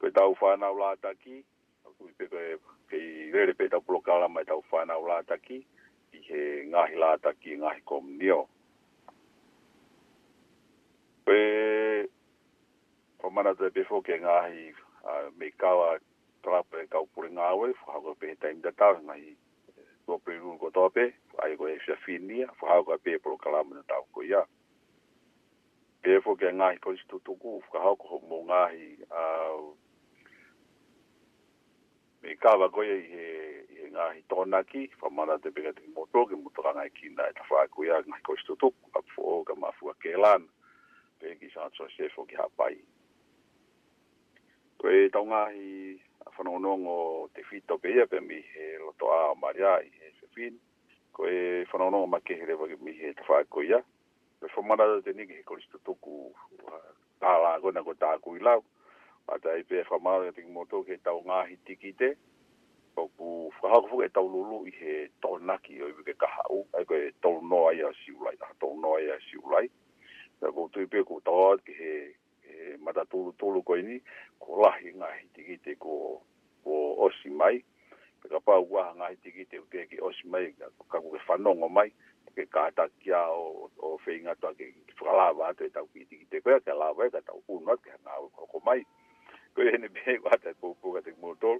ko 0.00 0.04
e 0.08 0.12
tau 0.16 0.32
whana 0.40 0.66
o 0.72 0.78
lata 0.80 1.12
ki 1.22 1.36
ku 1.98 2.08
i 2.08 2.12
pe 2.18 2.24
ke 2.30 2.42
kei 2.90 3.30
rere 3.34 3.52
pe 3.58 3.68
tau 3.68 3.80
pulokala 3.84 4.28
mai 4.28 4.44
tau 4.48 4.64
whana 4.72 4.96
o 4.96 5.04
lata 5.06 5.36
ki 5.46 5.56
i 6.16 6.20
he 6.26 6.42
ngahi 6.72 6.96
lata 6.96 7.30
ki 7.40 7.50
ngahi 7.60 7.80
komunio 7.84 8.16
ngahi 8.16 8.38
komunio 8.40 8.46
mana 13.38 13.54
te 13.54 13.68
befo 13.70 14.00
ke 14.02 14.16
ngahi 14.18 14.72
me 15.38 15.46
kawa 15.62 15.94
trapa 16.42 16.80
e 16.82 16.86
kau 16.90 17.06
pure 17.14 17.30
ngawe, 17.30 17.68
whahau 17.86 18.02
ka 18.10 18.14
pehe 18.18 18.34
taim 18.42 18.58
da 18.60 18.72
tau, 18.74 18.96
ngahi 19.06 19.28
e, 19.78 19.82
tō 20.10 20.18
pringu 20.26 20.56
ko 20.58 20.70
tope, 20.74 21.04
ai 21.44 21.54
ko 21.60 21.68
e 21.70 21.76
fia 21.86 21.94
whinia, 22.02 22.48
whahau 22.58 22.82
ka 22.88 22.96
pehe 23.04 23.20
polo 23.22 23.38
kalama 23.38 23.76
na 23.78 23.84
tau 23.86 24.02
ko 24.12 24.24
ia. 24.26 24.42
Befo 26.02 26.34
ke 26.34 26.50
ngahi 26.50 26.82
ko 26.82 26.90
isi 26.98 27.06
tutuku, 27.06 27.60
whahau 27.70 27.94
ko 27.94 28.18
mō 28.26 28.38
ngahi 28.50 28.88
me 32.26 32.34
kawa 32.42 32.66
ko 32.74 32.82
ia 32.82 32.98
he 32.98 33.26
he 33.78 33.86
ngahi 33.94 34.26
tōnaki, 34.26 34.90
whamana 34.98 35.38
te 35.38 35.54
pika 35.54 35.70
te 35.78 35.86
moto, 35.94 36.26
ke 36.26 36.34
motoka 36.34 36.74
ngai 36.74 36.90
e 36.90 36.96
kina 36.98 37.30
e 37.30 37.38
tawha 37.38 37.68
ko 37.70 37.86
ia, 37.86 38.02
ngahi 38.02 38.22
ko 38.26 38.34
isi 38.34 38.50
tutuku, 38.50 38.90
apu 38.98 39.22
o 39.22 39.40
ka 39.46 39.54
mafua 39.54 39.94
ke 40.02 40.18
lana. 40.18 40.44
Pēki 41.22 41.50
sāntua 41.54 41.90
sefo 41.94 42.22
ki 42.30 42.36
hapai, 42.38 42.74
ko 44.78 44.88
e 44.88 45.08
tonga 45.10 45.50
i 45.50 45.98
fano 46.36 46.54
no 46.62 46.72
ngo 46.78 46.96
te 47.34 47.42
fito 47.50 47.74
pe 47.82 47.88
ia 47.96 48.06
pe 48.10 48.18
mi 48.28 48.38
he 48.54 48.64
loto 48.78 49.04
a 49.10 49.34
maria 49.42 49.74
i 49.82 49.90
he 49.98 50.06
se 50.20 50.24
fin 50.34 50.54
ko 51.12 51.26
e 51.26 51.66
ma 52.12 52.18
ke 52.26 52.32
hele 52.38 52.54
vaki 52.54 52.76
mi 52.78 52.92
he 52.94 53.10
te 53.18 53.22
uh, 53.26 53.42
ko 53.50 53.58
ia 53.62 53.82
pe 54.38 54.46
fo 54.54 54.62
mana 54.62 54.86
te 55.02 55.10
ni 55.12 55.26
ke 55.26 55.42
ko 55.42 55.58
listo 55.58 55.78
to 55.82 55.94
ku 55.98 56.30
ta 57.18 57.32
la 57.42 57.58
ko 57.58 57.72
na 57.74 57.82
ko 57.82 57.92
ta 57.98 58.18
ku 58.22 58.36
i 58.36 58.38
lau 58.40 58.62
a 59.26 59.34
te 59.42 59.50
i 59.58 59.62
pe 59.66 59.82
fa 59.82 59.98
mana 59.98 60.30
te 60.30 60.46
ki 60.46 60.50
moto 60.54 60.84
ke 60.86 60.94
tau 61.02 61.18
nga 61.26 61.42
hi 61.50 61.58
tiki 61.66 61.90
te 61.98 62.14
ko 62.94 63.10
ku 63.18 63.50
fa 63.58 63.66
ha 63.74 63.78
e 63.82 64.08
tau 64.14 64.30
lulu 64.30 64.62
i 64.70 64.70
he 64.78 65.10
tona 65.20 65.58
o 65.58 65.86
i 65.90 66.02
ke 66.06 66.14
ka 66.22 66.26
ha 66.34 66.42
u 66.54 66.58
ai 66.78 66.84
ko 66.86 66.94
e 66.94 67.10
tau 67.18 67.42
no 67.42 67.66
ai 67.66 67.82
a 67.82 67.90
si 68.04 68.12
ulai 68.14 68.36
tau 68.38 68.78
ai 68.94 69.10
a 69.10 69.18
si 69.26 69.34
ulai 69.42 69.66
ko 70.54 70.70
tu 70.70 70.86
pe 70.86 71.02
ku 71.02 71.18
tau 71.26 71.58
ke 71.66 71.72
he 71.74 71.94
mata 72.82 73.04
tulu 73.06 73.32
tulu 73.38 73.60
ko 73.64 73.76
ini 73.78 74.00
ko 74.38 74.62
lahi 74.62 74.94
nga 74.96 75.08
hitiki 75.14 75.76
ko 75.78 76.22
ko 76.64 76.72
osi 77.04 77.30
mai 77.30 77.62
pe 78.22 78.26
ka 78.28 78.38
pau 78.42 78.66
wa 78.70 78.94
nga 78.98 79.06
hitiki 79.14 79.44
te 79.50 79.56
ke 79.70 79.80
ki 79.90 79.98
osi 80.02 80.24
mai 80.26 80.52
ka 80.58 80.66
ko 81.00 81.16
fano 81.26 81.50
ngo 81.58 81.68
mai 81.68 81.90
ke 82.34 82.44
ka 82.50 82.70
ta 82.76 82.84
kia 83.02 83.18
o 83.30 83.70
o 83.80 83.98
feinga 84.04 84.34
to 84.40 84.48
ke 84.58 84.64
fala 84.98 85.32
va 85.38 85.52
to 85.54 85.64
e 85.64 85.70
ta 85.70 85.80
ki 85.92 86.04
hitiki 86.06 86.26
te 86.30 86.38
ko 86.40 86.50
e, 86.54 86.60
ka 86.60 86.74
lava 86.74 87.10
ka 87.10 87.20
ta 87.22 87.32
ku 87.46 87.58
no 87.66 87.74
ka 87.78 87.94
na 88.04 88.10
ko 88.34 88.46
ko 88.46 88.58
mai 88.66 88.82
ko 89.54 89.62
ene 89.62 89.88
be 89.88 90.18
wa 90.24 90.34
ta 90.42 90.50
ko 90.60 90.74
ko 90.82 90.94
ka 90.98 91.02
te 91.02 91.12
motor 91.20 91.58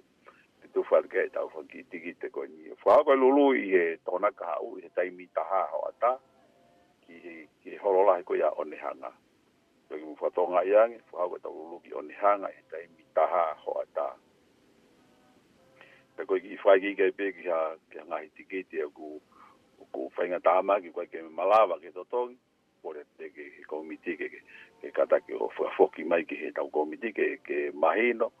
te 0.61 0.67
tu 0.73 0.83
fal 0.83 1.03
ke 1.07 1.19
e 1.27 1.29
ta 1.31 1.43
fo 1.47 1.63
ki 1.63 1.83
hitiki 1.83 2.15
ko 2.31 2.43
ni 2.45 2.71
fa 2.79 3.03
ko 3.05 3.13
lulu 3.15 3.55
i 3.59 3.75
e 3.75 3.85
tona 4.07 4.31
ka 4.31 4.59
u 4.63 4.77
e 4.79 4.87
taimi 4.95 5.27
ta 5.31 5.43
ha 5.43 5.63
ata 5.91 6.11
ki 7.07 7.15
ki 7.63 7.75
horola 7.83 8.21
ko 8.23 8.35
ya 8.35 8.47
onehanga. 8.55 9.07
hanga 9.09 9.11
Tuki 9.89 10.05
mu 10.05 10.15
fatonga 10.17 10.63
iangi, 10.63 10.99
fuhawe 11.09 11.39
ta 11.41 11.49
ululuki 11.49 11.93
oni 11.93 12.13
e 12.57 12.63
ta 12.69 12.77
imi 12.85 13.03
taha 13.15 13.55
ho 13.65 13.71
ata. 13.83 14.07
Ta 16.17 16.23
koi 16.27 16.41
ki 16.41 16.49
ifai 16.53 16.79
ki 16.81 16.95
kei 16.97 17.11
peki 17.11 17.49
ha, 17.49 17.75
ki 17.91 17.97
ha 17.97 18.03
ngahi 18.05 18.29
tikiti 18.37 18.77
ya 18.79 18.87
ku, 18.89 19.19
ku 19.93 20.11
tama 20.43 20.79
ki 20.81 20.89
kwa 20.91 21.05
kei 21.05 21.21
malawa 21.21 21.79
ki 21.81 21.89
totongi, 21.91 22.37
pore 22.83 23.03
te 23.17 23.29
ke 23.29 23.43
he 23.57 23.63
komiti 23.65 24.15
ke, 24.15 24.27
ke 24.81 24.91
kata 24.93 25.19
ke 25.25 25.33
o 25.39 25.49
fuafoki 25.49 26.03
mai 26.03 26.23
ki 26.25 26.35
he 26.35 26.51
tau 26.51 26.69
komiti 26.69 27.11
ke, 27.11 27.39
ke 27.43 27.71
mahino, 27.73 28.31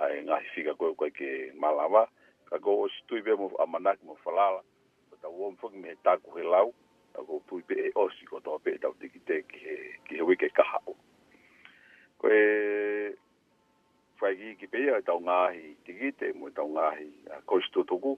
ai 0.00 0.18
e 0.18 0.22
ngahi 0.26 0.48
fika 0.54 0.74
koi 0.74 0.94
kwa 0.94 1.10
kei 1.10 1.52
malawa, 1.54 2.08
ka 2.50 2.58
go 2.58 2.82
o 2.82 2.88
situi 2.88 3.22
pe 3.22 3.30
mu 3.38 3.46
amanaki 3.62 4.02
mu 4.04 4.14
falala, 4.24 4.60
ta 5.22 5.28
uomfoki 5.28 5.76
me 5.78 5.88
he 5.94 5.96
taku 6.02 6.30
he 6.36 6.42
lau, 6.42 6.74
ta 7.14 7.20
go 7.22 7.40
tui 7.48 7.62
pe 7.62 7.74
e 7.86 7.90
osi 7.94 8.26
koto 8.26 8.58
pe 8.64 8.78
tau 8.82 8.94
tikiteki 9.00 9.58
he, 9.64 9.85
ki 14.66 14.72
pe 14.72 14.78
ia 14.82 14.96
tau 15.06 15.20
ngahi 15.22 15.76
te 15.86 15.92
gite 15.94 16.26
mo 16.34 16.48
tau 16.50 16.66
ngahi 16.74 17.08
a 17.36 17.36
koshi 17.46 17.70
tō 17.74 17.82
tōku. 17.86 18.16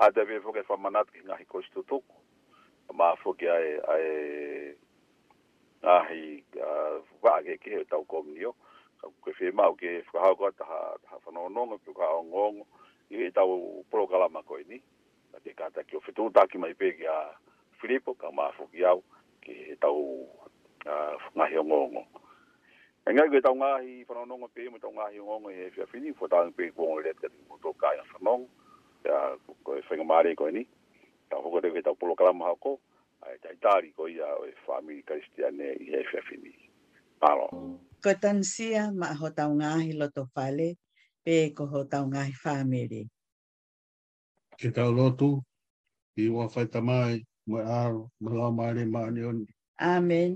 A 0.00 0.06
te 0.14 0.24
pe 0.24 0.38
fōke 0.40 0.64
whamanat 0.68 1.10
ki 1.12 1.20
ngahi 1.28 1.44
koshi 1.52 1.68
tō 1.74 1.82
tōku. 1.84 2.16
Mā 2.96 3.10
ai, 3.12 3.74
ai 3.92 4.74
ngahi 5.82 6.24
uh, 6.60 6.96
wāke 7.24 7.58
ke 7.62 7.72
heo 7.76 7.84
tau 7.90 8.02
kōngi 8.08 8.48
o. 8.48 8.54
Koe 9.20 9.34
whē 9.38 9.52
mau 9.52 9.74
ke 9.74 10.00
whakahau 10.12 10.36
kua 10.36 10.52
taha, 10.52 10.80
taha 11.04 11.18
whanononga, 11.26 11.76
pio 11.84 11.92
kā 11.92 12.08
ongongo. 12.18 12.64
I 13.12 13.28
e 13.28 13.30
tau 13.30 13.84
prokalama 13.90 14.42
koe 14.48 14.64
ni. 14.68 14.80
A 15.36 15.40
te 15.44 15.52
kāta 15.56 15.84
ki 15.84 15.96
o 16.00 16.00
whetū 16.00 16.30
tāki 16.32 16.58
mai 16.60 16.72
pe 16.74 16.92
ki 16.96 17.04
a 17.06 17.18
Filipo, 17.82 18.14
ka 18.14 18.30
mā 18.32 18.48
fōke 18.56 18.80
au 18.88 19.04
ki 19.44 19.76
tau 19.82 19.98
ngahi 21.36 21.60
ongongo. 21.60 22.06
Engai 23.02 23.26
ke 23.34 23.42
tau 23.42 23.54
ngahi 23.58 24.06
whanonongo 24.06 24.46
pe 24.54 24.62
ima 24.62 24.78
tau 24.78 24.94
ngahi 24.94 25.18
ngongo 25.18 25.50
e 25.50 25.62
fia 25.74 25.86
fini, 25.90 26.08
fwa 26.18 26.26
tau 26.32 26.42
ngpe 26.46 26.62
kuongo 26.76 27.00
le 27.04 27.10
tati 27.20 27.34
mwoto 27.50 27.70
kai 27.80 27.96
a 27.98 28.04
whanong, 28.14 28.44
ya 29.06 29.16
koe 29.66 29.78
whenga 29.90 30.06
maare 30.10 30.30
koe 30.38 30.50
ni, 30.54 30.62
ta 31.28 31.34
hoko 31.42 31.58
te 31.62 31.68
ke 31.74 31.80
tau 31.86 31.96
polo 31.98 32.14
kalama 32.18 32.46
hako, 32.54 32.72
ai 33.26 33.34
tai 33.42 33.56
tari 33.64 33.88
koe 33.98 34.06
ia 34.16 34.22
o 34.40 34.46
e 34.46 34.54
whamiri 34.66 35.02
karistiane 35.08 35.66
i 35.84 35.98
e 35.98 36.06
fia 36.10 36.22
fini. 36.30 36.52
Palo. 37.20 37.46
Ko 38.02 38.10
tansia 38.22 38.82
ma 39.00 39.08
ho 39.18 39.26
tau 39.38 39.50
ngahi 39.58 39.90
loto 40.00 40.22
whale, 40.34 40.68
pe 41.26 41.34
ko 41.56 41.62
ho 41.72 41.80
tau 41.92 42.04
ngahi 42.12 42.34
whamiri. 42.42 43.02
Ke 44.62 44.68
tau 44.76 44.90
lotu, 44.98 45.30
i 46.22 46.30
wa 46.34 46.44
whaita 46.52 46.78
mai, 46.90 47.16
mwe 47.50 47.60
aro, 47.82 48.02
mwe 48.22 48.30
lau 48.38 48.52
maare 48.58 48.82
maane 48.94 49.20
oni. 49.30 49.46
Amen. 49.94 50.30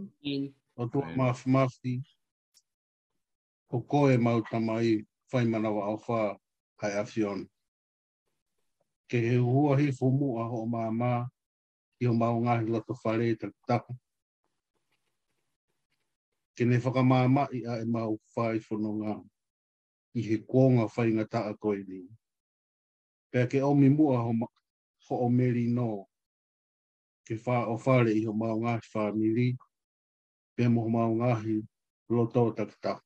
O 0.80 0.90
tua 0.90 1.06
mafumafi. 1.16 1.94
Amen 2.02 2.14
ko 3.70 3.76
koe 3.90 4.14
mau 4.24 4.38
tamai 4.50 4.88
whai 5.32 5.44
manawa 5.52 5.82
au 5.90 5.98
wha 6.08 6.20
kai 6.80 6.92
awhion. 7.00 7.40
Ke 9.08 9.16
he 9.26 9.36
hua 9.46 9.72
he 9.80 9.88
fumu 9.98 10.28
a 10.42 10.48
ho 10.50 10.58
mā 10.74 10.84
mā 11.00 11.12
i 12.02 12.06
ho 12.06 12.12
mau 12.14 12.40
ngā 12.44 12.54
he 12.60 12.66
loto 12.72 12.92
whare 13.04 13.28
tak 13.40 13.52
taku. 13.68 13.92
Ke 16.56 16.64
ne 16.64 16.76
whaka 16.78 17.02
mā 17.10 17.20
mā 17.36 17.44
i 17.58 17.64
a 17.72 17.80
e 17.82 17.84
mau 17.94 18.10
whai 18.36 18.58
whanonga 18.66 19.14
i 20.14 20.20
he 20.28 20.36
kuonga 20.50 20.86
whai 20.96 21.08
ngā 21.12 21.24
taa 21.30 21.52
koe 21.62 21.78
ni. 21.88 22.00
Pea 23.30 23.46
ke 23.46 23.60
o 23.62 23.74
mi 23.74 23.88
mua 23.88 24.18
ho, 24.24 24.32
ma, 24.32 24.46
ho 25.08 25.14
o 25.26 25.28
meri 25.28 25.66
nō 25.68 26.04
ke 27.26 27.34
wha 27.44 27.56
o 27.66 27.76
whare 27.84 28.14
i 28.20 28.24
ho 28.26 28.32
mau 28.32 28.58
ngā 28.62 28.78
he 28.82 28.88
whamiri 28.94 29.48
pe 30.54 30.68
mo 30.68 30.88
mau 30.88 31.14
ngā 31.14 31.34
he 31.44 31.60
loto 32.08 32.52
tak 32.54 32.70
taku. 32.82 33.05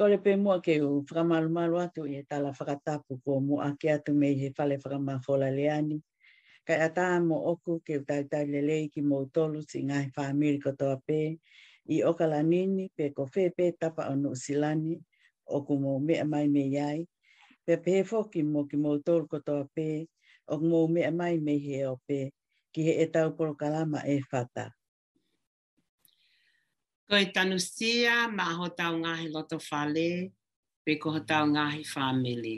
Kore 0.00 0.18
pe 0.24 0.32
mua 0.44 0.56
ke 0.64 0.74
u 0.86 1.00
whakamalu 1.08 1.48
malu 1.56 1.76
atu 1.84 2.00
i 2.08 2.14
e 2.20 2.22
tala 2.30 2.50
whakatapu 2.56 3.12
ko 3.24 3.32
mua 3.46 3.60
ake 3.68 3.86
atu 3.96 4.10
me 4.20 4.28
he 4.40 4.48
whale 4.56 4.76
whakamafola 4.82 5.48
le 5.58 5.98
Kai 6.66 6.80
a 6.96 7.20
mo 7.28 7.36
oku 7.52 7.72
ke 7.84 7.90
u 7.90 8.02
tau 8.08 8.22
tau 8.32 8.44
le 8.52 8.60
lei 8.68 8.84
ki 8.92 9.00
mou 9.10 9.24
tolu 9.34 9.58
si 9.70 9.78
ngai 9.88 10.06
wha 10.16 10.26
kotoa 10.64 10.96
pe. 11.06 11.20
I 11.94 12.02
okala 12.10 12.38
nini 12.50 12.84
pe 12.96 13.04
ko 13.16 13.22
fe 13.32 13.44
pe 13.56 13.64
tapa 13.80 14.02
o 14.10 14.14
nu 14.22 14.30
silani 14.42 14.94
oku 15.56 15.72
mo 15.82 15.92
me 16.06 16.14
mai 16.32 16.46
me 16.54 16.62
iai. 16.74 17.00
Pe 17.66 17.72
pe 17.82 17.90
he 17.96 18.02
foki 18.10 18.40
mo 18.52 18.60
ki 18.68 18.76
mou 18.84 18.96
tolu 19.06 19.24
kotoa 19.32 19.62
pe 19.74 19.86
oku 20.52 20.64
mo 20.70 20.78
me 20.94 21.02
mai 21.20 21.34
me 21.46 21.54
he 21.64 21.76
o 21.92 21.96
pe 22.06 22.18
ki 22.72 22.80
he 22.86 22.92
e 23.04 23.06
tau 23.14 23.28
poro 23.36 23.52
kalama 23.60 24.00
e 24.06 24.16
fata. 24.30 24.64
Koe 27.10 27.24
tanu 27.34 27.54
sia, 27.74 28.14
ma 28.38 28.46
ho 28.58 28.64
tau 28.78 28.94
ngahi 29.02 29.26
loto 29.34 29.56
whale, 29.70 30.08
pe 30.84 30.92
ko 31.00 31.06
ho 31.14 31.20
tau 31.30 31.44
ngahi 31.54 31.82
whamili. 31.94 32.56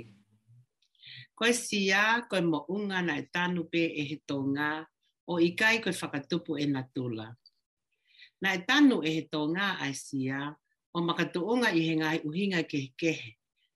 Koe 1.37 1.53
sia, 1.65 2.03
koe 2.31 2.41
mo 2.51 2.59
unga 2.75 2.99
na 3.07 3.15
e 3.23 3.29
tanu 3.35 3.61
pe 3.73 3.83
e 4.01 4.05
he 4.11 4.17
tonga, 4.29 4.69
o 5.29 5.35
ikai 5.49 5.77
koe 5.85 5.93
whakatupu 6.01 6.53
e 6.65 6.65
natula. 6.75 7.27
Na 8.43 8.49
e 8.57 8.61
tanu 8.69 8.97
e 9.05 9.11
he 9.17 9.23
tonga 9.33 9.67
ai 9.85 9.93
sia, 10.07 10.39
o 10.95 10.99
makatu 11.07 11.41
unga 11.53 11.69
i 11.69 11.81
he 11.87 11.93
ngahi 12.01 12.19
uhinga 12.29 12.61
kehi 12.71 12.89
kehe, 13.01 13.29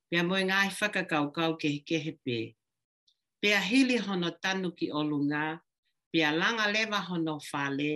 pe 0.08 0.14
a 0.16 0.22
moe 0.28 0.40
ngahi 0.48 0.70
whakakaukau 0.78 1.52
kehi 1.62 1.78
kehe 1.88 2.12
pe. 2.24 2.38
Pe 3.44 3.48
a 3.52 3.60
hili 3.68 3.96
hono 4.06 4.30
tanu 4.42 4.68
ki 4.78 4.86
olunga, 5.00 5.42
pe 6.12 6.18
a 6.24 6.30
langa 6.40 6.66
lewa 6.74 7.00
hono 7.08 7.34
whale, 7.52 7.92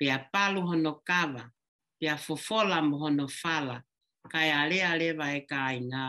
pe 0.00 0.04
a 0.08 0.18
palu 0.32 0.60
hono 0.72 0.92
kawa, 1.10 1.44
pia 1.98 2.16
fofola 2.16 2.80
mohono 2.82 3.28
fala, 3.28 3.82
kai 4.30 4.50
ale 4.52 4.80
ale 4.82 5.12
wa 5.18 5.28
e 5.34 5.42
kai 5.50 5.78
ngā. 5.90 6.06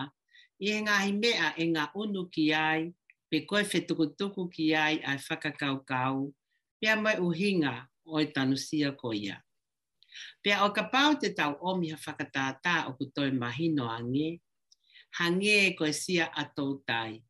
I 0.61 0.69
e 0.77 0.79
ngā 0.85 0.97
himea 1.07 1.53
e 1.57 1.65
unu 2.01 2.29
ki 2.29 2.53
ai, 2.53 2.93
pe 3.29 3.45
koe 3.45 3.63
whetukutuku 3.63 4.49
ki 4.53 4.75
ai 4.75 4.99
ai 5.01 5.17
whakakau 5.17 5.83
kau, 5.85 6.33
pia 6.79 6.95
mai 6.95 7.17
uhinga 7.19 7.87
o 8.05 8.19
i 8.19 8.25
tanusia 8.25 8.95
ko 8.97 9.13
ia. 9.13 9.41
Pia 10.43 10.63
o 10.65 10.71
ka 10.71 10.83
pau 10.89 11.15
te 11.17 11.33
tau 11.33 11.57
omi 11.61 11.89
ha 11.91 11.97
whakatātā 11.97 12.87
o 12.89 12.93
kutoi 12.93 13.31
no 13.73 13.85
ange, 13.89 14.41
hange 15.17 15.69
e 15.69 15.73
koe 15.75 15.91
sia 15.91 16.25
atou 16.35 16.83
tai. 16.85 17.21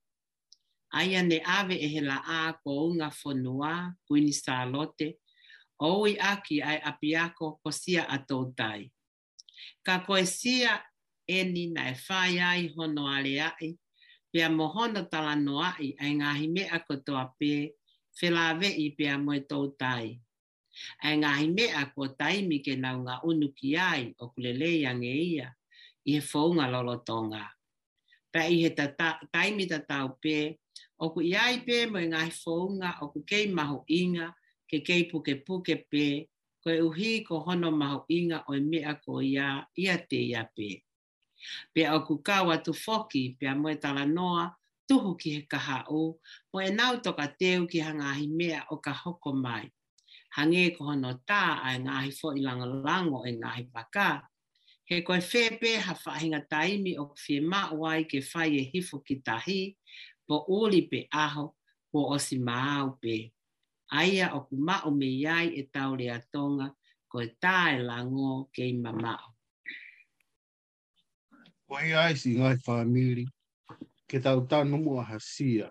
Aia 0.91 1.21
ne 1.21 1.39
ave 1.45 1.75
e 1.75 1.87
hela 1.87 2.23
ā 2.25 2.55
ko 2.63 2.89
unga 2.89 3.09
whonua, 3.11 3.93
kuini 4.07 4.33
sālote, 4.33 5.05
lote, 5.05 5.18
oi 5.79 6.17
aki 6.19 6.61
ai 6.61 6.77
apiako 6.83 7.59
ko 7.63 7.71
sia 7.71 8.03
atotai. 8.07 8.91
Ka 9.85 9.99
koe 10.05 10.25
sia 10.25 10.71
e 11.35 11.39
ni 11.53 11.63
nai 11.75 11.91
e 11.93 11.99
whai 12.09 12.35
ai 12.51 12.61
hono 12.75 13.03
ale 13.17 13.33
ai, 13.49 13.69
pia 14.31 14.47
mohono 14.57 15.01
tala 15.11 15.33
no 15.45 15.55
ai 15.71 15.89
ai 16.03 16.11
ngahi 16.19 16.45
mea 16.55 16.77
kotoa 16.87 17.23
pē, 17.39 17.53
whela 18.21 18.45
vei 18.61 18.85
pia 18.97 19.13
moe 19.25 19.39
tautai. 19.49 20.05
Ai 21.05 21.15
ngahi 21.21 21.47
mea 21.57 21.81
ko 21.95 22.03
taimi 22.19 22.57
ke 22.65 22.73
naunga 22.83 23.15
unu 23.29 23.47
ki 23.57 23.69
ai 23.91 24.03
o 24.23 24.29
kulelei 24.33 24.79
ange 24.89 25.11
ia, 25.31 25.47
i 26.09 26.19
he 26.19 26.19
whaunga 26.29 26.65
lolo 26.73 26.95
tonga. 27.07 27.43
Pa 28.31 28.41
i 28.53 28.57
he 28.63 28.69
ta 29.67 29.79
tau 29.89 30.07
pē, 30.23 30.37
o 31.03 31.09
ku 31.13 31.19
iai 31.33 31.55
pē 31.65 31.75
moe 31.91 32.03
ngahi 32.11 32.31
whaunga 32.43 32.89
o 33.03 33.09
ku 33.13 33.19
kei 33.29 33.47
maho 33.57 33.79
inga, 33.99 34.27
ke 34.69 34.77
kei 34.85 35.01
puke 35.09 35.33
puke 35.45 35.75
pe, 35.89 36.05
koe 36.61 36.75
uhi 36.87 37.25
ko 37.27 37.35
hono 37.45 37.69
maho 37.81 37.99
inga 38.17 38.37
o 38.45 38.51
e 38.53 38.61
mea 38.69 38.93
ko 39.03 39.11
ia, 39.33 39.47
ia 39.83 39.95
te 40.09 40.19
ia 40.31 40.43
pe. 40.55 40.69
Pea 41.73 41.87
o 41.97 41.99
kukawa 42.07 42.55
tu 42.65 42.71
foki, 42.85 43.21
pea 43.39 43.53
moe 43.61 43.73
tala 43.83 44.03
noa, 44.17 44.45
tuhu 44.87 45.11
ki 45.19 45.27
he 45.35 45.41
kaha 45.51 45.77
o, 45.89 46.01
o 46.53 46.57
e 46.61 46.69
nau 46.77 46.93
toka 47.03 47.25
teu 47.39 47.61
ki 47.71 47.79
hanga 47.85 48.05
ahi 48.13 48.27
mea 48.39 48.59
o 48.69 48.75
ka 48.85 48.91
hoko 49.01 49.31
mai. 49.43 49.65
Hange 50.37 50.63
ko 50.77 50.81
hono 50.91 51.11
tā 51.29 51.43
a 51.67 52.03
e 52.07 52.11
fo 52.17 52.27
i 52.37 52.41
langa 52.47 52.67
lango 52.85 53.19
e 53.25 53.31
ngāhi 53.39 53.63
paka. 53.73 54.09
He 54.89 54.95
koe 55.07 55.17
whepe 55.31 55.71
ha 55.85 55.93
whahinga 56.03 56.41
taimi 56.51 56.93
o 57.01 57.03
whie 57.21 57.41
mawai 57.51 58.01
ke 58.09 58.19
whai 58.29 58.49
e 58.61 58.63
hifo 58.73 58.95
ki 59.05 59.15
tahi, 59.27 59.59
po 60.27 60.35
uli 60.59 60.81
pe 60.91 60.99
aho, 61.23 61.43
po 61.91 61.99
osi 62.15 62.37
maau 62.47 62.89
pe 63.01 63.15
aia 63.89 64.29
o 64.33 64.41
ku 64.45 64.55
mao 64.57 64.91
me 64.97 65.05
iai 65.21 65.47
e 65.59 65.63
tau 65.73 65.91
lea 65.99 66.17
tonga 66.33 66.67
ko 67.11 67.17
e 67.21 67.27
tā 67.43 67.59
e 67.77 67.83
lango 67.89 68.31
ke 68.53 68.63
i 68.69 68.73
mamao. 68.83 69.29
Ko 71.65 71.75
i 71.81 71.91
aisi 72.03 72.29
ngai 72.39 72.57
whamiri, 72.65 73.25
ke 74.09 74.17
tau 74.25 74.39
tā 74.51 74.59
numu 74.69 74.91
a 75.01 75.03
hasia, 75.11 75.67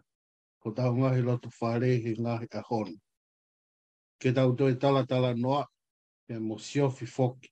ko 0.63 0.69
tau 0.79 0.93
ngahi 0.99 1.21
loto 1.29 1.49
whare 1.61 1.93
he 2.05 2.13
ngahi 2.23 2.47
a 2.55 2.61
hon. 2.69 2.91
Ke 4.21 4.33
tau 4.35 4.51
toi 4.59 4.75
tala 4.81 5.03
tala 5.07 5.31
noa, 5.35 5.65
e 6.33 6.39
mo 6.47 6.57
siofi 6.59 7.07
foki, 7.07 7.51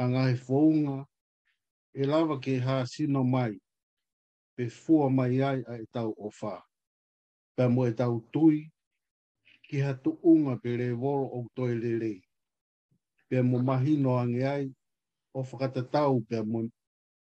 a 0.00 0.08
ngahi 0.12 0.36
whounga, 0.48 1.04
e 1.94 2.02
lava 2.06 2.40
ke 2.40 2.58
hā 2.60 2.84
sino 2.86 3.24
mai, 3.24 3.54
pe 4.56 4.64
fua 4.68 5.08
mai 5.10 5.40
ai 5.42 5.60
a 5.66 5.74
e 5.82 5.86
tau 5.92 6.10
o 6.18 6.30
whā. 6.30 6.60
Pe 7.56 7.66
mo 7.68 7.86
e 7.86 7.92
tau 7.92 8.20
tui, 8.32 8.70
ki 9.68 9.80
ha 9.80 9.92
tu 10.02 10.18
unga 10.22 10.56
pe 10.62 10.70
re 10.76 10.88
volo 11.00 11.24
o 11.26 11.40
toi 11.56 11.72
le 11.82 11.92
le. 12.02 12.14
Pe 13.28 13.36
mo 13.48 13.58
mahi 13.68 13.92
no 14.02 14.10
ange 14.22 14.42
ai, 14.54 14.66
o 15.32 15.40
whakata 15.48 15.80
tau 15.94 16.14
pe 16.28 16.36
mo, 16.50 16.60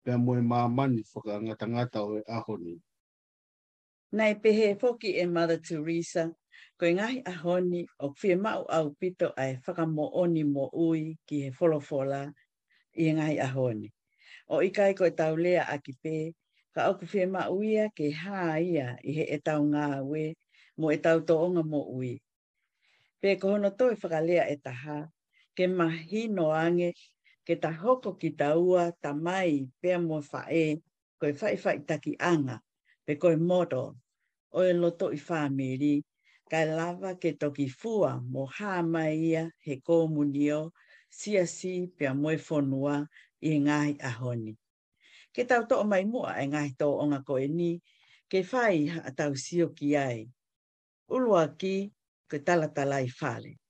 pe 0.04 0.12
mo 0.24 0.32
e 0.34 0.42
mamani 0.52 1.02
whaka 1.14 1.34
ngata 1.46 1.66
ngata 1.74 2.00
o 2.02 2.12
e 2.20 2.24
ahoni. 2.36 2.76
Nei 4.18 4.36
pehe 4.44 4.68
foki 4.82 5.10
e 5.22 5.26
Mother 5.36 5.60
Teresa, 5.68 6.24
koe 6.80 6.92
ngahi 6.98 7.18
ahoni 7.32 7.82
o 8.06 8.14
kwhia 8.18 8.38
mau 8.46 8.64
au 8.78 8.88
pito 9.00 9.28
ai 9.42 9.54
mo 9.96 10.06
oni 10.24 10.44
mo 10.56 10.64
ui 10.86 11.02
ki 11.28 11.36
he 11.44 11.50
wholofola 11.58 12.20
i 13.04 13.14
ngahi 13.16 13.38
ahoni. 13.48 13.90
O 14.54 14.62
ikai 14.68 14.92
koe 15.00 15.10
tau 15.20 15.34
lea 15.44 15.64
aki 15.76 15.92
pe, 16.02 16.14
ka 16.74 16.80
au 16.88 16.94
kwhia 17.00 17.26
mau 17.36 17.56
ia 17.72 17.86
ke 17.98 18.06
hā 18.22 18.42
ia 18.74 18.88
i 19.04 19.12
he 19.18 19.24
e 19.36 19.40
tau 19.48 19.62
ngā 19.72 19.84
we, 20.10 20.24
mo 20.80 20.90
e 20.92 20.98
tau 20.98 21.20
to 21.22 21.36
onga 21.38 21.64
mo 21.66 21.80
ui. 21.94 22.18
Pe 23.22 23.36
kohono 23.42 23.70
toi 23.80 23.94
e 23.94 23.98
whakalea 24.02 24.44
e 24.50 24.56
taha, 24.66 24.98
ke 25.56 25.64
mahi 25.68 26.22
no 26.28 26.50
ange, 26.52 26.90
ke 27.46 27.56
ta 27.56 27.72
hoko 27.72 28.18
ki 28.20 28.30
ta 28.38 28.54
ua, 28.58 28.92
ta 29.02 29.14
mai, 29.14 29.68
pea 29.82 30.00
mo 30.00 30.22
whae, 30.32 30.82
koe 31.22 31.32
whae 31.40 31.56
whae 31.64 31.78
taki 31.88 32.16
anga, 32.20 32.60
pe 33.06 33.16
koe 33.16 33.36
modo, 33.36 33.96
o 34.52 34.62
e 34.70 34.74
loto 34.74 35.12
i 35.14 35.18
whamiri, 35.18 36.02
kai 36.50 36.66
lava 36.66 37.16
ke 37.22 37.38
toki 37.40 37.68
fua 37.70 38.20
mo 38.20 38.48
hā 38.48 38.82
mai 38.86 39.14
ia 39.18 39.50
he 39.66 39.78
kōmunio, 39.80 40.72
sia 41.10 41.46
si 41.48 41.88
pea 41.98 42.14
moe 42.16 42.36
whonua 42.38 43.06
i 43.42 43.58
ngāi 43.60 43.94
ahoni. 44.02 44.58
Ke 45.34 45.46
tau 45.46 45.64
to 45.70 45.78
o 45.80 45.84
mai 45.84 46.04
mua 46.06 46.34
e 46.42 46.46
ngāi 46.48 46.74
tō 46.78 46.90
o 47.00 47.06
ngā 47.12 47.22
koe 47.26 47.48
ni, 47.48 47.72
ke 48.30 48.44
fai 48.44 48.90
a 49.04 49.12
tau 49.16 49.34
sio 49.38 49.70
ki 49.78 49.96
ai, 49.98 50.26
ulua 51.14 51.46
ki 51.62 51.94
ke 52.26 52.42
talatala 52.42 52.98
i 53.06 53.10
fale. 53.20 53.62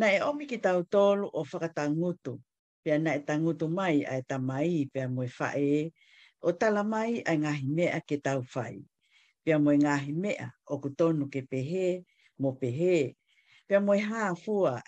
Na 0.00 0.06
e 0.08 0.18
omi 0.28 0.44
ki 0.50 0.56
tau 0.66 0.80
tolu 0.94 1.26
o 1.28 1.40
whakatangutu, 1.48 2.32
pia 2.82 2.96
na 3.04 3.10
e 3.14 3.20
tangutu 3.28 3.66
mai 3.78 3.96
a 4.08 4.14
e 4.18 4.22
tamai 4.30 4.68
i 4.80 4.88
pia 4.92 5.06
moe 5.14 5.28
fae, 5.38 5.70
o 6.40 6.50
tala 6.60 6.82
mai 6.92 7.10
a 7.28 7.32
ngahi 7.42 7.66
mea 7.76 7.98
ke 8.08 8.16
tau 8.26 8.40
fai. 8.54 8.76
Pia 9.44 9.56
moe 9.64 9.76
ngahi 9.84 10.12
mea 10.22 10.46
o 10.64 10.74
kutonu 10.82 11.24
ke 11.34 11.40
pehe, 11.50 11.86
mo 12.40 12.50
pehe, 12.60 12.96
pia 13.68 13.78
moe 13.86 13.98
haa 14.08 14.28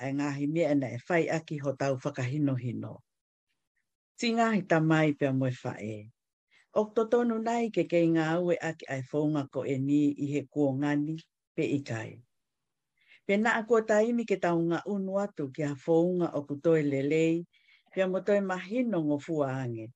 a 0.04 0.06
ngahi 0.18 0.44
mea 0.54 0.72
na 0.80 0.86
e 0.96 0.98
fai 1.06 1.24
aki 1.36 1.56
ho 1.62 1.70
tau 1.80 1.94
whakahino 2.02 2.54
hino. 2.64 2.94
Si 4.18 4.26
ngahi 4.36 4.60
tamai 4.70 5.08
pia 5.18 5.30
moe 5.38 5.50
fae. 5.62 5.94
O 6.72 6.80
kutonu 6.94 7.34
nai 7.46 7.64
ke 7.74 7.82
kei 7.90 8.06
ngā 8.14 8.26
ue 8.44 8.54
aki 8.68 8.84
ai 8.92 9.02
fōnga 9.10 9.42
ko 9.52 9.60
e 9.72 9.76
ni 9.86 10.00
i 10.16 10.26
he 10.32 10.40
kuo 10.52 10.68
ngani, 10.80 11.16
pe 11.54 11.64
i 11.76 11.80
kai. 11.84 12.18
Pe 13.26 13.36
na 13.36 13.50
ako 13.60 13.80
ta 13.82 14.00
imi 14.02 14.24
ke 14.24 14.36
taunga 14.36 14.82
unu 14.86 15.12
atu 15.24 15.44
ki 15.54 15.62
a 15.70 15.74
fōunga 15.84 16.28
o 16.38 16.44
kutoe 16.48 16.82
lelei, 16.90 17.36
pe 17.94 17.98
a 18.02 18.06
motoe 18.12 18.40
mahino 18.50 18.98
ngō 19.06 19.18
fua 19.26 19.48
ange, 19.62 19.86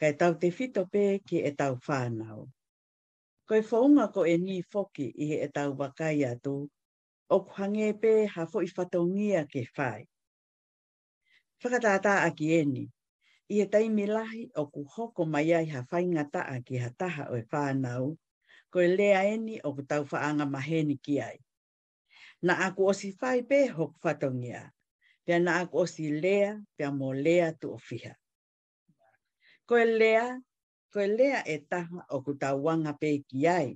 kai 0.00 0.12
tau 0.20 0.32
te 0.40 0.48
fito 0.58 0.82
pe 0.92 1.02
ki 1.26 1.36
e 1.44 1.50
tau 1.60 1.74
whānau. 1.86 2.42
Koe 3.48 3.60
fōunga 3.70 4.04
ko 4.14 4.20
e 4.26 4.34
ni 4.46 4.56
foki 4.72 5.06
i 5.16 5.24
he 5.30 5.36
e 5.44 5.48
tau 5.56 5.70
wakai 5.80 6.18
atu, 6.32 6.56
o 7.28 7.36
kuhange 7.46 7.88
pe 8.02 8.10
ha 8.32 8.42
fo 8.50 8.58
i 8.66 8.70
whatongia 8.74 9.42
ke 9.52 9.62
whai. 9.76 10.02
Whakatātā 11.62 12.14
aki 12.28 12.46
eni, 12.60 12.84
i 13.52 13.60
he 13.60 13.66
taimi 13.74 14.06
lahi 14.08 14.42
o 14.62 14.66
ku 15.14 15.24
mai 15.26 15.52
ai 15.58 15.66
ha 15.74 15.84
whaingata 15.92 16.42
aki 16.56 16.76
ha 16.78 16.90
o 17.30 17.34
e 17.36 17.42
whānau, 17.52 18.16
ko 18.74 18.82
e 18.82 18.88
lea 18.98 19.20
eni 19.32 19.54
o 19.62 19.70
ko 19.76 19.80
tau 19.90 20.02
whaanga 20.10 20.44
maheni 20.54 20.96
ki 21.04 21.14
ai. 21.28 21.38
Na 22.46 22.52
aku 22.66 22.80
o 22.90 22.92
si 23.00 23.08
whai 23.20 23.40
pe 23.50 23.58
hok 23.76 23.92
whataungia, 24.04 24.60
pia 25.24 25.36
na 25.44 25.50
aku 25.62 25.74
o 25.84 25.84
si 25.94 26.04
lea, 26.22 26.50
pia 26.76 26.88
mo 26.98 27.08
lea 27.24 27.48
tu 27.60 27.68
o 27.70 27.78
fiha. 27.86 28.10
Ko 29.70 29.74
e 29.78 29.86
lea, 29.98 30.24
ko 30.92 30.98
e 31.00 31.06
lea 31.18 31.38
e 31.46 31.56
taha 31.70 32.00
o 32.14 32.20
ko 32.26 32.30
tau 32.42 32.56
wanga 32.66 32.92
pe 33.00 33.10
ki 33.28 33.40
ai. 33.58 33.70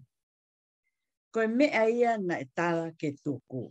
Ko 1.33 1.39
e 1.47 1.47
mea 1.59 1.83
ia 2.01 2.13
na 2.27 2.35
e 2.45 2.51
tala 2.57 2.87
ke 3.01 3.09
tuku. 3.23 3.65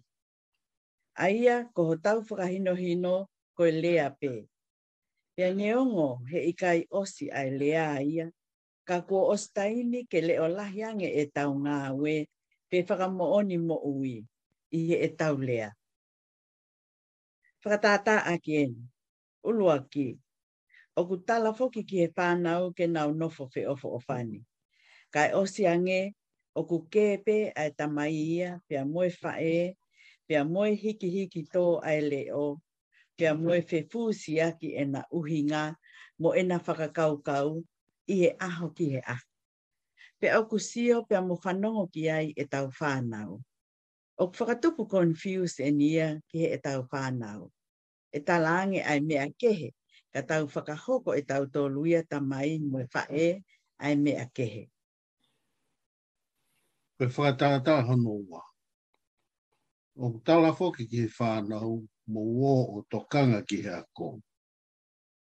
A 1.20 1.26
ia 1.42 1.56
ko 1.76 1.82
ho 1.92 1.96
tau 2.06 2.20
whakahino 2.28 2.72
hino 2.84 3.16
ko 3.56 3.62
e 3.68 3.74
lea 3.84 4.08
pe. 4.20 4.32
Pia 5.36 5.50
neongo 5.60 6.10
he 6.32 6.40
ikai 6.56 6.80
osi 7.00 7.26
ai 7.40 7.50
lea 7.60 7.86
ia, 8.14 8.28
ka 8.88 9.04
ko 9.04 9.36
ostaini 9.36 10.08
ke 10.08 10.24
leo 10.24 10.48
lahi 10.58 10.80
e 11.04 11.24
tau 11.36 11.52
ngā 11.64 11.76
we, 12.02 12.16
pe 12.70 12.78
whakamooni 12.88 13.58
mo 13.68 13.76
ui, 13.92 14.14
i 14.80 14.94
e 14.96 15.10
tau 15.20 15.36
lea. 15.48 15.70
Whakatātā 17.64 18.16
a 18.24 18.34
kien, 18.46 18.72
ulua 19.50 19.76
ki, 19.92 20.08
o 20.96 21.02
ku 21.08 21.16
tala 21.28 21.52
foki 21.60 21.82
ki 21.90 21.98
he 22.02 22.08
whānau 22.16 22.64
ke 22.78 22.86
nau 22.96 23.10
nofo 23.20 23.44
fe 23.54 23.62
ofo 23.74 23.88
o 23.92 24.00
whani. 24.08 24.40
Kai 25.14 25.30
osi 25.42 25.64
ange, 25.74 26.00
o 26.56 26.62
ku 26.70 26.78
kēpe 26.94 27.38
a 27.52 27.64
e 27.70 27.76
tamai 27.78 28.14
ia, 28.32 28.50
pia 28.68 28.82
moe 28.94 29.10
whae, 29.22 29.62
pia 30.28 30.42
moe 30.54 30.70
hiki 30.82 31.10
hiki 31.16 31.42
tō 31.54 31.66
a 31.84 31.90
e 31.92 32.02
leo, 32.10 32.46
pia 33.18 33.32
moe 33.44 33.60
fe 33.70 33.80
fūsi 33.92 34.34
aki 34.48 34.70
e 34.82 34.86
na 34.94 35.02
uhinga, 35.20 35.64
mo 36.22 36.30
e 36.34 36.42
na 36.48 36.58
whakakaukau, 36.66 37.50
i 38.08 38.24
e 38.26 38.36
aho 38.40 38.70
ki 38.74 38.90
he 38.94 39.02
a. 39.06 39.18
Pe 40.20 40.30
au 40.32 40.48
kusio 40.50 41.04
pe 41.06 41.16
a 41.16 41.22
mwhanongo 41.22 41.88
ki 41.94 42.10
ai 42.10 42.34
e 42.36 42.44
tau 42.46 42.68
whānau. 42.80 43.42
O 44.20 44.28
whakatupu 44.32 44.88
confuse 44.90 45.60
e 45.64 45.72
nia 45.72 46.16
ki 46.30 46.40
he 46.40 46.54
e 46.56 46.58
tau 46.58 46.88
whānau. 46.92 47.52
E 48.16 48.20
talange 48.24 48.80
ai 48.86 49.00
mea 49.00 49.28
kehe, 49.40 49.74
ka 50.14 50.22
tau 50.22 50.48
whakahoko 50.48 51.18
e 51.18 51.22
tau 51.22 51.46
tōluia 51.46 52.02
ta 52.10 52.20
mai 52.20 52.60
mwe 52.60 52.88
whae 52.96 53.44
ai 53.80 53.96
mea 53.96 54.26
kehe. 54.34 54.64
Koe 56.98 57.12
whakatātā 57.12 57.76
hono 57.92 58.16
wā. 58.30 58.42
O 60.00 60.14
tala 60.26 60.54
foki 60.56 60.88
ki 60.88 61.02
he 61.06 61.14
whānau, 61.20 61.82
mo 62.08 62.22
wō 62.40 62.56
o 62.80 62.86
tokanga 62.90 63.44
ki 63.46 63.62
he 63.62 63.68
a 63.70 63.84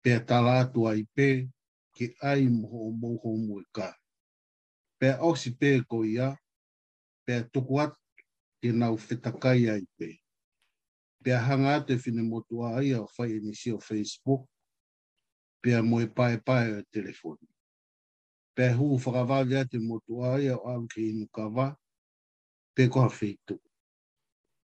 Pea 0.02 0.18
tala 0.18 0.64
atu 0.64 0.88
ai 0.88 1.04
pe, 1.14 1.46
ki 1.92 2.06
ai 2.30 2.44
moho 2.60 2.82
moho 3.02 3.30
mo 3.46 3.56
i 3.60 3.66
ka. 3.76 3.88
Pea 4.98 5.14
osi 5.28 5.50
pē 5.60 5.70
ko 5.90 5.96
ia, 6.14 6.28
pea 7.24 7.40
tuku 7.52 7.74
at 7.84 7.94
ke 8.62 8.68
nau 8.80 8.94
whetakai 9.02 9.62
ai 9.74 9.84
pē. 9.98 10.08
Pea 11.24 11.38
hanga 11.46 11.72
ate 11.76 11.94
whine 12.02 12.22
motu 12.30 12.56
a 12.66 12.80
ia 12.82 12.98
o 13.04 13.08
whai 13.16 13.30
emisi 13.36 13.70
o 13.72 13.78
Facebook, 13.88 14.42
pea 15.62 15.78
moe 15.90 16.06
pae 16.16 16.36
pae 16.46 16.68
o 16.78 16.82
telefoni. 16.92 17.48
Pea 18.56 18.72
hu 18.76 18.84
whakavale 19.02 19.54
ate 19.62 19.78
motu 19.88 20.14
a 20.30 20.38
ia 20.40 20.54
o 20.56 20.66
anke 20.74 21.00
inu 21.10 21.26
ka 21.34 21.44
wā, 21.56 21.66
pē 22.74 22.82
koha 22.92 23.10
whetu. 23.20 23.54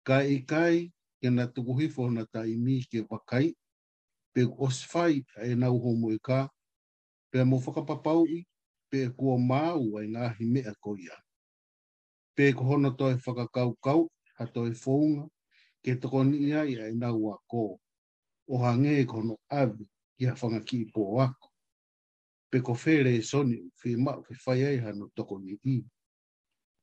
Ka 0.07 0.17
i 0.23 0.37
kai, 0.51 0.93
ke 1.21 1.31
na 1.31 1.47
tuku 1.47 1.89
na 2.11 2.25
taimi 2.33 2.55
imi 2.79 2.85
ke 2.91 3.01
wakai, 3.11 3.55
pe 4.35 4.41
osfai 4.67 5.25
e 5.51 5.55
nau 5.55 5.79
homo 5.81 6.13
e 6.13 6.19
kaa, 6.21 6.49
pe 7.35 7.43
mo 7.45 7.59
whakapapau 7.59 8.27
i 8.31 8.45
pe 8.91 8.99
kua 9.19 9.35
māu 9.37 9.99
ai 9.99 10.07
na 10.07 10.29
hime 10.39 10.61
mea 10.63 10.73
ko 10.83 10.93
ia. 10.97 11.17
Pe 12.37 12.53
ko 12.55 12.65
hono 12.65 12.91
toi 12.91 13.15
whakakau 13.25 13.71
kau, 13.85 14.03
ha 14.39 14.45
toi 14.55 14.71
whounga, 14.83 15.27
ke 15.83 15.97
toko 16.01 16.23
ni 16.25 16.37
ia 16.49 16.63
i 16.65 16.75
ai 16.79 16.93
nā 16.95 17.11
ua 17.11 17.35
kō. 17.51 17.63
O 18.47 18.55
hange 18.63 18.93
e 19.01 19.05
ko 19.05 19.23
no 19.23 19.37
awi 19.51 19.89
ki 20.17 20.27
a 20.31 20.35
whangaki 20.35 20.79
i 20.85 20.87
pō 20.95 21.05
ako. 21.25 21.51
Pe 22.51 22.61
ko 22.61 22.73
where 22.85 23.11
e 23.11 23.21
fi 23.21 23.37
u 23.37 23.43
whi 23.83 23.97
mau 23.97 24.23
whi 24.29 24.37
whai 24.47 24.63
ai 24.67 24.77
hano 24.79 25.11
toko 25.17 25.39
ni 25.39 25.59
i. 25.65 25.83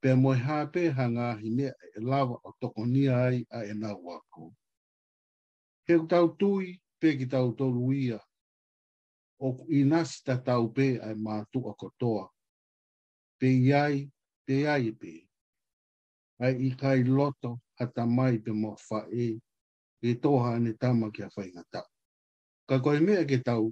Pe 0.01 0.15
moi 0.15 0.35
hāpe 0.35 0.91
ha 0.91 1.07
ngā 1.07 1.29
hi 1.39 1.49
mea 1.49 1.71
lava 1.95 1.95
e 1.97 2.01
lawa 2.01 2.37
o 2.43 2.51
toko 2.59 2.85
ni 2.85 3.07
ai 3.07 3.45
a 3.49 3.63
e 3.63 3.71
nā 3.73 3.95
ua 3.95 4.19
kō. 4.33 4.51
He 5.87 5.95
tau 6.09 6.27
tui, 6.35 6.75
pe 6.99 7.15
ki 7.17 7.25
tau 7.27 7.53
tolu 7.55 7.93
ia, 7.93 8.19
o 9.41 9.65
inas 9.69 10.21
ta 10.21 10.37
tau 10.37 10.69
pe 10.71 10.99
ai 11.01 11.15
ma 11.17 11.41
tu 11.49 11.65
a 11.69 11.73
kotoa. 11.73 12.29
Pe 13.41 13.47
iai, 13.67 14.05
pe 14.45 14.53
iai 14.63 14.85
e 14.93 14.93
pe. 14.99 15.11
Ai 16.43 16.53
i 16.69 16.69
kai 16.81 16.99
loto 17.15 17.51
hata 17.77 18.03
mai 18.17 18.35
pe 18.45 18.51
mo 18.61 18.71
fa 18.87 18.99
e, 19.23 19.41
e 20.01 20.09
toha 20.23 20.49
ane 20.57 20.71
tama 20.81 21.07
ki 21.13 21.21
a 21.25 21.29
fai 21.35 21.47
ngata. 21.53 21.81
Ka 22.69 22.75
koe 22.83 22.99
mea 23.05 23.23
ke 23.29 23.37
tau, 23.47 23.63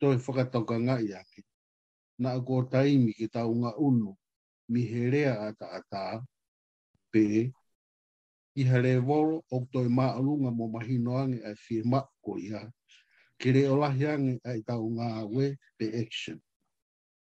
to 0.00 0.06
e 0.16 0.16
whakatau 0.24 0.62
ka 0.68 0.76
ngai 0.86 1.06
ake. 1.20 1.42
Na 2.20 2.28
a 2.32 2.40
kua 2.46 2.62
taimi 2.72 3.12
ke 3.18 3.26
tau 3.36 3.50
ngā 3.60 3.70
unu, 3.86 4.10
mi 4.72 4.80
he 4.90 5.02
rea 5.14 5.32
a 5.48 5.52
ta 5.58 5.66
a 5.78 5.82
ta, 5.92 6.02
pe, 7.12 7.24
i 8.56 8.62
hale 8.70 8.94
voro, 9.06 9.36
ok 9.54 9.64
toi 9.72 9.88
mā 9.96 10.06
alunga 10.18 10.50
mo 10.58 10.64
mahinoange 10.74 11.38
ai 11.48 11.56
fie 11.64 11.80
ko 12.24 12.32
i 12.40 12.48
hae 12.56 12.70
ki 13.38 13.48
reo 13.56 13.76
lahi 13.80 14.06
ai 14.50 14.60
tau 14.66 14.86
ngā 14.88 15.28
we 15.34 15.46
pe 15.76 15.86
action. 16.02 16.40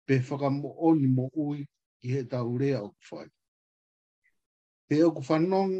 Pe 0.06 0.18
whakamo 0.26 0.68
oni 0.88 1.06
mo 1.06 1.24
ui 1.44 1.66
ki 2.00 2.08
he 2.12 2.22
tau 2.32 2.56
rea 2.60 2.78
o 2.82 2.88
kwhai. 3.04 3.28
Pe 4.88 4.96
o 5.04 5.08
kwhanong, 5.24 5.76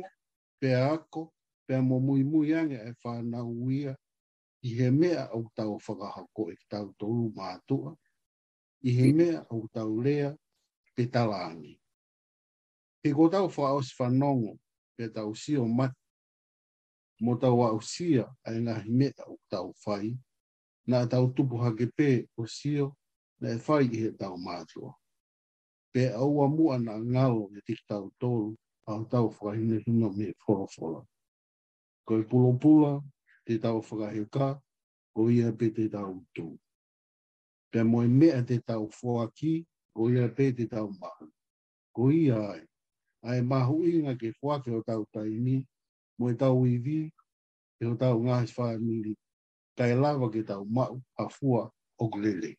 pe 0.61 0.71
ako, 0.75 1.33
pe 1.67 1.75
mo 1.89 1.97
mui 2.07 2.23
mui 2.25 2.55
ai 2.55 2.93
whanau 3.05 3.49
uia 3.67 3.93
i 4.67 4.71
he 4.79 4.91
mea 4.91 5.23
au 5.35 5.45
tau 5.57 5.71
whakahako 5.85 6.43
e 6.53 6.57
tau 6.71 6.87
tolu 6.99 7.25
mātua, 7.37 7.93
i 8.83 8.91
he 8.99 9.13
mea 9.13 9.39
au 9.51 9.67
tau 9.75 9.91
rea 10.05 10.29
pe 10.95 11.03
talangi. 11.13 11.75
Pe 13.03 13.09
ko 13.17 13.29
tau 13.29 13.49
whaos 13.57 13.89
whanongo 13.99 14.53
pe 14.97 15.05
tau 15.15 15.35
si 15.35 15.57
o 15.57 15.67
mati, 15.69 16.02
mo 17.23 17.37
tau 17.39 17.61
a 17.63 17.69
usia 17.71 18.25
ai 18.49 18.59
ngā 18.59 18.75
himeta 18.83 19.29
o 19.31 19.37
tau 19.51 19.69
whai, 19.85 20.09
nā 20.91 21.05
tau 21.09 21.29
tupu 21.33 21.61
hake 21.63 21.87
pē 21.97 22.09
o 22.37 22.47
sio 22.51 22.89
na 23.39 23.53
e 23.55 23.59
whai 23.67 23.85
i 23.87 24.01
he 24.03 24.11
tau 24.19 24.35
mātua. 24.37 24.91
Pē 25.95 26.09
aua 26.19 26.49
mua 26.51 26.81
nā 26.83 26.99
ngalo 26.99 27.47
e 27.57 27.61
tik 27.69 27.79
tau 27.87 28.11
tōru 28.21 28.57
a 28.91 28.99
tau 29.11 29.29
whakahine 29.31 29.79
hino 29.85 30.11
me 30.17 30.33
whorofora. 30.49 31.05
Ko 32.07 32.19
e 32.19 32.25
pulopula, 32.27 32.99
te 33.47 33.59
tau 33.63 33.79
whakaheka, 33.81 34.57
ko 35.15 35.29
ia 35.31 35.53
pē 35.55 35.71
te 35.77 35.87
tau 35.95 36.19
tū. 36.35 36.49
Pē 37.73 37.85
moe 37.87 38.09
mea 38.11 38.43
te 38.43 38.59
tau 38.59 38.89
whuaki, 38.91 39.61
ko 39.95 40.11
ia 40.11 40.27
pē 40.29 40.51
te 40.59 40.67
tau 40.67 40.89
mahu. 40.91 41.31
Ko 41.95 42.11
ia 42.11 42.41
ai, 42.51 42.63
ai 43.23 43.43
mahu 43.43 43.85
inga 43.87 44.17
ke 44.19 44.33
whuake 44.41 44.73
o 44.75 44.83
tau 44.83 45.07
taimi, 45.15 45.63
mo 46.23 46.31
e 46.31 46.35
tau 46.39 46.65
i 46.67 46.79
vi, 46.79 46.99
e 47.83 47.89
no 47.89 47.97
tau 47.99 48.21
ngā 48.23 48.37
hes 48.43 48.53
whae 48.59 48.77
mili, 48.79 49.15
ka 49.77 49.89
e 49.91 49.97
lawa 49.99 50.29
ke 50.31 50.43
tau 50.47 50.63
mau 50.77 50.95
a 51.19 51.25
fua 51.37 51.65
o 51.99 52.07
glele. 52.15 52.53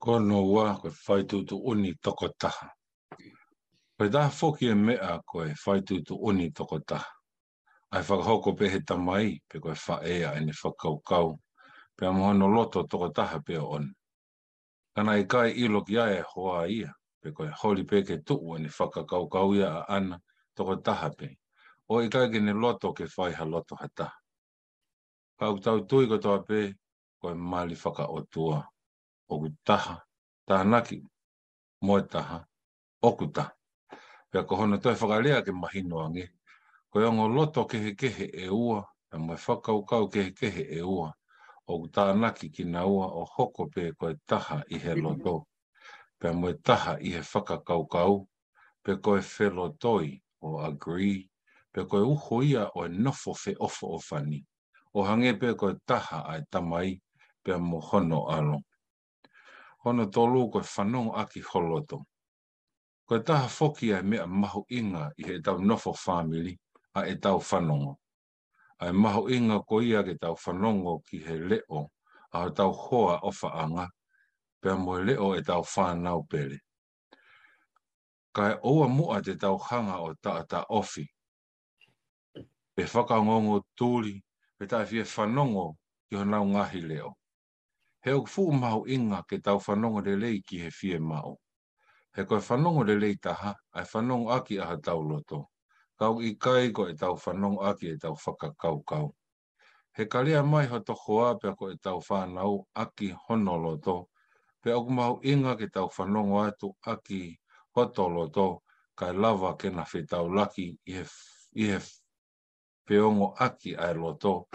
Ko 0.00 0.16
no 0.28 0.38
wā 0.52 0.64
koe 0.80 0.92
whaitu 1.04 1.42
tu 1.48 1.58
uni 1.72 1.92
toko 2.04 2.28
taha. 2.40 2.68
Koe 3.98 4.08
taha 4.14 4.30
whoki 4.40 4.68
e 4.68 4.74
mea 4.74 5.18
koe 5.30 5.50
whaitu 5.64 6.00
tu 6.06 6.16
uni 6.30 6.48
toko 6.56 6.78
taha. 6.88 7.10
Ai 7.92 8.02
whakahoko 8.08 8.56
pe 8.58 8.64
he 8.72 8.80
tamai, 8.88 9.26
pe 9.48 9.60
koe 9.60 9.74
whaea 9.84 10.28
e 10.38 10.44
ne 10.44 10.52
kau, 11.04 11.38
pe 11.96 12.06
amohono 12.06 12.46
loto 12.48 12.80
toko 12.90 13.08
taha 13.18 13.38
pe 13.46 13.56
on. 13.58 13.92
Kana 14.96 15.16
i 15.20 15.24
kai 15.32 15.50
ilo 15.64 15.84
ki 15.84 15.98
ae 15.98 16.22
hoa 16.34 16.64
ia, 16.68 16.88
pe 17.20 17.28
koe 17.36 17.50
holi 17.60 17.84
pe 17.84 18.00
ke 18.08 18.16
tuu 18.26 18.56
e 18.56 18.58
ne 18.62 18.68
whakakaukau 18.78 19.54
ia 19.54 19.70
a 19.80 19.84
ana 19.96 20.16
toko 20.56 20.76
taha 20.80 21.10
pe 21.18 21.28
o 21.88 22.00
e 22.02 22.08
kai 22.08 22.28
gine 22.32 22.52
loto 22.52 22.92
ke 22.92 23.04
whai 23.16 23.32
ha 23.32 23.44
loto 23.44 23.76
hata. 23.76 24.12
Ka 25.38 25.50
u 25.50 25.58
tau 25.60 25.80
tui 25.86 26.06
ko 26.08 26.16
toa 26.18 26.38
pē, 26.48 26.72
ko 27.20 27.30
e 27.30 27.34
mali 27.34 27.74
whaka 27.74 28.04
o 28.08 28.20
tua, 28.32 28.58
o 29.30 29.34
ku 29.40 29.48
taha, 29.66 30.00
taha 30.46 30.64
naki, 30.64 30.96
moe 31.84 32.02
taha, 32.08 32.46
o 33.02 33.12
ku 33.16 33.26
taha. 33.30 33.52
Pea 34.30 34.42
ko 34.44 34.56
hona 34.56 34.78
toi 34.78 34.94
whakalea 34.98 35.42
ke 35.44 35.52
mahino 35.52 36.00
ange, 36.00 36.26
ko 36.90 37.00
e 37.00 37.04
ongo 37.04 37.26
loto 37.28 37.66
kehe 37.66 37.92
kehe 38.00 38.26
e 38.44 38.48
ua, 38.50 38.80
e 39.12 39.16
mwe 39.18 39.36
whakau 39.46 39.84
kau 39.90 40.04
kehe 40.12 40.30
kehe 40.38 40.64
e 40.78 40.80
ua, 40.82 41.10
o 41.70 41.80
ku 41.80 41.86
taha 41.94 42.14
naki 42.16 42.48
ki 42.54 42.64
na 42.64 42.86
ua 42.86 43.06
o 43.20 43.24
hoko 43.24 43.68
pē 43.74 43.92
ko 43.98 44.08
e 44.10 44.16
taha 44.28 44.62
i 44.70 44.76
he 44.84 44.94
loto. 44.94 45.46
Pea 46.20 46.32
mwe 46.32 46.50
taha 46.66 46.96
i 47.06 47.10
he 47.14 47.20
whakakau 47.30 47.82
kau, 47.94 48.14
pe 48.84 48.92
ko 49.02 49.18
e 49.18 49.22
whelo 49.34 49.68
toi 49.82 50.22
o 50.40 50.60
agree 50.60 51.28
pe 51.74 51.82
koe 51.84 52.00
uho 52.06 52.42
ia 52.42 52.68
o 52.78 52.84
e 52.86 52.88
nofo 52.88 53.34
fe 53.34 53.52
ofo 53.58 53.86
o 53.96 53.98
fani. 53.98 54.38
O 54.94 55.02
hange 55.02 55.32
pe 55.40 55.48
koe 55.58 55.74
taha 55.86 56.20
ai 56.30 56.42
tamai 56.50 57.00
pe 57.42 57.52
mo 57.58 57.80
hono 57.80 58.20
alo. 58.30 58.58
Hono 59.82 60.06
tolu 60.06 60.48
koe 60.50 60.62
whanong 60.62 61.10
aki 61.18 61.40
holoto. 61.50 61.98
Koe 63.08 63.18
taha 63.26 63.48
foki 63.48 63.90
ai 63.94 64.02
mea 64.04 64.26
mahu 64.26 64.62
inga 64.70 65.10
i 65.18 65.22
he 65.26 65.40
tau 65.42 65.58
nofo 65.58 65.92
family 65.92 66.54
a 66.98 67.06
e 67.10 67.14
tau 67.18 67.38
whanongo. 67.42 67.96
Ai 68.78 68.92
mahu 68.92 69.26
inga 69.34 69.58
ko 69.68 69.80
ia 69.82 70.02
ke 70.04 70.14
tau 70.20 70.34
whanongo 70.42 71.02
ki 71.06 71.18
he 71.26 71.34
leo 71.48 71.90
a 72.32 72.38
he 72.44 72.50
tau 72.52 72.72
hoa 72.72 73.18
o 73.22 73.30
whaanga 73.40 73.88
pe 74.62 74.70
mo 74.78 74.94
he 74.94 75.02
leo 75.04 75.34
e 75.34 75.42
tau 75.42 75.64
whanau 75.74 76.22
pele. 76.30 76.58
Kai 78.34 78.54
oa 78.62 78.86
mua 78.88 79.20
te 79.22 79.34
tau 79.36 79.58
hanga 79.58 79.98
o 80.00 80.14
taata 80.22 80.64
ofi 80.70 81.13
pe 82.74 82.82
whaka 82.92 83.16
ngongo 83.24 83.56
tūri 83.78 84.14
pe 84.58 84.66
tai 84.70 84.84
fie 84.90 85.02
whanongo 85.10 85.66
ki 86.10 86.16
hana 86.18 86.40
o 86.40 86.44
ngahi 86.52 86.80
leo. 86.88 87.10
He 88.02 88.10
o 88.12 88.24
fuu 88.26 88.50
mahu 88.62 88.80
inga 88.94 89.20
ke 89.28 89.38
tau 89.38 89.58
whanongo 89.66 90.00
de 90.06 90.14
lei 90.22 90.42
ki 90.46 90.56
he 90.64 90.70
fie 90.78 90.98
mao. 90.98 91.38
He 92.14 92.24
koe 92.24 92.40
whanongo 92.46 92.82
de 92.88 92.94
lei 93.02 93.14
taha, 93.24 93.52
ai 93.72 93.84
whanongo 93.92 94.30
aki 94.36 94.58
aha 94.60 94.76
tau 94.82 95.02
loto. 95.10 95.50
Kau 95.98 96.18
i 96.20 96.34
kai 96.34 96.70
ko 96.74 96.88
e 96.90 96.94
tau 96.94 97.14
whanongo 97.16 97.62
aki 97.64 97.88
e 97.88 97.96
tau 97.96 98.14
whakakau 98.22 98.82
kau. 98.86 99.14
He 99.94 100.06
kalea 100.06 100.42
mai 100.42 100.66
ho 100.66 100.78
toko 100.78 101.20
a 101.30 101.38
ko 101.56 101.70
e 101.70 101.76
tau 101.82 102.00
whanau 102.08 102.66
aki 102.74 103.14
hono 103.28 103.54
loto. 103.56 104.08
Pe 104.62 104.72
o 104.72 104.82
mahu 104.88 105.20
inga 105.22 105.54
ke 105.56 105.70
tau 105.70 105.88
whanongo 105.96 106.42
atu 106.46 106.74
aki 106.92 107.38
hoto 107.76 108.08
loto. 108.08 108.62
Kai 108.98 109.12
lava 109.12 109.54
ke 109.56 109.70
na 109.70 109.84
whetau 109.84 110.26
laki 110.34 110.66
i 110.86 110.92
he, 110.92 111.04
i 111.56 111.64
he 111.78 111.78
pe 112.84 112.94
ongo 113.00 113.26
aki 113.38 113.70
ai 113.76 113.94
loto, 113.94 114.48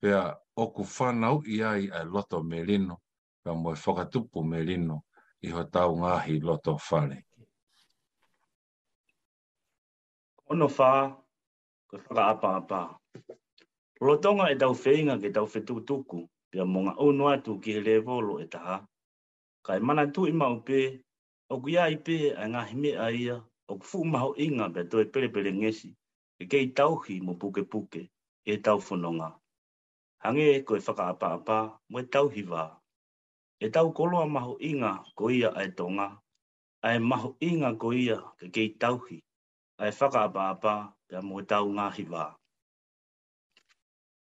pe 0.00 0.12
a 0.12 0.34
oku 0.56 0.82
whanau 0.94 1.42
i 1.46 1.56
ai 1.62 1.84
ai 1.98 2.04
loto 2.12 2.36
me 2.42 2.58
lino, 2.68 2.94
pe 3.42 3.48
a 3.50 3.54
moe 3.60 3.74
whakatupu 3.82 4.38
me 4.50 4.58
lino, 4.68 4.96
i 5.42 5.48
ho 5.54 5.62
tau 5.74 5.90
ngahi 6.00 6.34
loto 6.46 6.72
whare. 6.90 7.18
Ono 10.50 10.66
whā, 10.74 10.92
ko 11.88 11.96
whaka 11.98 12.22
apa 12.32 12.48
apa. 12.60 12.80
Rotonga 14.04 14.46
e 14.52 14.56
tau 14.60 14.74
whainga 14.82 15.14
ke 15.22 15.28
tau 15.36 15.46
whetutuku, 15.52 16.18
pe 16.50 16.56
a 16.60 16.64
monga 16.72 16.94
unu 17.06 17.24
atu 17.34 17.52
ki 17.62 17.70
he 17.76 17.80
levolo 17.86 18.34
e 18.40 18.46
taha. 18.52 18.76
Kai 19.66 19.78
mana 19.86 20.04
tu 20.12 20.26
ima 20.26 20.46
upe, 20.56 20.80
o 21.52 21.60
kuia 21.62 21.82
ipe 21.94 22.14
a 22.34 22.44
ngahi 22.48 22.74
me 22.82 22.90
a 22.96 23.08
ia, 23.12 23.36
o 23.70 23.78
kufu 23.78 23.98
maho 24.12 24.30
inga 24.44 24.66
pe 24.74 24.80
a 24.80 25.04
pere 25.12 25.28
pere 25.34 25.52
ngesi, 25.52 25.97
e 26.38 26.44
kei 26.50 26.66
tauhi 26.78 27.14
mo 27.26 27.32
puke 27.40 27.62
puke 27.72 28.02
e 28.44 28.54
tau 28.64 28.78
whanonga. 28.84 29.28
Hange 30.22 30.46
e 30.58 30.62
koe 30.68 30.78
whakaapaapa 30.86 31.58
mo 31.90 31.96
e 31.98 32.04
tauhi 32.14 32.42
wā. 32.52 32.64
E 33.60 33.66
tau 33.74 33.86
koloa 33.96 34.26
maho 34.34 34.54
inga 34.70 34.92
ko 35.18 35.24
ia 35.38 35.50
ai 35.60 35.70
tonga, 35.78 36.08
a 36.82 36.88
maho 37.10 37.30
inga 37.48 37.70
ko 37.80 37.88
ia 38.04 38.18
ke 38.38 38.46
kei 38.54 38.70
tauhi, 38.82 39.16
a 39.82 39.90
e 39.90 39.92
whakaapaapa 39.98 40.72
pia 41.06 41.20
mo 41.28 41.34
e 41.42 41.44
tau 41.50 41.64
ngāhi 41.76 42.04
wā. 42.12 42.24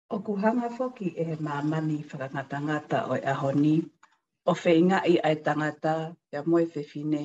O 0.09 0.15
kuhanga 0.25 0.67
foki 0.77 1.07
e 1.21 1.23
he 1.29 1.35
mamani 1.45 1.97
whakangatangata 2.09 2.97
o 3.13 3.21
e 3.21 3.21
ahoni, 3.33 3.75
o 4.45 4.51
whaingai 4.61 5.13
ai 5.27 5.35
tangata 5.45 5.93
pia 6.31 6.39
mo 6.49 6.55
e 6.57 6.65
whewhine, 6.73 7.23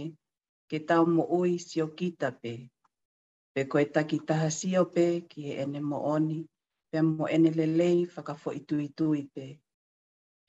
ke 0.69 0.77
tau 0.89 1.03
mo 1.15 1.23
oi 1.39 1.53
si 1.67 1.77
o 1.85 1.89
kitape, 1.99 2.55
Pe 3.57 3.63
koe 3.73 3.85
taki 3.95 4.19
taha 4.29 4.49
sio 4.59 4.81
pe 4.95 5.05
ki 5.31 5.39
he 5.47 5.53
ene 5.63 5.81
mo 5.91 5.99
oni, 6.15 6.39
pe 6.91 6.99
mo 7.17 7.25
ene 7.35 7.51
le 7.59 7.67
lei 7.81 7.99
whakafo 8.15 8.49
i 8.59 8.61
tui 8.69 8.87
tui 8.99 9.23
pe. 9.35 9.47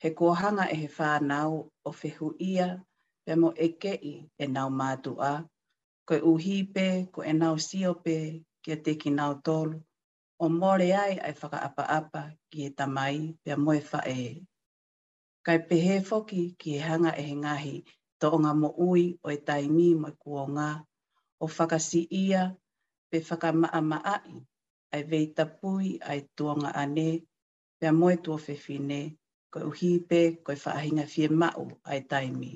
He 0.02 0.08
kohanga 0.18 0.64
e 0.72 0.76
he 0.80 0.88
whānau 0.96 1.52
o 1.84 1.90
fehu 2.00 2.28
ia, 2.52 2.68
pe 3.24 3.32
mo 3.40 3.48
e 3.56 3.68
kei 3.82 4.08
e 4.38 4.44
nau 4.54 4.68
mātu 4.80 5.12
a. 5.20 5.34
Koe 6.08 6.20
uhi 6.32 6.56
pe, 6.74 6.86
ko 7.12 7.18
e 7.22 7.32
nau 7.42 7.54
sio 7.68 7.90
pe, 8.04 8.16
ki 8.62 8.68
a 8.72 8.78
teki 8.86 9.10
nau 9.18 9.32
tolu. 9.46 9.76
O 10.40 10.46
more 10.60 10.88
ai 11.04 11.14
ai 11.26 11.34
whaka 11.40 11.58
apa 11.68 11.84
apa 11.98 12.22
ki 12.50 12.58
e 12.66 12.70
tamai, 12.78 13.18
pe 13.44 13.50
mo 13.64 13.70
e 13.78 13.84
wha 13.92 14.00
e. 14.20 14.22
Kai 15.46 15.58
pehe 15.68 15.94
foki 16.10 16.42
ki 16.60 16.70
he 16.74 16.80
hanga 16.88 17.12
e 17.20 17.28
he 17.28 17.34
ngahi, 17.42 17.76
to 18.20 18.26
o 18.36 18.40
ngā 18.42 18.52
mo 18.60 18.68
ui 18.90 19.04
o 19.22 19.28
e 19.30 19.40
taimi 19.48 19.88
mo 20.00 20.06
e 20.12 20.18
kua 20.22 20.44
ngā. 20.56 20.70
O 21.40 21.46
whakasi 21.56 22.06
ia, 22.24 22.42
pe 23.14 23.22
whakamaa 23.30 23.80
maa 23.90 24.14
i, 24.34 24.36
ai 24.94 25.02
vei 25.10 25.26
tapui, 25.38 25.88
ai 26.10 26.20
tuanga 26.36 26.70
ane, 26.82 27.06
pe 27.78 27.84
amoe 27.88 28.16
tua 28.24 28.36
whewhine, 28.46 29.00
koe 29.52 29.62
ko 29.66 29.72
koe 30.46 30.56
whaahinga 30.64 31.04
fie 31.12 31.28
mao 31.40 31.64
ai 31.90 32.00
taimi. 32.10 32.50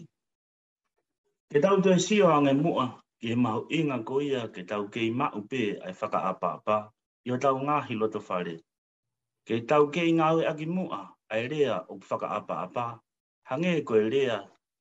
Ke 1.51 1.59
tau 1.65 1.77
tue 1.83 1.99
sio 2.07 2.27
ange 2.37 2.53
mua, 2.65 2.85
ke 3.21 3.31
mau 3.45 3.61
inga 3.79 3.99
koia 4.09 4.41
ke 4.55 4.63
tau 4.71 4.85
kei 4.95 5.11
mau 5.21 5.41
pe 5.51 5.61
ai 5.87 5.95
whaka 6.01 6.19
apapa, 6.31 6.77
i 7.27 7.31
o 7.33 7.37
tau 7.45 7.57
ngahi 7.67 7.95
loto 8.01 8.19
whare. 8.29 8.55
Ke 9.47 9.55
tau 9.71 9.85
kei 9.95 10.11
ngawe 10.19 10.43
aki 10.51 10.67
mua, 10.67 11.01
ai 11.33 11.43
rea 11.53 11.77
o 11.93 12.03
whaka 12.11 12.29
apapa, 12.39 12.85
hange 13.49 13.73
koe 13.89 14.05
rea 14.15 14.37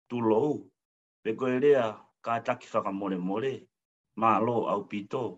tulou, 0.10 0.52
pe 1.24 1.30
koe 1.40 1.56
rea 1.64 1.84
ka 2.26 2.34
taki 2.46 2.68
whaka 2.74 2.92
more 3.00 3.18
more, 3.18 3.54
ma 4.20 4.40
lo 4.42 4.66
au 4.74 4.82
pitou 4.90 5.38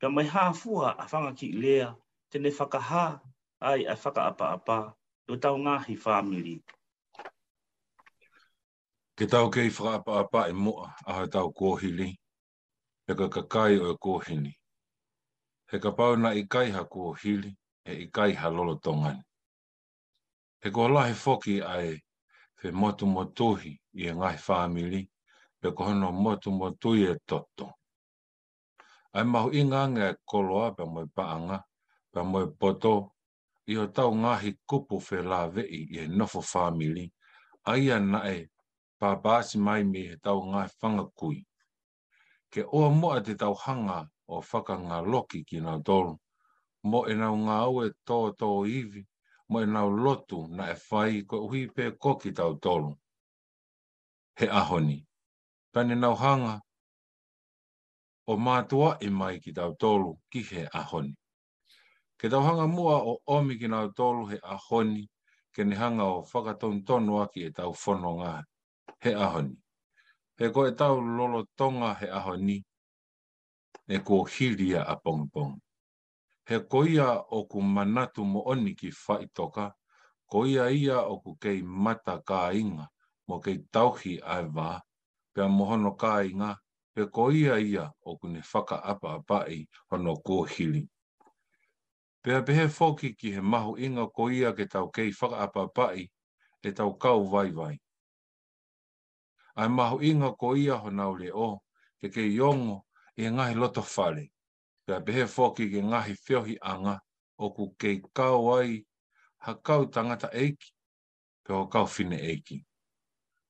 ka 0.00 0.06
mai 0.10 0.26
hafua 0.26 0.90
a 0.98 1.04
whanga 1.10 1.32
ki 1.38 1.52
lea 1.62 1.88
te 2.30 2.36
ne 2.38 2.48
ai 3.70 3.82
a 3.86 3.94
whaka 3.98 4.20
apa 4.30 4.46
apa 4.56 4.76
o 5.28 5.34
tau 5.42 5.56
ngāhi 5.62 5.94
whāmiri. 6.02 6.54
Ke 9.16 9.24
tau 9.32 9.46
kei 9.54 9.68
whaka 9.74 9.90
apa 9.98 10.12
apa 10.22 10.40
e 10.48 10.52
mua 10.64 10.86
a 11.08 11.12
hai 11.16 11.26
tau 11.34 11.48
kōhili, 11.58 12.10
e 13.08 13.12
ka 13.18 13.42
kai 13.54 13.74
o 13.84 13.88
e 13.90 13.94
kōhini. 14.06 14.54
He 15.70 15.78
ka 15.78 15.90
pauna 15.98 16.30
i 16.34 16.42
kai 16.54 16.68
ha 16.76 16.82
kōhili, 16.94 17.50
e 17.84 17.92
i 17.92 18.06
kai 18.16 18.32
ha 18.40 18.48
lolo 18.48 18.74
tongani. 18.84 19.22
He 20.62 20.70
ko 20.76 20.88
lahi 20.94 21.14
whoki 21.22 21.56
ai 21.62 22.00
whe 22.62 22.68
motu 22.80 23.06
motuhi 23.06 23.72
i 24.00 24.06
e 24.06 24.14
ngāhi 24.18 24.38
whāmiri, 24.46 25.02
pe 25.60 25.68
ko 25.76 25.82
hono 25.88 26.10
motu 26.24 26.50
motuhi 26.60 27.02
e 27.12 27.18
toto 27.28 27.77
ai 29.16 29.24
mahu 29.32 29.48
inga 29.58 29.82
nga 29.90 30.06
koloa 30.30 30.68
pa 30.76 30.82
moe 30.92 31.06
paanga, 31.16 31.58
pa 32.12 32.20
moe 32.30 32.44
poto, 32.60 32.94
i 33.68 33.74
o 33.76 33.84
tau 33.96 34.10
ngahi 34.22 34.50
kupu 34.68 34.96
fe 35.06 35.16
la 35.30 35.38
vei 35.54 35.68
i 35.92 35.98
e 36.00 36.08
nofo 36.16 36.40
family, 36.52 37.06
ai 37.72 37.84
anae 37.96 38.38
pa 39.00 39.08
baasi 39.22 39.56
mai 39.66 39.82
mi 39.90 40.00
he 40.08 40.14
tau 40.24 40.38
ngahi 40.50 40.72
whangakui. 40.80 41.40
Ke 42.52 42.60
oa 42.76 42.90
moa 43.00 43.18
te 43.26 43.32
tau 43.42 43.54
hanga 43.64 43.98
o 44.26 44.36
whaka 44.48 44.74
ngā 44.88 44.98
loki 45.12 45.40
ki 45.48 45.58
nga 45.64 45.74
dolu, 45.86 46.14
mo 46.90 46.98
e 47.10 47.14
nau 47.20 47.34
ngā 47.44 47.56
aue 47.66 47.84
tō 48.08 48.18
tō 48.40 48.48
iwi, 48.80 49.00
mo 49.50 49.56
e 49.60 49.66
nau 49.74 49.88
lotu 50.04 50.38
na 50.56 50.64
e 50.72 50.76
whai 50.88 51.14
ko 51.28 51.36
uhi 51.48 51.62
pē 51.74 51.84
koki 52.02 52.30
tau 52.38 52.52
tolu. 52.64 52.92
He 54.38 54.46
ahoni, 54.60 54.98
tani 55.72 55.94
nau 56.02 56.14
hanga, 56.22 56.54
o 58.28 58.36
mātua 58.36 58.90
i 59.00 59.08
mai 59.08 59.38
ki 59.40 59.52
tau 59.56 59.72
tolu 59.80 60.10
ki 60.32 60.42
he 60.50 60.62
ahoni. 60.76 61.14
Ke 62.20 62.28
tau 62.28 62.42
hanga 62.44 62.66
mua 62.68 62.98
o 63.08 63.14
omi 63.34 63.56
ki 63.56 63.70
tau 63.72 63.88
tolu 64.00 64.26
he 64.32 64.36
ahoni, 64.54 65.06
ke 65.54 65.64
ni 65.64 65.76
hanga 65.76 66.04
o 66.16 66.20
whakatontono 66.32 67.22
aki 67.22 67.46
e 67.48 67.52
tau 67.56 67.72
whanonga 67.72 68.42
he 69.00 69.14
ahoni. 69.14 69.56
He 70.36 70.50
ko 70.52 70.66
e 70.68 70.74
tau 70.76 71.00
lolo 71.00 71.46
tonga 71.56 71.94
he 72.02 72.06
ahoni, 72.20 72.58
e 73.88 74.02
ko 74.04 74.20
hiria 74.28 74.84
a 74.84 74.98
pongpong. 75.00 75.56
He 76.48 76.60
ko 76.68 76.84
ia 76.84 77.08
o 77.32 77.46
ku 77.48 77.62
manatu 77.64 78.24
mo 78.28 78.44
oni 78.44 78.74
ki 78.74 78.92
whaitoka, 78.92 79.72
ko 80.28 80.44
ia 80.46 80.68
ia 80.68 81.00
o 81.00 81.20
ku 81.24 81.38
kei 81.40 81.62
mata 81.62 82.20
ka 82.20 82.50
inga, 82.52 82.90
mo 83.28 83.38
kei 83.40 83.64
tauhi 83.72 84.18
ai 84.20 84.44
wā, 84.44 84.76
pia 85.32 85.48
mohono 85.48 85.96
ka 85.96 86.20
inga, 86.28 86.52
pe 86.98 87.04
koia 87.06 87.58
ia 87.58 87.92
o 88.02 88.16
kune 88.18 88.42
whaka 88.52 88.76
apa 88.82 89.12
apai 89.14 89.68
hono 89.90 90.12
kōhili. 90.26 90.88
Pea 92.22 92.42
pehe 92.42 92.68
foki 92.68 93.14
ki 93.14 93.30
he 93.34 93.40
mahu 93.40 93.76
inga 93.78 94.06
koia 94.10 94.52
ke 94.56 94.66
tau 94.66 94.90
kei 94.90 95.10
whaka 95.12 95.36
apa 95.46 95.60
apai 95.66 96.10
e 96.62 96.72
tau 96.72 96.94
kau 96.98 97.24
vai 97.24 97.50
vai. 97.52 97.76
Ai 99.54 99.68
mahu 99.68 100.00
inga 100.02 100.30
koia 100.34 100.74
honau 100.82 101.14
le 101.16 101.30
o 101.32 101.62
ke 102.00 102.10
kei 102.10 102.34
yongo 102.34 102.82
e 103.16 103.30
ngahi 103.30 103.54
loto 103.54 103.80
whare. 103.94 104.24
Pea 104.86 105.00
pehe 105.00 105.26
foki 105.26 105.70
ke 105.70 105.80
ngahi 105.82 106.14
whiohi 106.24 106.56
anga 106.62 106.98
o 107.38 107.50
ku 107.54 107.74
kei 107.78 108.00
kau 108.12 108.58
ai 108.58 108.82
ha 109.44 109.54
kau 109.54 109.86
tangata 109.88 110.28
eiki 110.34 110.72
pe 111.46 111.52
o 111.54 111.66
kau 111.68 111.86
fine 111.86 112.16
eiki 112.18 112.67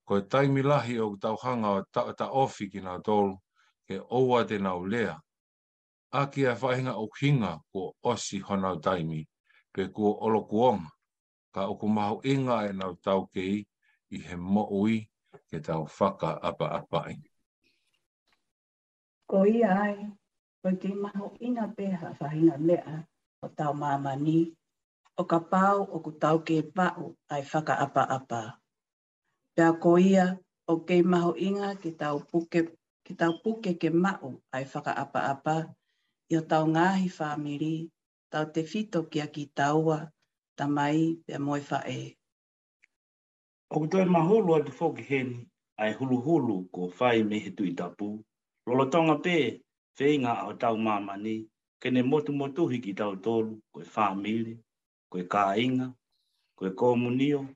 ko 0.09 0.17
e 0.17 0.23
taimi 0.25 0.65
lahi 0.65 0.97
o 1.05 1.17
tau 1.21 1.37
hanga 1.37 1.71
o 1.71 1.81
ta, 1.93 2.03
ta 2.17 2.27
ofi 2.33 2.73
ki 2.73 2.81
nga 2.81 2.97
tolu, 3.05 3.37
ke 3.87 3.95
oua 4.19 4.41
te 4.49 4.57
nau 4.65 4.81
lea. 4.93 5.13
Aki 6.21 6.43
a 6.49 6.53
whaenga 6.61 6.93
o 6.97 7.05
kinga 7.17 7.53
ko 7.73 7.81
osi 8.11 8.37
honau 8.49 8.77
taimi, 8.87 9.21
pe 9.73 9.83
ko 9.95 10.07
olo 10.25 10.41
kuong, 10.51 10.81
ka 11.55 11.61
o 11.71 11.77
kumahu 11.81 12.17
inga 12.33 12.57
e 12.73 12.73
nau 12.81 12.93
tau 13.07 13.23
kei, 13.35 13.59
i 14.09 14.17
he 14.27 14.35
moui 14.55 14.97
ke 15.53 15.59
tau 15.67 15.83
whaka 15.95 16.31
apa 16.49 16.67
apai. 16.81 17.15
Ko 19.29 19.39
i 19.45 19.59
ai, 19.81 19.97
ko 20.65 20.69
te 20.81 20.89
maho 21.03 21.27
ina 21.49 21.65
peha 21.77 22.09
whahinga 22.19 22.57
mea 22.67 22.95
o 23.45 23.49
tau 23.59 23.73
mamani, 23.81 24.41
o 25.21 25.29
ka 25.31 25.37
pau 25.53 25.79
o 25.85 25.97
ku 26.05 26.11
tau 26.23 26.37
ke 26.47 26.57
pau 26.77 27.05
ai 27.33 27.43
whaka 27.51 27.75
apa 27.87 28.05
apa. 28.19 28.43
Pea 29.59 29.75
ko 29.83 29.91
ia 30.11 30.27
o 30.71 30.75
kei 30.87 31.03
maho 31.13 31.31
inga 31.47 31.71
ki 31.83 31.91
tau 32.01 32.17
puke, 32.31 32.59
ki 33.05 33.13
puke 33.43 33.71
ke 33.81 33.89
mao 34.03 34.31
ai 34.55 34.63
whaka 34.71 34.93
apa 35.03 35.21
apa 35.35 35.55
i 36.33 36.37
o 36.37 36.41
tau 36.51 36.65
ngāhi 36.75 37.07
whāmiri, 37.17 37.77
tau 38.33 38.45
te 38.55 38.61
whito 38.71 39.01
kia 39.11 39.27
ki 39.35 39.45
taua, 39.59 39.97
ta 40.57 40.65
mai 40.77 40.99
pia 41.27 41.39
moe 41.47 41.59
whae. 41.69 42.03
O 43.75 43.81
kutoe 43.83 44.07
mahulu 44.15 44.51
a 44.57 44.63
te 44.67 44.71
whoki 44.79 45.03
heni, 45.11 45.39
ai 45.83 45.91
hulu 45.97 46.17
hulu 46.27 46.57
ko 46.75 46.81
whai 47.01 47.19
mehetu 47.31 47.63
i 47.67 47.73
tapu, 47.79 48.09
lolo 48.67 48.85
tonga 48.93 49.17
pē, 49.25 49.37
whēinga 49.99 50.33
au 50.43 50.53
tau 50.63 50.75
mamani, 50.87 51.37
ke 51.81 51.89
motu 52.11 52.31
motuhi 52.41 52.79
ki 52.85 52.93
tau 53.01 53.13
tolu, 53.25 53.53
koe 53.73 53.83
whāmiri, 53.93 54.55
koe 55.11 55.23
kāinga, 55.35 55.87
koe 56.59 56.71
komunio, 56.81 57.49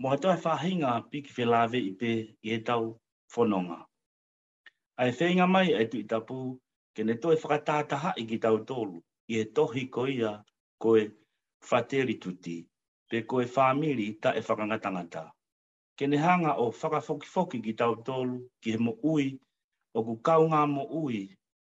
mo 0.00 0.06
hato 0.08 0.28
e 0.32 0.36
whahinga 0.44 0.90
piki 1.10 1.30
whi 1.36 1.44
lawe 1.52 1.78
i 1.78 1.92
pe 2.00 2.10
i 2.46 2.54
e 2.56 2.58
tau 2.66 2.84
whanonga. 3.34 3.78
Ai 5.00 5.10
whainga 5.18 5.46
mai 5.54 5.68
e 5.72 5.84
tu 5.90 5.96
i 6.00 6.04
tapu, 6.12 6.38
ke 6.94 7.00
ne 7.06 7.14
toi 7.22 7.34
e 7.36 7.40
whakatātaha 7.42 8.10
i 8.22 8.26
ki 8.30 8.38
tau 8.44 8.56
tolu, 8.68 8.98
i 9.32 9.40
e 9.40 9.44
tohi 9.56 9.82
ko 9.94 10.02
ia 10.18 10.32
koe 10.82 11.00
whateri 11.70 12.14
tuti, 12.22 12.56
pe 13.08 13.16
koe 13.30 13.44
whamiri 13.54 14.08
ta 14.22 14.30
e 14.38 14.42
whakangatangata. 14.46 15.22
Ke 15.98 16.04
ne 16.10 16.16
hanga 16.26 16.52
o 16.62 16.66
whakafokifoki 16.72 17.58
ki 17.64 17.72
tau 17.80 17.94
tolu, 18.06 18.36
ki 18.60 18.68
he 18.76 18.78
mo 18.84 18.92
ui, 19.12 19.26
o 19.98 20.04
ku 20.06 20.14
kaunga 20.26 20.62
mo 20.74 20.82
ui, 21.04 21.18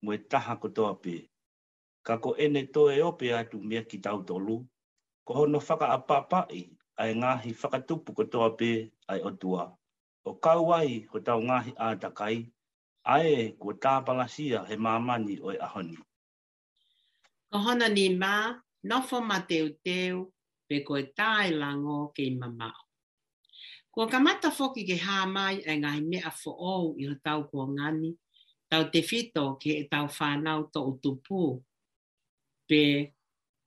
mo 0.02 0.10
e 0.12 0.18
taha 0.30 0.54
kotoa 0.62 0.92
pe. 1.02 1.14
Ka 2.06 2.14
ko 2.22 2.30
ene 2.44 2.60
to 2.74 2.82
e 2.96 3.00
ope 3.00 3.28
atu 3.40 3.58
mea 3.68 3.84
ki 3.84 3.98
tau 3.98 4.22
tolu, 4.24 4.56
ko 5.26 5.32
hono 5.38 5.58
whaka 5.66 5.86
apapai 5.96 6.60
ai 6.96 7.10
ngahi 7.20 7.50
whakatupu 7.60 8.10
katoa 8.18 8.48
pē 8.58 8.70
ai 9.12 9.20
otua. 9.28 9.64
O 10.28 10.34
kauai 10.44 10.90
ko 11.10 11.16
tau 11.26 11.40
ngahi 11.48 11.70
ātakai, 11.86 12.36
ae 13.16 13.34
ko 13.60 13.68
tā 13.82 13.94
palasia 14.06 14.58
he 14.68 14.74
mamani 14.84 15.34
oi 15.46 15.54
e 15.58 15.62
ahoni. 15.66 15.96
Ko 17.50 17.56
hona 17.66 17.86
ni 17.96 18.04
mā, 18.22 18.34
nofo 18.88 19.16
ma 19.28 19.36
teo 19.48 19.66
teo, 19.84 20.20
pe 20.68 20.76
koe 20.86 21.02
tāi 21.18 21.48
lango 21.60 21.98
kei 22.16 22.30
mamao. 22.40 22.82
Kua 23.92 24.06
kamata 24.12 24.48
foki 24.58 24.82
ke 24.88 24.96
hā 25.04 25.18
mai 25.34 25.54
e 25.60 25.72
ngai 25.82 26.00
mea 26.10 26.30
fo 26.40 26.50
ou 26.74 26.86
i 27.02 27.10
ho 27.10 27.14
tau 27.26 27.40
kua 27.50 27.66
ngani, 27.76 28.10
tau 28.70 28.82
te 28.92 29.00
fito 29.08 29.44
ke 29.62 29.70
e 29.82 29.84
tau 29.92 30.06
whānau 30.16 30.60
tō 30.72 30.80
utupu, 30.92 31.40
pe 32.68 32.82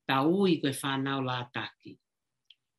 tau 0.09 0.27
ui 0.41 0.59
koe 0.63 0.73
whānau 0.81 1.19
lātaki. 1.29 1.53
taki 1.95 1.99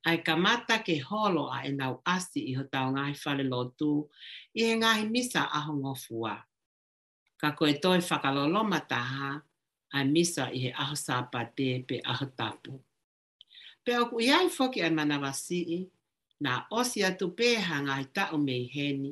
ai 0.09 0.25
kamata 0.25 0.81
ke 0.87 0.95
holo 1.09 1.45
a 1.57 1.69
e 1.69 1.73
nau 1.81 1.95
asi 2.15 2.41
i 2.51 2.53
ho 2.57 2.63
tau 2.75 2.87
ngahi 2.97 3.15
whare 3.23 3.45
lotu 3.53 3.93
i 4.59 4.61
he 4.69 4.75
ngahi 4.81 5.05
misa 5.15 5.41
aho 5.59 5.73
ngofua. 5.83 6.35
Ka 7.41 7.49
koe 7.59 7.73
toi 7.83 7.99
whakalolo 8.09 8.61
mataha 8.73 9.29
ai 9.97 10.05
misa 10.15 10.45
i 10.57 10.59
he 10.65 10.71
aho 10.83 10.95
sāpa 11.07 11.41
te 11.57 11.69
pe 11.89 11.97
aho 12.13 12.27
tapu. 12.39 12.73
Pe 13.85 13.93
oku 14.03 14.17
i 14.25 14.29
ai 14.39 14.47
whoki 14.57 14.79
ai 14.87 14.93
mana 14.99 15.17
wasi 15.25 15.59
i, 15.79 15.81
nā 16.45 16.53
osi 16.81 16.99
atu 17.09 17.27
pēha 17.39 17.77
ngahi 17.87 18.05
tau 18.17 18.37
mei 18.47 18.65
heni, 18.75 19.11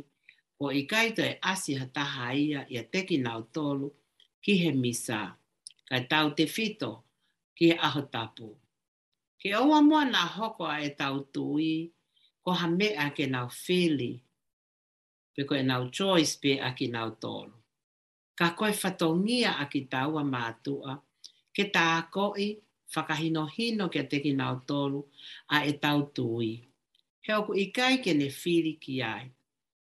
ko 0.57 0.65
i 0.81 0.83
kaito 0.91 1.21
e 1.23 1.33
asi 1.53 1.73
ha 1.81 1.87
taha 1.97 2.27
ia 2.45 2.61
i 2.73 2.75
a 2.81 2.85
teki 2.93 3.17
nau 3.27 3.41
tolu 3.55 3.89
ki 4.45 4.53
he 4.63 4.71
misa, 4.83 5.21
kai 5.89 6.03
tau 6.13 6.27
te 6.39 6.45
fito 6.55 6.91
ki 7.57 7.65
he 7.71 7.75
aho 7.87 8.03
tapu. 8.15 8.49
Ke 9.43 9.53
oa 9.61 9.81
mua 9.85 10.03
nā 10.09 10.23
hoko 10.39 10.65
a 10.73 10.77
e 10.81 10.91
tau 11.01 11.21
tui, 11.35 11.73
ko 12.45 12.55
ha 12.61 12.67
mea 12.79 13.05
ke 13.17 13.27
nā 13.35 13.43
whili, 13.53 14.11
pe 15.35 15.45
koe 15.49 15.61
nā 15.71 15.77
choice 15.99 16.41
pe 16.43 16.53
a 16.69 16.73
ki 16.79 16.87
nā 16.95 17.03
tōru. 17.25 17.53
Ka 18.39 18.49
koe 18.59 18.71
whatongia 18.81 19.53
a 19.63 19.67
ki 19.73 19.81
tau 19.93 20.17
a 20.21 20.25
mātua, 20.35 20.95
ke 21.55 21.67
tā 21.77 21.89
koe 22.17 22.47
whakahino 22.95 23.45
hino 23.57 23.89
ke 23.93 24.03
te 24.11 24.21
ki 24.25 24.33
nā 24.41 24.49
tōru 24.71 25.03
a 25.57 25.63
e 25.71 25.75
tau 25.85 26.01
tui. 26.17 26.51
He 27.25 27.33
oku 27.37 27.55
i 27.61 27.67
kai 27.77 27.99
ke 28.05 28.15
ne 28.17 28.29
whili 28.41 28.73
ki 28.81 29.01
ai. 29.03 29.25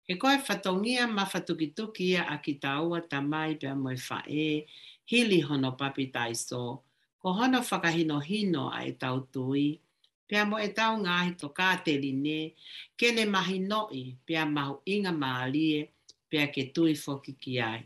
He 0.09 0.15
koe 0.21 0.37
whatongia 0.49 1.05
ma 1.13 1.25
whatukitukia 1.25 2.25
a 2.33 2.37
ki 2.41 2.55
tau 2.65 2.89
tamai 3.11 3.59
pe 3.61 3.67
a 3.69 3.75
moe 3.75 3.97
whae, 4.07 4.65
hili 5.05 5.41
hono 5.41 5.75
papi 5.77 6.05
tai 6.13 6.33
ko 7.21 7.27
hono 7.37 7.59
whakahino 7.67 8.17
hino 8.29 8.63
a 8.77 8.79
e 8.89 8.93
tau 9.01 9.17
tui, 9.33 9.67
pia 10.27 10.41
mo 10.49 10.57
e 10.67 10.69
tau 10.77 10.93
ngāhi 11.03 11.31
tō 11.41 11.47
kāteri 11.59 12.11
ne, 12.25 12.39
kene 12.99 13.23
mahi 13.35 13.57
noi, 13.71 14.03
pia 14.25 14.43
mahu 14.55 14.75
inga 14.93 15.11
maalie, 15.23 15.79
pia 16.29 16.43
ke 16.53 16.61
tui 16.75 16.93
foki 17.03 17.33
ki 17.41 17.53
ai. 17.69 17.81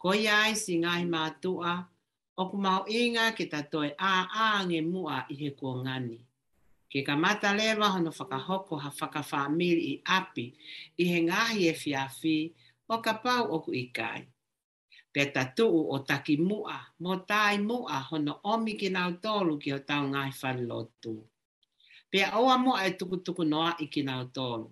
Ko 0.00 0.08
i 0.14 0.26
ai 0.40 0.52
si 0.62 0.72
ngāhi 0.82 1.04
mātua, 1.14 1.72
o 2.40 2.48
ku 2.50 2.56
mahu 2.66 2.82
inga 3.00 3.26
ke 3.36 3.44
tatoe 3.52 3.90
a 3.98 4.12
a 4.46 4.46
nge 4.66 4.78
mua 4.92 5.16
i 5.32 5.36
he 5.42 5.48
kua 5.58 5.74
ngani. 5.84 6.18
Ke 6.90 6.98
ka 7.06 7.14
mata 7.24 7.50
lewa 7.58 7.86
hono 7.94 8.10
whakahoko 8.18 8.74
ha 8.82 8.90
whakawhamiri 8.98 9.84
i 9.92 9.94
api, 10.18 10.46
i 11.02 11.04
he 11.10 11.18
ngāhi 11.28 11.62
e 11.68 11.74
fiafi, 11.80 12.36
o 12.92 13.02
ka 13.04 13.12
pau 13.24 13.44
o 13.54 13.58
i 13.74 13.82
kai 13.96 14.20
pe 15.18 15.24
tatuu 15.26 15.90
o 15.94 15.98
taki 16.08 16.34
mua, 16.48 16.76
mo 17.02 17.12
tai 17.30 17.54
mua 17.68 17.96
hono 18.08 18.32
omi 18.52 18.72
ki 18.80 18.88
nau 18.96 19.10
tolu 19.24 19.52
ki 19.62 19.70
o 19.76 19.78
tau 19.88 20.02
ngai 20.12 20.30
whanlotu. 20.40 21.14
Pea 22.10 22.26
oa 22.38 22.54
mua 22.64 22.76
e 22.86 22.90
tuku 22.98 23.16
tuku 23.24 23.44
noa 23.52 23.70
i 23.84 23.86
ki 23.94 24.00
nau 24.08 24.22
tolu. 24.36 24.68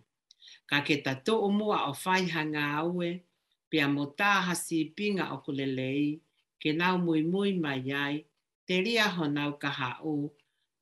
Ka 0.71 0.77
ke 0.87 0.95
tatuu 1.05 1.47
mua 1.59 1.79
o 1.91 1.93
whaiha 2.03 2.43
ngā 2.53 2.65
aue, 2.81 3.09
pea 3.71 3.87
mo 3.95 4.05
tā 4.19 4.31
hasi 4.47 4.79
pinga 4.97 5.25
o 5.35 5.37
kulelei, 5.45 6.07
ke 6.61 6.71
nau 6.81 6.95
mui 7.07 7.21
mui 7.33 7.51
mai 7.65 7.83
ai, 8.05 8.17
te 8.67 8.75
ria 8.85 9.07
honau 9.17 9.51
kaha 9.63 9.89
u, 10.13 10.15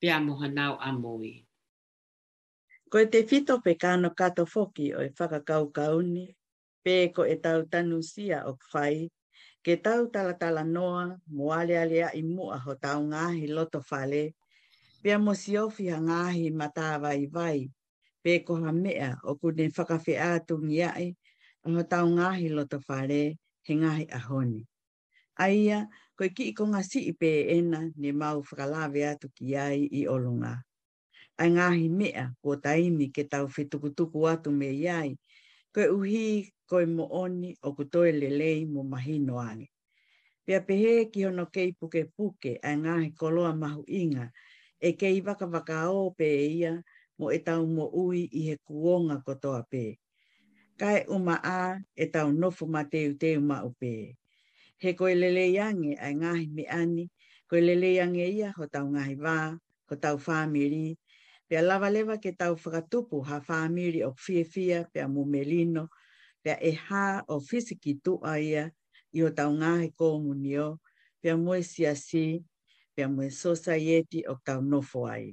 pea 0.01 0.17
mo 0.25 0.33
honau 0.41 0.73
a 0.89 0.93
mui. 1.03 1.35
Ko 2.91 2.97
e 3.05 3.07
te 3.13 3.21
fito 3.29 3.55
pe 3.65 3.73
kāno 3.83 4.09
kato 4.21 4.43
foki 4.53 4.87
o 4.99 5.01
e 5.09 5.11
whakakau 5.19 5.65
kauni, 5.79 6.25
pe 6.85 6.93
ko 7.15 7.23
e 7.33 7.37
tau 7.45 7.61
tanu 7.73 7.97
o 8.49 8.53
whai 8.71 8.97
Ke 9.65 9.75
tau 9.81 10.03
tala 10.13 10.35
tala 10.37 10.65
noa, 10.65 11.17
mo 11.35 11.45
ale 11.61 11.75
ale 11.81 11.99
a 12.05 12.11
ho 12.65 12.73
tau 12.77 13.01
ngahi 13.13 13.47
loto 13.57 13.81
fale, 13.81 14.35
pia 15.03 15.17
mo 15.19 15.33
si 15.35 15.57
ofi 15.57 15.85
ha 15.91 15.99
ngahi 15.99 16.53
matawa 16.61 17.11
i 17.17 17.27
vai, 17.27 17.59
pe 18.23 18.31
koha 18.47 18.71
mea 18.73 19.11
o 19.23 19.31
kune 19.41 19.65
whakawhi 19.77 20.15
atu 20.35 20.55
ngi 20.65 20.81
ai, 20.85 21.09
ho 21.75 21.83
tau 21.93 22.07
ngahi 22.17 22.47
loto 22.57 22.79
fale, 22.87 23.21
he 23.67 23.73
ngahi 23.81 24.05
ahoni. 24.19 24.63
Aia, 25.45 25.79
koe 26.17 26.29
ki 26.35 26.45
iko 26.53 26.65
ngā 26.71 26.81
si 26.91 27.01
i 27.11 27.13
pē 27.21 27.31
ena 27.57 27.81
ni 28.01 28.11
mau 28.21 28.39
whakalawe 28.47 29.01
atu 29.13 29.27
ki 29.37 29.47
ai 29.69 29.81
i 30.01 30.03
olunga. 30.15 30.55
Ai 31.41 31.49
ngāhi 31.51 31.89
mea 31.91 32.25
ko 32.43 32.51
taimi 32.65 33.11
ke 33.15 33.23
tau 33.33 33.47
whetukutuku 33.55 34.19
atu 34.33 34.49
me 34.59 34.69
iai, 34.83 35.11
koe 35.75 35.87
uhi 35.97 36.54
koe 36.71 36.85
mo 36.97 37.05
oni 37.23 37.51
o 37.63 37.69
ku 37.77 37.83
le 38.21 38.29
lei 38.41 38.61
mo 38.73 38.81
mahi 38.93 39.15
noange. 39.29 39.67
Pea 40.45 40.61
pehe 40.69 40.93
ki 41.13 41.21
hono 41.25 41.45
kei 41.55 41.71
puke 41.79 42.01
puke 42.17 42.51
a 42.63 42.71
ngahi 42.83 43.09
koloa 43.21 43.53
mahu 43.63 43.83
inga 44.01 44.25
e 44.81 44.91
kei 45.01 45.19
waka 45.27 45.47
waka 45.55 45.77
o 45.91 46.11
pe 46.19 46.25
e 46.25 46.47
ia 46.61 46.73
mo 47.19 47.27
e 47.31 47.39
tau 47.49 47.63
mo 47.77 47.85
ui 48.03 48.21
i 48.33 48.41
he 48.49 48.55
kuonga 48.67 49.17
kotoa 49.27 49.61
pe. 49.73 49.85
Kai 50.81 51.01
uma 51.17 51.35
a 51.43 51.81
e 51.97 52.05
tau 52.15 52.29
nofu 52.41 52.65
ma 52.75 52.83
teu 52.93 53.11
teu 53.23 53.39
ma 53.51 53.57
upe. 53.69 53.93
He 54.83 54.91
koe 54.99 55.15
lele 55.21 55.45
iange 55.57 55.91
a 56.01 56.09
ngahi 56.19 56.47
me 56.57 56.65
ani, 56.83 57.05
koe 57.49 57.61
lele 57.69 57.89
iange 57.99 58.25
ia 58.39 58.49
ho 58.57 58.65
tau 58.75 58.87
ngahi 58.95 59.15
wā, 59.25 59.39
ho 59.89 59.95
tau 60.03 60.17
whamiri, 60.25 60.87
pea 61.49 61.63
lava 61.69 61.89
lewa 61.95 62.17
ke 62.25 62.31
tau 62.41 62.53
whakatupu 62.61 63.17
ha 63.29 63.37
whamiri 63.47 64.01
o 64.03 64.11
fie 64.25 64.43
pea 64.93 65.05
mumelino, 65.09 65.89
melino, 65.89 65.89
pia 66.45 66.59
e 66.63 66.73
ha 66.91 67.25
o 67.33 67.41
whisiki 67.41 67.95
tō 68.05 68.15
ia 68.39 68.67
i 69.17 69.23
o 69.25 69.31
tau 69.37 69.55
ngāhe 69.57 69.87
kō 70.01 70.09
munio, 70.21 70.67
pia 71.23 71.33
si 71.63 71.87
a 71.87 71.95
si, 71.97 72.25
pia 72.95 73.07
moe 73.09 73.31
sosa 73.33 73.79
i 73.79 73.87
eti 73.99 74.21
o 74.29 74.35
tau 74.45 74.61
nofo 74.61 75.07
ai. 75.09 75.33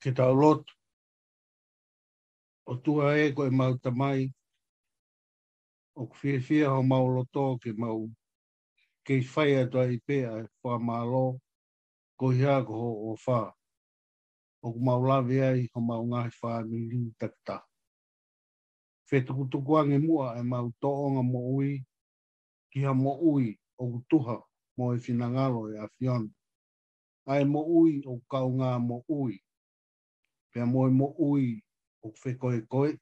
Ke 0.00 0.12
tau 0.14 0.34
lot, 0.34 0.64
o 2.70 2.76
tua 2.76 3.18
e 3.18 3.32
koe 3.34 3.50
mau 3.50 3.74
tamai, 3.82 4.30
o 5.98 6.02
kwhiawhia 6.06 6.70
ho 6.70 6.82
mau 6.82 7.06
loto 7.08 7.58
ke 7.58 7.72
mau, 7.82 8.06
ke 9.04 9.18
i 9.18 9.24
whai 9.34 9.52
atua 9.64 9.84
i 9.90 9.98
pē 10.06 10.16
a 10.30 10.36
whā 10.62 10.74
mālo, 10.88 11.24
ko 12.18 12.30
hea 12.30 12.62
ko 12.68 12.74
o 13.10 13.16
whā, 13.24 13.40
o 14.64 14.72
kumau 14.74 15.04
ai 15.10 15.66
ho 15.74 15.80
mau 15.80 16.02
ngāhe 16.10 16.30
whā 16.40 16.62
mili 16.70 17.10
takitaha 17.18 17.67
whetukutukuangi 19.12 19.98
mua 19.98 20.36
e 20.38 20.42
mau 20.42 20.70
toonga 20.80 21.22
mo 21.22 21.40
ui, 21.56 21.84
kia 22.72 22.94
mo 22.94 23.12
ui 23.30 23.58
o 23.80 23.84
kutuha 23.92 24.34
mo 24.76 24.84
e 24.94 24.98
whinangalo 25.04 25.60
e 25.72 25.78
a 25.80 25.86
whion. 26.00 26.30
Ai 27.26 27.44
mo 27.44 27.60
ui 27.64 28.02
o 28.06 28.20
kaunga 28.30 28.78
mo 28.78 29.04
ui, 29.08 29.40
pia 30.52 30.64
mo 30.66 30.86
e 30.88 30.90
mo 30.90 31.08
ui 31.18 31.64
o 32.04 32.08
whekoe 32.24 32.60
koe, 32.70 32.98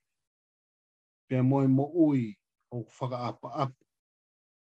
pia 1.29 1.43
mo 1.43 1.63
e 1.63 1.67
mo 1.77 1.87
ui 2.07 2.39
o 2.75 2.79
whakaapa 3.01 3.49
apa. 3.65 3.77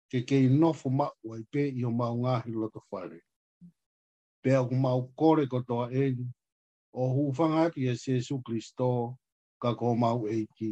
ke 0.09 0.21
ke 0.23 0.37
nofo 0.49 0.89
ma 0.89 1.11
wai 1.23 1.43
pe 1.51 1.67
i 1.67 1.83
o 1.85 1.91
mau 1.91 2.15
ngahi 2.17 2.51
loto 2.51 2.79
whare. 2.91 3.19
Pe 4.41 4.55
au 4.55 4.71
mau 4.71 5.11
kore 5.15 5.45
kotoa 5.47 5.91
e 5.91 6.15
o 6.93 7.03
hufanga 7.13 7.69
ki 7.71 7.87
e 7.91 7.95
Sesu 7.97 8.39
Kristo 8.41 9.17
ka 9.61 9.75
ko 9.75 9.95
mau 9.95 10.23
eiki. 10.27 10.71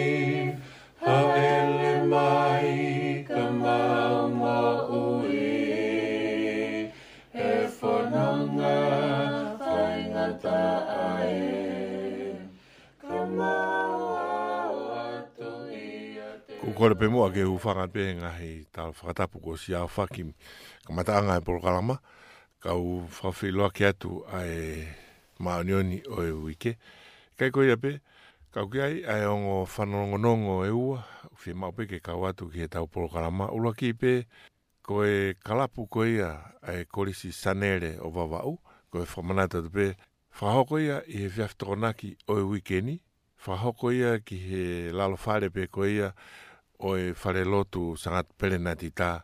ko 16.81 16.87
le 16.89 16.95
pemo 16.97 17.19
ake 17.27 17.43
u 17.45 17.59
fanga 17.61 17.83
pe 17.93 18.01
nga 18.17 18.31
hi 18.39 18.63
ta 18.73 18.87
fata 18.91 19.27
pu 19.29 19.37
ko 19.43 19.51
sia 19.53 19.83
fakim 19.95 20.29
ka 20.85 20.91
mata 20.97 21.13
nga 21.21 21.35
e 21.37 21.43
programa 21.45 21.95
ka 22.63 22.73
u 22.73 23.03
fa 23.05 23.29
atu 23.89 24.25
ai 24.37 24.87
ma 25.37 25.61
o 26.17 26.21
e 26.25 26.29
uike 26.41 26.71
ka 27.37 27.45
ko 27.53 27.61
ia 27.69 27.77
pe 27.77 28.01
ka 28.53 28.65
ku 28.65 28.81
ai 28.81 29.05
ai 29.13 29.25
on 29.29 29.43
o 29.45 29.65
fanongo 29.65 30.17
nongo 30.17 30.65
e 30.65 30.71
u 30.73 30.97
fi 31.41 31.53
ma 31.53 31.69
pe 31.71 31.85
ke 31.85 31.97
ka 32.01 32.15
watu 32.17 32.49
ke 32.49 32.65
ta 32.67 32.81
programa 32.89 33.51
u 33.53 33.59
lo 33.61 33.71
ki 33.77 33.93
pe 34.01 34.25
ko 34.81 35.05
e 35.05 35.37
kalapu 35.45 35.85
ko 35.85 36.01
ia 36.05 36.29
ai 36.65 36.85
kolisi 36.89 37.29
sanere 37.31 37.99
o 38.01 38.09
va 38.09 38.41
ko 38.89 38.97
e 38.97 39.05
fomanata 39.05 39.61
te 39.61 39.69
pe 39.69 39.87
Whahoko 40.33 40.79
ia 40.79 41.03
i 41.07 41.19
he 41.19 41.27
whiaftoronaki 41.27 42.15
o 42.31 42.39
e 42.39 42.41
wikeni. 42.47 42.95
Whahoko 43.45 43.91
ia 43.91 44.15
ki 44.23 44.37
he 44.47 44.63
lalofare 44.95 45.49
pe 45.51 45.67
ko 45.67 45.83
ia 45.85 46.13
oe 46.83 47.07
e 47.09 47.13
whare 47.25 47.43
lotu 47.43 47.95
sangat 47.97 48.25
pelena 48.37 48.75
ti 48.75 48.89
tā 48.89 49.21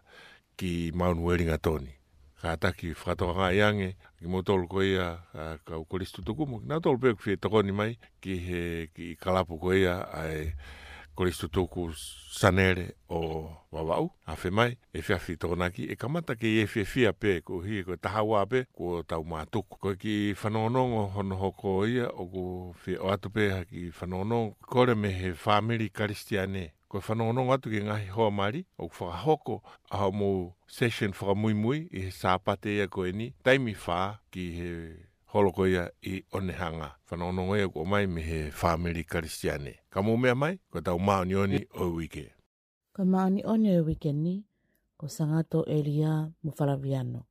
ki 0.58 0.92
Mount 0.96 1.20
Wellinga 1.22 1.58
tōni. 1.58 1.94
Ka 2.38 2.54
ki 2.72 2.94
whakatoa 2.94 3.34
ngā 3.34 3.48
iange, 3.58 3.88
ki 4.20 4.30
mō 4.30 4.44
tōlu 4.46 4.68
ko 4.70 4.84
ia, 4.86 5.08
a, 5.34 5.58
ka 5.66 5.80
ukolistu 5.82 6.22
tuku 6.22 6.46
mo, 6.46 6.60
nā 6.62 6.78
tōlu 6.80 7.02
pēku 7.02 7.24
whie 7.28 7.38
tokoni 7.38 7.74
mai, 7.74 7.98
ki 8.22 8.36
he 8.46 8.62
ki 8.94 9.16
kalapu 9.20 9.58
ko 9.60 9.74
ia, 9.74 9.98
a 10.14 10.28
e 10.30 10.54
tuku 11.52 11.88
sanere 12.30 12.92
o 13.10 13.50
wawau, 13.72 14.12
a 14.28 14.36
whi 14.36 14.52
mai, 14.52 14.78
e 14.94 15.02
whiawhi 15.02 15.36
tōnaki, 15.36 15.90
e 15.92 15.96
kamata 15.96 16.36
ki 16.36 16.60
e 16.62 16.66
whiawhia 16.66 17.12
pē, 17.14 17.40
ko 17.42 17.62
hi 17.66 17.82
e 17.82 17.84
koe 17.88 17.98
taha 17.98 18.22
wāpē, 18.22 18.66
ko 18.72 19.02
tau 19.04 19.24
mātuku. 19.26 19.78
Ko 19.82 19.94
ki 19.98 20.34
whanonongo 20.42 21.08
hono 21.18 21.36
hoko 21.42 21.76
ia, 21.90 22.06
o 22.14 22.30
ko 22.30 22.46
whi 22.86 22.98
o 23.02 23.10
atu 23.12 23.34
pē, 23.34 23.50
ha 23.52 23.64
ki 23.66 23.90
whanonongo, 24.00 24.56
kore 24.62 24.96
me 24.96 25.10
he 25.10 25.32
whamiri 25.34 25.90
karistiane, 25.90 26.70
ko 26.88 26.98
e 26.98 27.02
whanongonongo 27.04 27.54
atu 27.54 27.68
ki 27.70 27.82
ngahi 27.84 28.08
hoa 28.16 28.32
mari 28.32 28.62
o 28.80 28.88
whakahoko 28.88 29.60
a 29.92 29.98
hao 30.00 30.10
mō 30.12 30.52
session 30.68 31.12
whakamuimui 31.12 31.80
i 31.92 32.00
he 32.08 32.12
sāpate 32.20 32.72
ia 32.78 32.88
ko 32.88 33.04
e 33.06 33.12
taimi 33.44 33.74
whā 33.76 34.00
ki 34.32 34.44
he 34.58 34.70
holoko 35.34 35.68
ia 35.68 35.92
i 36.02 36.24
onehanga 36.32 36.96
whanongonongo 37.12 37.58
ia 37.60 37.68
ko 37.70 37.84
mai 37.86 38.08
me 38.08 38.22
he 38.24 38.40
whāmeri 38.60 39.04
karistiane 39.04 39.74
ka 39.92 40.00
mō 40.00 40.16
mea 40.18 40.36
mai 40.36 40.60
ko 40.72 40.80
tau 40.82 40.96
maoni 41.00 41.36
oni 41.36 41.60
o 41.76 41.90
wike 42.00 42.26
ko 42.96 43.04
maoni 43.06 43.44
oni 43.44 43.76
o 43.80 43.84
wike 43.84 44.12
ni 44.14 44.36
ko 44.98 45.08
sangato 45.08 45.64
Elia 45.68 46.32
Mufaraviano 46.44 47.26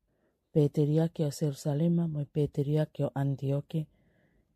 Peteria 0.52 1.08
ke 1.08 1.24
o 1.24 1.30
Serusalema 1.30 2.04
mo 2.08 2.24
Peteria 2.28 2.84
ke 2.86 3.04
o 3.04 3.10
Antioke 3.16 3.86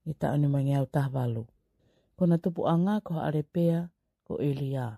i 0.07 0.14
ta 0.14 0.32
anumangi 0.32 0.74
au 0.74 0.86
tahvalu. 0.86 1.46
Kona 2.16 2.38
tupu 2.38 2.64
anga 2.68 3.01
ko 3.05 3.20
arepea 3.20 3.88
o 4.30 4.38
Elia. 4.42 4.92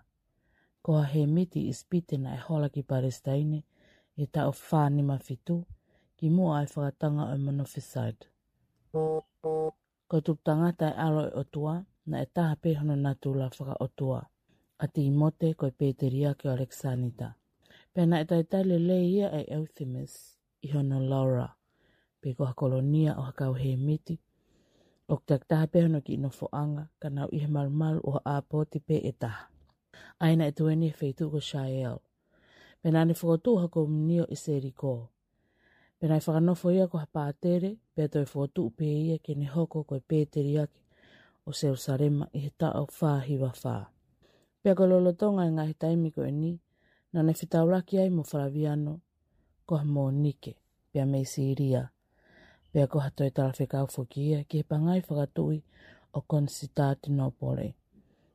Ko 0.83 0.97
a 1.03 1.05
he 1.13 1.27
miti 1.27 1.67
i 1.69 1.73
spite 1.73 2.17
e 2.17 2.37
hola 2.49 2.69
ki 2.75 2.83
Palestine 2.83 3.63
e 4.17 4.27
ta 4.27 4.41
o 4.51 4.53
whanima 4.53 5.17
fitu 5.27 5.57
ki 6.17 6.27
mua 6.37 6.57
ai 6.59 6.65
e 6.69 6.73
whakatanga 6.77 7.23
o 7.33 7.37
Monofisad. 7.45 8.17
Ko 10.11 10.17
tuk 10.27 10.39
tangata 10.47 10.87
e 10.91 10.95
alo 11.07 11.23
e 11.29 11.33
o 11.41 11.45
tua, 11.55 11.75
na 12.11 12.17
e 12.23 12.27
taha 12.35 12.55
pehono 12.63 12.95
na 13.05 13.13
tu 13.23 13.31
la 13.41 13.47
whaka 13.59 13.75
otua. 13.87 14.21
A 14.79 14.85
ti 14.93 15.01
imote 15.11 15.49
ko 15.59 15.65
i 15.73 15.75
Peteria 15.79 16.31
ki 16.39 16.47
Alexanita. 16.55 17.29
Pena 17.95 18.17
e 18.21 18.25
taitale 18.31 18.77
le 18.89 18.99
ia 19.17 19.29
e 19.41 19.43
Euthymis 19.57 20.13
i 20.65 20.69
hono 20.75 20.99
Laura. 21.13 21.49
Pe 22.21 22.29
ko 22.37 22.43
ha 22.49 22.55
kolonia 22.63 23.11
o 23.19 23.23
hakau 23.29 23.53
he 23.63 23.71
miti 23.89 24.15
o 25.11 25.15
ke 25.19 25.25
taktaha 25.33 25.67
pēha 25.75 25.89
no 25.93 26.01
ki 26.07 26.15
ino 26.19 26.29
fo'anga 26.37 26.83
kana 27.03 27.25
i 27.31 27.39
ihe 27.41 27.49
marumal 27.57 27.97
o 28.11 28.15
a 28.35 28.37
pōti 28.55 28.81
pe 28.87 28.99
eta. 29.11 29.15
taha. 29.25 29.47
Aina 30.27 30.47
e 30.47 30.53
tuene 30.53 30.87
e 30.91 30.97
feitu 30.99 31.31
go 31.31 31.41
Shael. 31.51 31.97
Pena 32.83 33.05
ne 33.05 33.15
whakotu 33.19 33.51
hako 33.63 33.87
mnio 33.87 34.25
e 34.29 34.33
i 34.35 34.37
se 34.45 34.61
riko. 34.61 34.95
Pena 35.99 36.17
e 36.19 36.23
whakanofo 36.27 36.71
ia 36.75 36.87
ko 36.89 36.99
hapātere, 37.05 37.71
pē 37.95 38.09
toi 38.13 38.23
e 38.27 38.31
whakotu 38.33 38.63
pē 38.79 38.89
ia 39.07 39.19
ke 39.19 39.33
ne 39.35 39.47
hoko 39.47 39.85
ko 39.85 39.95
i 39.97 40.03
e 40.03 40.07
pēteri 40.13 40.55
ake 40.65 40.81
o 41.47 41.51
se 41.53 41.71
usarema 41.71 42.29
i 42.37 42.45
he 42.45 42.51
tau 42.59 42.87
whāhiwa 42.99 43.51
whā. 43.63 43.77
Pea 44.63 44.75
ko 44.79 44.87
lolo 44.87 45.13
tonga 45.23 45.43
i 45.47 45.51
ngahi 45.57 45.75
taimi 45.75 46.11
ko 46.15 46.23
ni, 46.41 46.53
nana 47.13 47.33
whitau 47.41 47.67
raki 47.69 47.99
ai 47.99 48.11
mo 48.11 48.23
whalaviano 48.31 49.01
ko 49.67 49.77
ha 49.83 50.11
nike, 50.13 50.55
pia 50.93 51.05
me 51.07 51.25
siria 51.25 51.83
pia 52.73 52.87
ko 52.87 52.99
hatoi 52.99 53.31
tarawhika 53.31 53.79
au 53.81 53.89
whukia 53.99 54.45
ki 54.45 54.57
he 54.59 54.63
pangai 54.69 55.01
whakatui 55.09 55.63
o 56.15 56.21
konsitati 56.27 57.11
no 57.13 57.31
pole. 57.31 57.75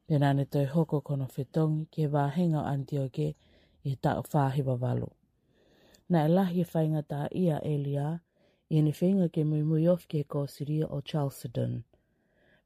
Pena 0.07 0.33
ne 0.33 0.45
toi 0.45 0.65
hoko 0.65 1.01
kono 1.01 1.25
whetongi 1.37 1.85
ki 1.91 2.01
he 2.01 2.07
wāhenga 2.07 2.59
o 2.61 2.65
antioke 2.73 3.25
i 3.83 3.89
he 3.89 3.95
tau 3.95 4.21
whāhiwa 4.21 4.75
walu. 4.81 5.07
Na 6.09 6.25
e 6.25 6.29
lahi 6.29 6.61
e 6.61 6.65
whainga 6.73 7.01
tā 7.01 7.27
ia 7.35 7.57
e 7.65 7.73
lia, 7.77 8.19
i 8.69 8.77
ene 8.77 8.91
whainga 8.99 9.27
ke 9.29 9.43
mui 9.43 9.63
mui 9.63 9.87
of 9.89 10.05
ke 10.07 10.21
ko 10.23 10.45
siria 10.47 10.85
o 10.85 11.01
Chalcedon. 11.01 11.81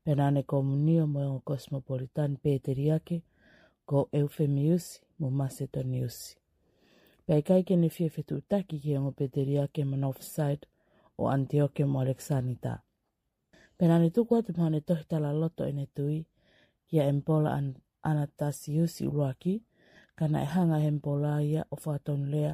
Pena 0.03 0.31
ne 0.31 0.43
ko 0.43 0.61
munio 0.63 1.07
mo 1.07 1.23
o 1.35 1.39
kosmopolitan 1.45 2.35
pēteri 2.45 2.89
ake, 2.95 3.21
ko 3.85 4.09
eufemiusi 4.11 4.99
mo 5.19 5.29
masetoniusi. 5.29 6.35
Pai 7.25 7.41
kai 7.47 7.63
ke 7.63 7.77
ne 7.77 7.87
whia 7.87 8.11
whetu 8.17 8.41
taki 8.49 8.79
ki 8.79 8.99
ngō 8.99 9.13
pēteri 9.21 9.57
ake 9.63 9.85
man 9.85 10.03
o 11.21 11.29
Antioque 11.29 11.85
mo 11.85 12.01
Alexanita. 12.01 12.81
Penani 13.77 14.09
tuku 14.15 14.35
atu 14.35 14.53
pane 14.57 14.81
tohitala 14.81 15.29
loto 15.39 15.63
ene 15.69 15.85
tui, 15.95 16.25
kia 16.87 17.03
empola 17.13 17.51
an, 17.57 17.67
anatasiusi 18.09 19.03
uruaki, 19.07 19.53
kana 20.17 20.37
e 20.41 20.45
hanga 20.53 20.77
empola 20.89 21.31
ia 21.51 21.61
o 21.69 21.75
fatonu 21.83 22.25
lea, 22.33 22.53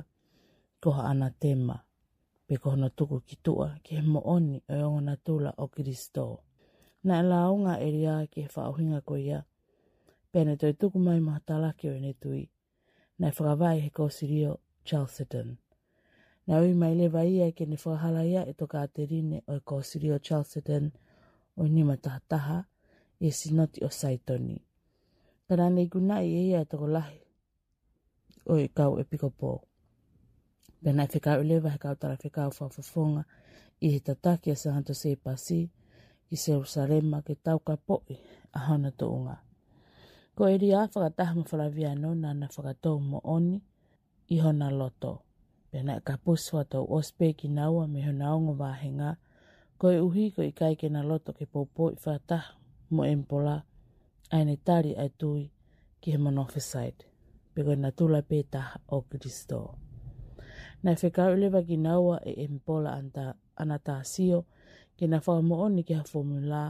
koha 0.83 1.03
anatema, 1.11 1.75
pe 2.47 2.53
kohona 2.61 2.89
tuku 2.97 3.17
ki 3.27 3.35
tua, 3.45 3.67
ki 3.83 3.91
he 3.95 4.01
mooni 4.13 4.55
o 4.71 4.75
yongona 4.81 5.13
e 5.17 5.21
tula 5.25 5.51
o 5.57 5.65
Kristo. 5.73 6.25
Na 7.07 7.13
e 7.23 7.23
launga 7.31 7.73
e 7.79 7.87
ria 7.95 8.15
ki 8.31 8.39
he 8.45 8.49
whaohinga 8.55 8.99
ko 9.07 9.13
ia, 9.27 9.39
pene 10.31 10.51
toi 10.61 10.73
tuku 10.79 10.97
mai 10.99 11.19
mahatala 11.27 11.69
ki 11.79 11.85
o 11.89 11.93
ene 11.99 12.11
tui, 12.21 12.43
na 13.19 13.25
e 13.31 13.35
whakavai 13.35 13.77
he 13.83 13.89
kosirio 13.89 14.59
Chalcedon. 14.87 15.55
Na 16.47 16.61
ui 16.63 16.73
mai 16.73 16.95
le 16.95 17.07
vai 17.11 17.43
ai 17.43 17.51
ke 17.51 17.65
ne 17.67 17.75
whakahala 17.81 18.21
ia 18.33 18.41
e 18.51 18.53
toka 18.61 18.81
te 18.93 19.01
rine 19.11 19.37
o 19.51 19.55
e 19.59 19.61
ko 19.67 19.75
siri 19.89 20.09
o 20.15 20.17
Charleston 20.25 20.85
o 21.59 21.63
ni 21.73 21.81
matahataha 21.89 22.57
i 23.19 23.27
e 23.27 23.31
sinoti 23.39 23.79
o 23.87 23.89
Saitoni. 23.99 24.55
Tana 25.47 25.65
ne 25.75 25.83
guna 25.93 26.17
i 26.23 26.31
e 26.39 26.41
ia 26.51 26.59
e 26.65 26.69
toko 26.71 26.87
lahi 26.97 27.19
o 28.51 28.55
e 28.65 28.67
kau 28.77 28.93
e 29.01 29.03
piko 29.11 29.29
pō. 29.39 29.51
Pena 30.83 31.03
e 31.05 31.09
whikau 31.13 31.39
lewa 31.49 31.69
he 31.75 31.79
kau 31.83 31.95
tara 32.01 32.15
whikau 32.23 32.49
whawhafonga 32.57 33.23
i 33.85 33.91
he 33.93 33.99
tataki 34.07 34.47
a 34.55 34.57
sahanto 34.63 34.93
se 35.01 35.09
pasi 35.25 35.59
i 36.29 36.35
se 36.43 36.51
rusarema 36.61 37.19
ke 37.27 37.33
tau 37.45 37.59
ka 37.67 37.75
poi 37.87 38.03
e 38.15 38.17
a 38.55 38.59
hana 38.69 38.91
to 38.99 39.05
unga. 39.17 39.35
Ko 40.35 40.43
e 40.47 40.55
ria 40.63 40.79
whakataha 40.87 41.33
mawhalavia 41.39 41.91
no 42.01 42.09
nana 42.23 42.47
whakatou 42.55 42.97
mo 43.09 43.17
oni 43.35 43.57
i 44.29 44.35
hona 44.43 44.69
loto. 44.79 45.13
Rena 45.77 46.01
ka 46.01 46.17
puswa 46.25 46.65
tau 46.65 46.85
ospe 46.97 47.25
ki 47.39 47.47
naua 47.57 47.83
me 47.93 47.99
hunaongo 48.05 48.53
vahenga. 48.61 49.09
Koe 49.79 49.97
uhi 50.07 50.23
ko 50.33 50.41
i 50.49 50.51
kai 50.59 50.73
ke 50.79 50.87
loto 51.09 51.29
ke 51.37 51.45
popo 51.53 51.83
i 51.95 51.99
whata 52.05 52.39
mo 52.95 53.01
empola. 53.15 53.55
Aine 54.35 54.55
tari 54.67 54.91
ai 55.03 55.09
tui 55.19 55.43
ki 56.01 56.07
he 56.13 56.17
monofisaid. 56.25 56.97
Peko 57.53 57.73
na 57.81 57.89
tula 57.97 58.19
peta 58.29 58.61
o 58.95 59.01
Kristo. 59.09 59.59
Na 60.83 60.91
whekau 61.01 61.29
ulewa 61.35 61.59
ki 61.67 61.77
naua 61.87 62.15
e 62.29 62.33
empola 62.45 62.89
anta 62.99 63.25
anata 63.61 63.93
sio 64.13 64.39
ki 64.97 65.05
na 65.11 65.17
whao 65.25 65.41
mooni 65.49 65.81
ki 65.87 65.93
ha 65.97 66.03
formula 66.11 66.61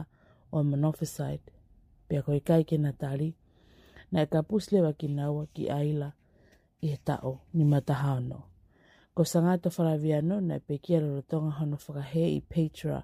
o 0.56 0.62
monofisaid. 0.70 1.42
Pia 2.08 2.20
koe 2.26 2.40
kai 2.48 2.62
ke 2.68 2.76
na 2.84 2.92
tari 3.02 3.30
na 4.12 4.18
e 4.24 4.26
ka 4.32 4.40
puslewa 4.48 4.90
ki 5.00 5.06
naua 5.18 5.42
ki 5.54 5.64
aila 5.78 6.08
i 6.84 6.86
he 6.92 6.98
tao 7.08 7.32
ni 7.56 7.64
matahano 7.72 8.40
ko 9.18 9.26
sa 9.26 9.42
ngāta 9.42 9.66
whalawi 9.74 10.12
anō 10.14 10.36
na 10.48 10.56
pe 10.62 10.76
kia 10.78 10.98
rara 11.02 11.22
tonga 11.30 11.50
hono 11.58 11.74
whakahe 11.84 12.26
i 12.38 12.38
Petra 12.52 12.98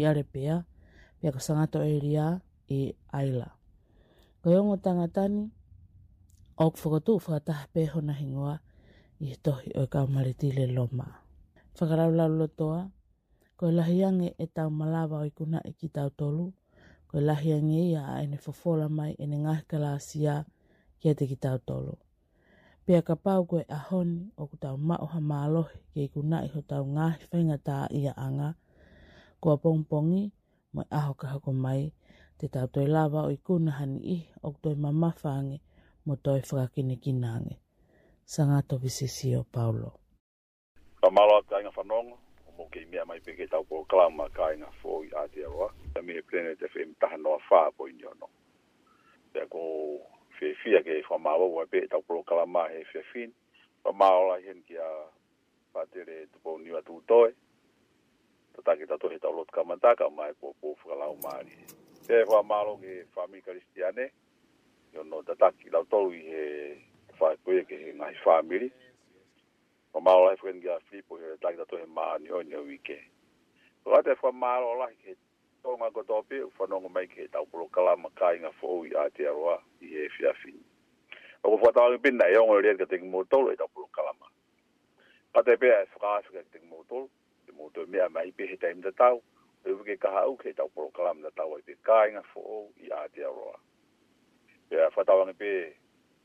i 0.00 0.04
Arepea, 0.06 0.58
pia 1.18 1.32
ko 1.34 1.40
sa 1.42 1.56
ngāta 1.58 1.80
Eiria 1.82 2.26
i 2.76 2.94
Aila. 3.20 3.48
Ko 4.38 4.52
yongo 4.54 4.76
tangatani, 4.84 5.40
o 6.62 6.68
ok 6.70 6.78
whakatū 6.84 7.16
whakataha 7.18 7.64
pe 7.74 7.82
hona 7.90 8.14
hingoa 8.20 8.54
i 9.26 9.34
tohi 9.46 9.74
o 9.74 9.90
ka 9.94 10.06
maritile 10.06 10.68
loma. 10.76 11.08
Whakarau 11.74 12.14
lau 12.14 12.30
lotoa, 12.38 12.80
ko 13.58 13.72
lahi 13.74 13.98
ange 14.06 14.28
e 14.38 14.46
tau 14.46 14.70
malawa 14.70 15.24
o 15.26 15.26
ikuna 15.26 15.58
kuna 15.58 15.66
i 15.70 15.74
e 15.74 15.74
ki 15.78 15.88
tau 15.96 16.10
tolu, 16.18 16.46
ko 17.10 17.16
lahi 17.18 17.50
ange 17.58 17.80
ia 17.90 18.02
a 18.14 18.20
ene 18.22 18.38
fofola 18.38 18.86
mai 18.98 19.16
ene 19.18 19.36
ngahi 19.42 19.66
kalasia 19.66 20.36
kia 21.02 21.18
te 21.18 21.26
ki 21.26 21.34
tau 21.36 21.58
tolu 21.58 21.98
pea 22.88 23.04
ka 23.04 23.20
pau 23.20 23.44
koe 23.44 23.68
ahoni 23.68 24.32
o 24.40 24.48
ku 24.48 24.56
tau 24.56 24.80
mao 24.88 25.04
ha 25.12 25.20
mālohi 25.30 25.76
ke 25.92 26.00
i 26.08 26.10
kuna 26.14 26.40
iho 26.48 26.64
tau 26.64 26.88
ngāhi 26.96 27.20
whainga 27.28 27.58
tā 27.60 27.76
ia 27.92 28.16
anga. 28.16 28.56
Kua 29.36 29.60
pongpongi, 29.60 30.22
mai 30.72 30.88
aho 30.98 31.12
ka 31.20 31.26
hako 31.32 31.52
mai, 31.52 31.92
te 32.40 32.48
tau 32.54 32.64
toi 32.72 32.88
lava 32.96 33.28
o 33.28 33.30
i 33.36 33.36
kuna 33.46 33.76
hani 33.76 34.00
i 34.16 34.18
o 34.40 34.52
ku 34.56 34.58
toi 34.64 34.74
mamafange 34.84 35.56
mo 36.08 36.16
toi 36.24 36.40
whakakine 36.48 36.96
kinange. 36.96 37.60
Sangato 38.32 38.80
visisio, 38.80 39.44
Paulo. 39.52 39.90
Ka 41.04 41.10
malo 41.12 41.44
a 41.44 41.44
tainga 41.44 41.68
whanonga, 41.76 42.16
o 42.48 42.48
mo 42.56 42.64
kei 42.72 42.88
mea 42.88 43.04
mai 43.04 43.20
peke 43.20 43.44
tau 43.52 43.68
kua 43.68 43.84
kalama 43.92 44.32
ka 44.32 44.48
inga 44.56 44.72
fō 44.80 45.04
i 45.04 45.12
Aotearoa. 45.12 45.68
Ta 45.92 46.00
mihe 46.00 46.22
plene 46.24 46.56
te 46.56 46.64
whem 46.72 46.94
taha 47.00 47.16
noa 47.20 47.36
whā 47.52 47.68
po 47.76 47.84
inyono. 47.84 48.26
Te 49.36 49.44
ko 49.52 49.60
Fia 50.38 50.80
ke 50.86 50.94
faamaauau 51.02 51.58
ai 51.60 51.66
pe 51.66 51.82
ma 52.52 52.62
he 52.72 52.80
fiafina 52.92 53.34
faamaola 53.82 54.36
hen 54.46 54.62
kia 54.62 54.86
faatele 55.74 56.26
ta 56.30 56.38
ta 56.78 56.98
toe 58.64 58.86
ta 58.86 58.96
to 58.98 59.08
he 59.08 59.18
taulotu 59.18 59.52
ka 59.54 59.62
mae 59.64 60.32
puapua 60.40 60.74
fakalau 60.80 61.14
mali 61.22 61.52
e 62.14 62.24
faamaalo 62.30 62.76
ke 62.78 64.12
no 65.10 65.22
ta 65.26 65.34
ta 65.40 65.48
ki 65.58 65.70
la 65.70 65.80
to 65.90 66.00
i 66.12 66.18
he 66.30 66.44
fa 67.18 67.28
faikoia 67.34 67.64
ke 67.68 67.74
he 67.82 67.90
gai 67.98 68.14
faamili 68.24 68.68
faamaola 69.92 70.30
he 70.30 70.36
faken 70.36 70.60
kia 70.62 71.02
po 71.08 71.16
he 71.16 71.36
ta 71.42 71.50
to 71.70 71.76
he 71.76 71.84
ni 72.44 72.54
o 72.56 72.62
ike 72.76 72.98
ta 73.84 74.02
fa 74.04 74.14
faamaalo 74.20 74.78
lahi 74.78 74.96
he 75.04 75.14
tonga 75.68 75.90
ko 75.92 76.02
tope 76.02 76.36
u 76.42 76.48
fanongo 76.56 76.88
mai 76.88 77.04
ke 77.06 77.26
tau 77.28 77.44
pro 77.44 77.66
kala 77.68 77.92
makai 78.00 78.38
nga 78.40 78.48
fo 78.60 78.68
i 78.88 78.92
ate 79.04 79.26
aroa 79.28 79.58
i 79.84 79.88
e 80.00 80.06
fiafi 80.16 80.54
o 81.44 81.58
fo 81.60 81.68
tau 81.76 81.88
ngi 81.92 81.98
pinda 82.06 82.26
yo 82.32 82.40
ngori 82.46 82.72
ke 82.80 82.86
tik 82.88 83.04
motor 83.04 83.52
i 83.52 83.56
tau 83.60 83.68
pro 83.76 83.84
kala 83.96 84.12
ma 84.16 84.28
pate 85.36 85.52
pe 85.60 85.68
e 85.68 85.84
fra 85.92 86.14
fi 86.24 86.32
ke 86.38 86.44
tik 86.54 86.64
motor 86.72 87.04
i 87.48 87.52
motor 87.52 87.84
me 87.92 88.00
mai 88.16 88.32
pe 88.36 88.48
hetai 88.48 88.72
nda 88.80 88.90
tau 89.02 89.16
e 89.68 89.76
vuke 89.76 89.94
ka 90.00 90.08
hau 90.16 90.32
ke 90.40 90.56
tau 90.56 90.68
pro 90.72 90.88
kala 90.96 91.12
nda 91.20 91.30
tau 91.36 91.52
e 91.58 91.62
te 91.68 91.72
kai 91.90 92.08
nga 92.16 92.24
fo 92.32 92.40
i 92.84 92.88
ate 93.02 93.20
aroa 93.28 93.56
e 94.72 94.88
fo 94.96 95.04
tau 95.04 95.20
ngi 95.28 95.34
pe 95.42 95.50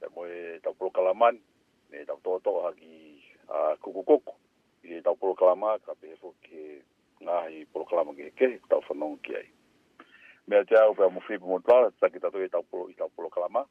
e 0.08 0.14
mo 0.16 0.24
e 0.24 0.60
tau 0.64 0.72
pro 0.74 0.89
kala 0.89 1.12
ne 1.91 2.06
tau 2.10 2.20
to 2.48 2.72
ki 2.80 2.96
a 3.52 3.76
kukukoku 3.84 4.34
i 4.88 5.04
tau 5.04 5.16
pro 5.20 5.36
kala 5.36 5.80
ka 5.86 5.94
pe 6.02 6.16
fo 6.22 6.32
ke 6.48 6.80
na 7.26 7.47
i 7.49 7.65
proklama 7.74 8.11
ke 8.15 8.32
ke 8.38 8.47
tau 8.69 8.84
fa 8.88 8.93
non 8.93 9.15
ke 9.26 9.34
ai 9.39 9.49
me 10.49 10.59
te 10.69 10.76
au 10.82 10.93
pe 10.97 11.07
mo 11.15 11.21
fi 11.28 11.36
mo 11.45 11.59
tra 11.67 11.78
ta 11.99 12.09
ki 12.13 12.19
ta 12.24 12.30
to 12.34 12.39
ta 12.55 12.61
pro 12.69 12.88
i 12.91 12.95
ta 12.99 13.07
proklama 13.17 13.61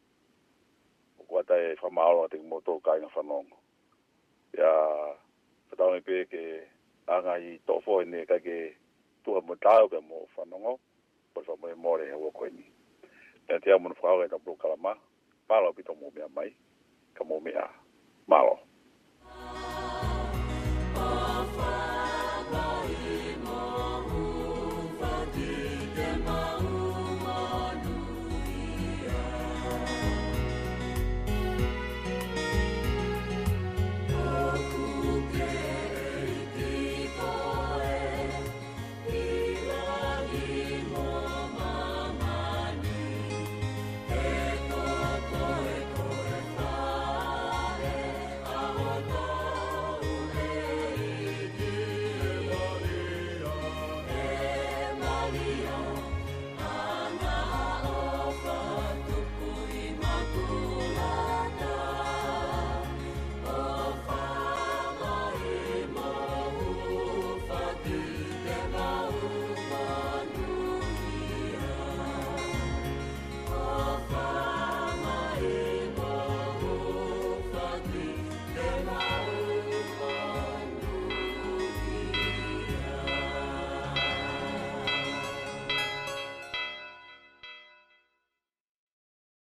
o 1.21 1.27
ko 1.31 1.43
ta 1.51 1.57
e 1.67 1.75
fa 1.83 1.89
ma 1.97 2.05
o 2.23 2.27
te 2.33 2.39
mo 2.53 2.61
to 2.69 2.79
kai 2.87 2.99
na 3.03 3.09
fa 3.17 3.21
ya 4.61 4.73
ta 5.69 5.75
ta 5.79 5.85
me 5.93 6.01
pe 6.01 6.25
ke 6.33 6.43
a 7.13 7.17
i 7.47 7.59
to 7.67 7.81
fo 7.85 8.01
ne 8.05 8.25
ka 8.25 8.39
ke 8.47 8.59
tu 9.25 9.37
mo 9.49 9.55
tra 9.63 9.85
o 9.85 9.89
pe 9.89 10.01
mo 10.01 10.27
fa 10.35 10.43
non 10.51 10.65
o 10.73 10.79
po 11.35 11.41
fa 11.47 11.55
mo 11.61 11.69
mo 11.77 11.91
o 12.29 12.31
ko 12.31 12.49
ni 12.59 12.65
me 13.49 13.59
te 13.61 13.71
au 13.73 13.79
mo 13.81 13.93
fa 14.01 14.11
o 14.17 14.25
ta 14.29 14.39
kalama 14.63 14.93
pa 15.49 15.61
lo 15.61 15.73
pito 15.77 15.93
mo 15.95 16.09
me 16.15 16.25
mai 16.37 16.51
ka 17.15 17.25
mo 17.25 17.41
me 17.41 17.53
a 17.53 17.67
malo. 18.27 18.72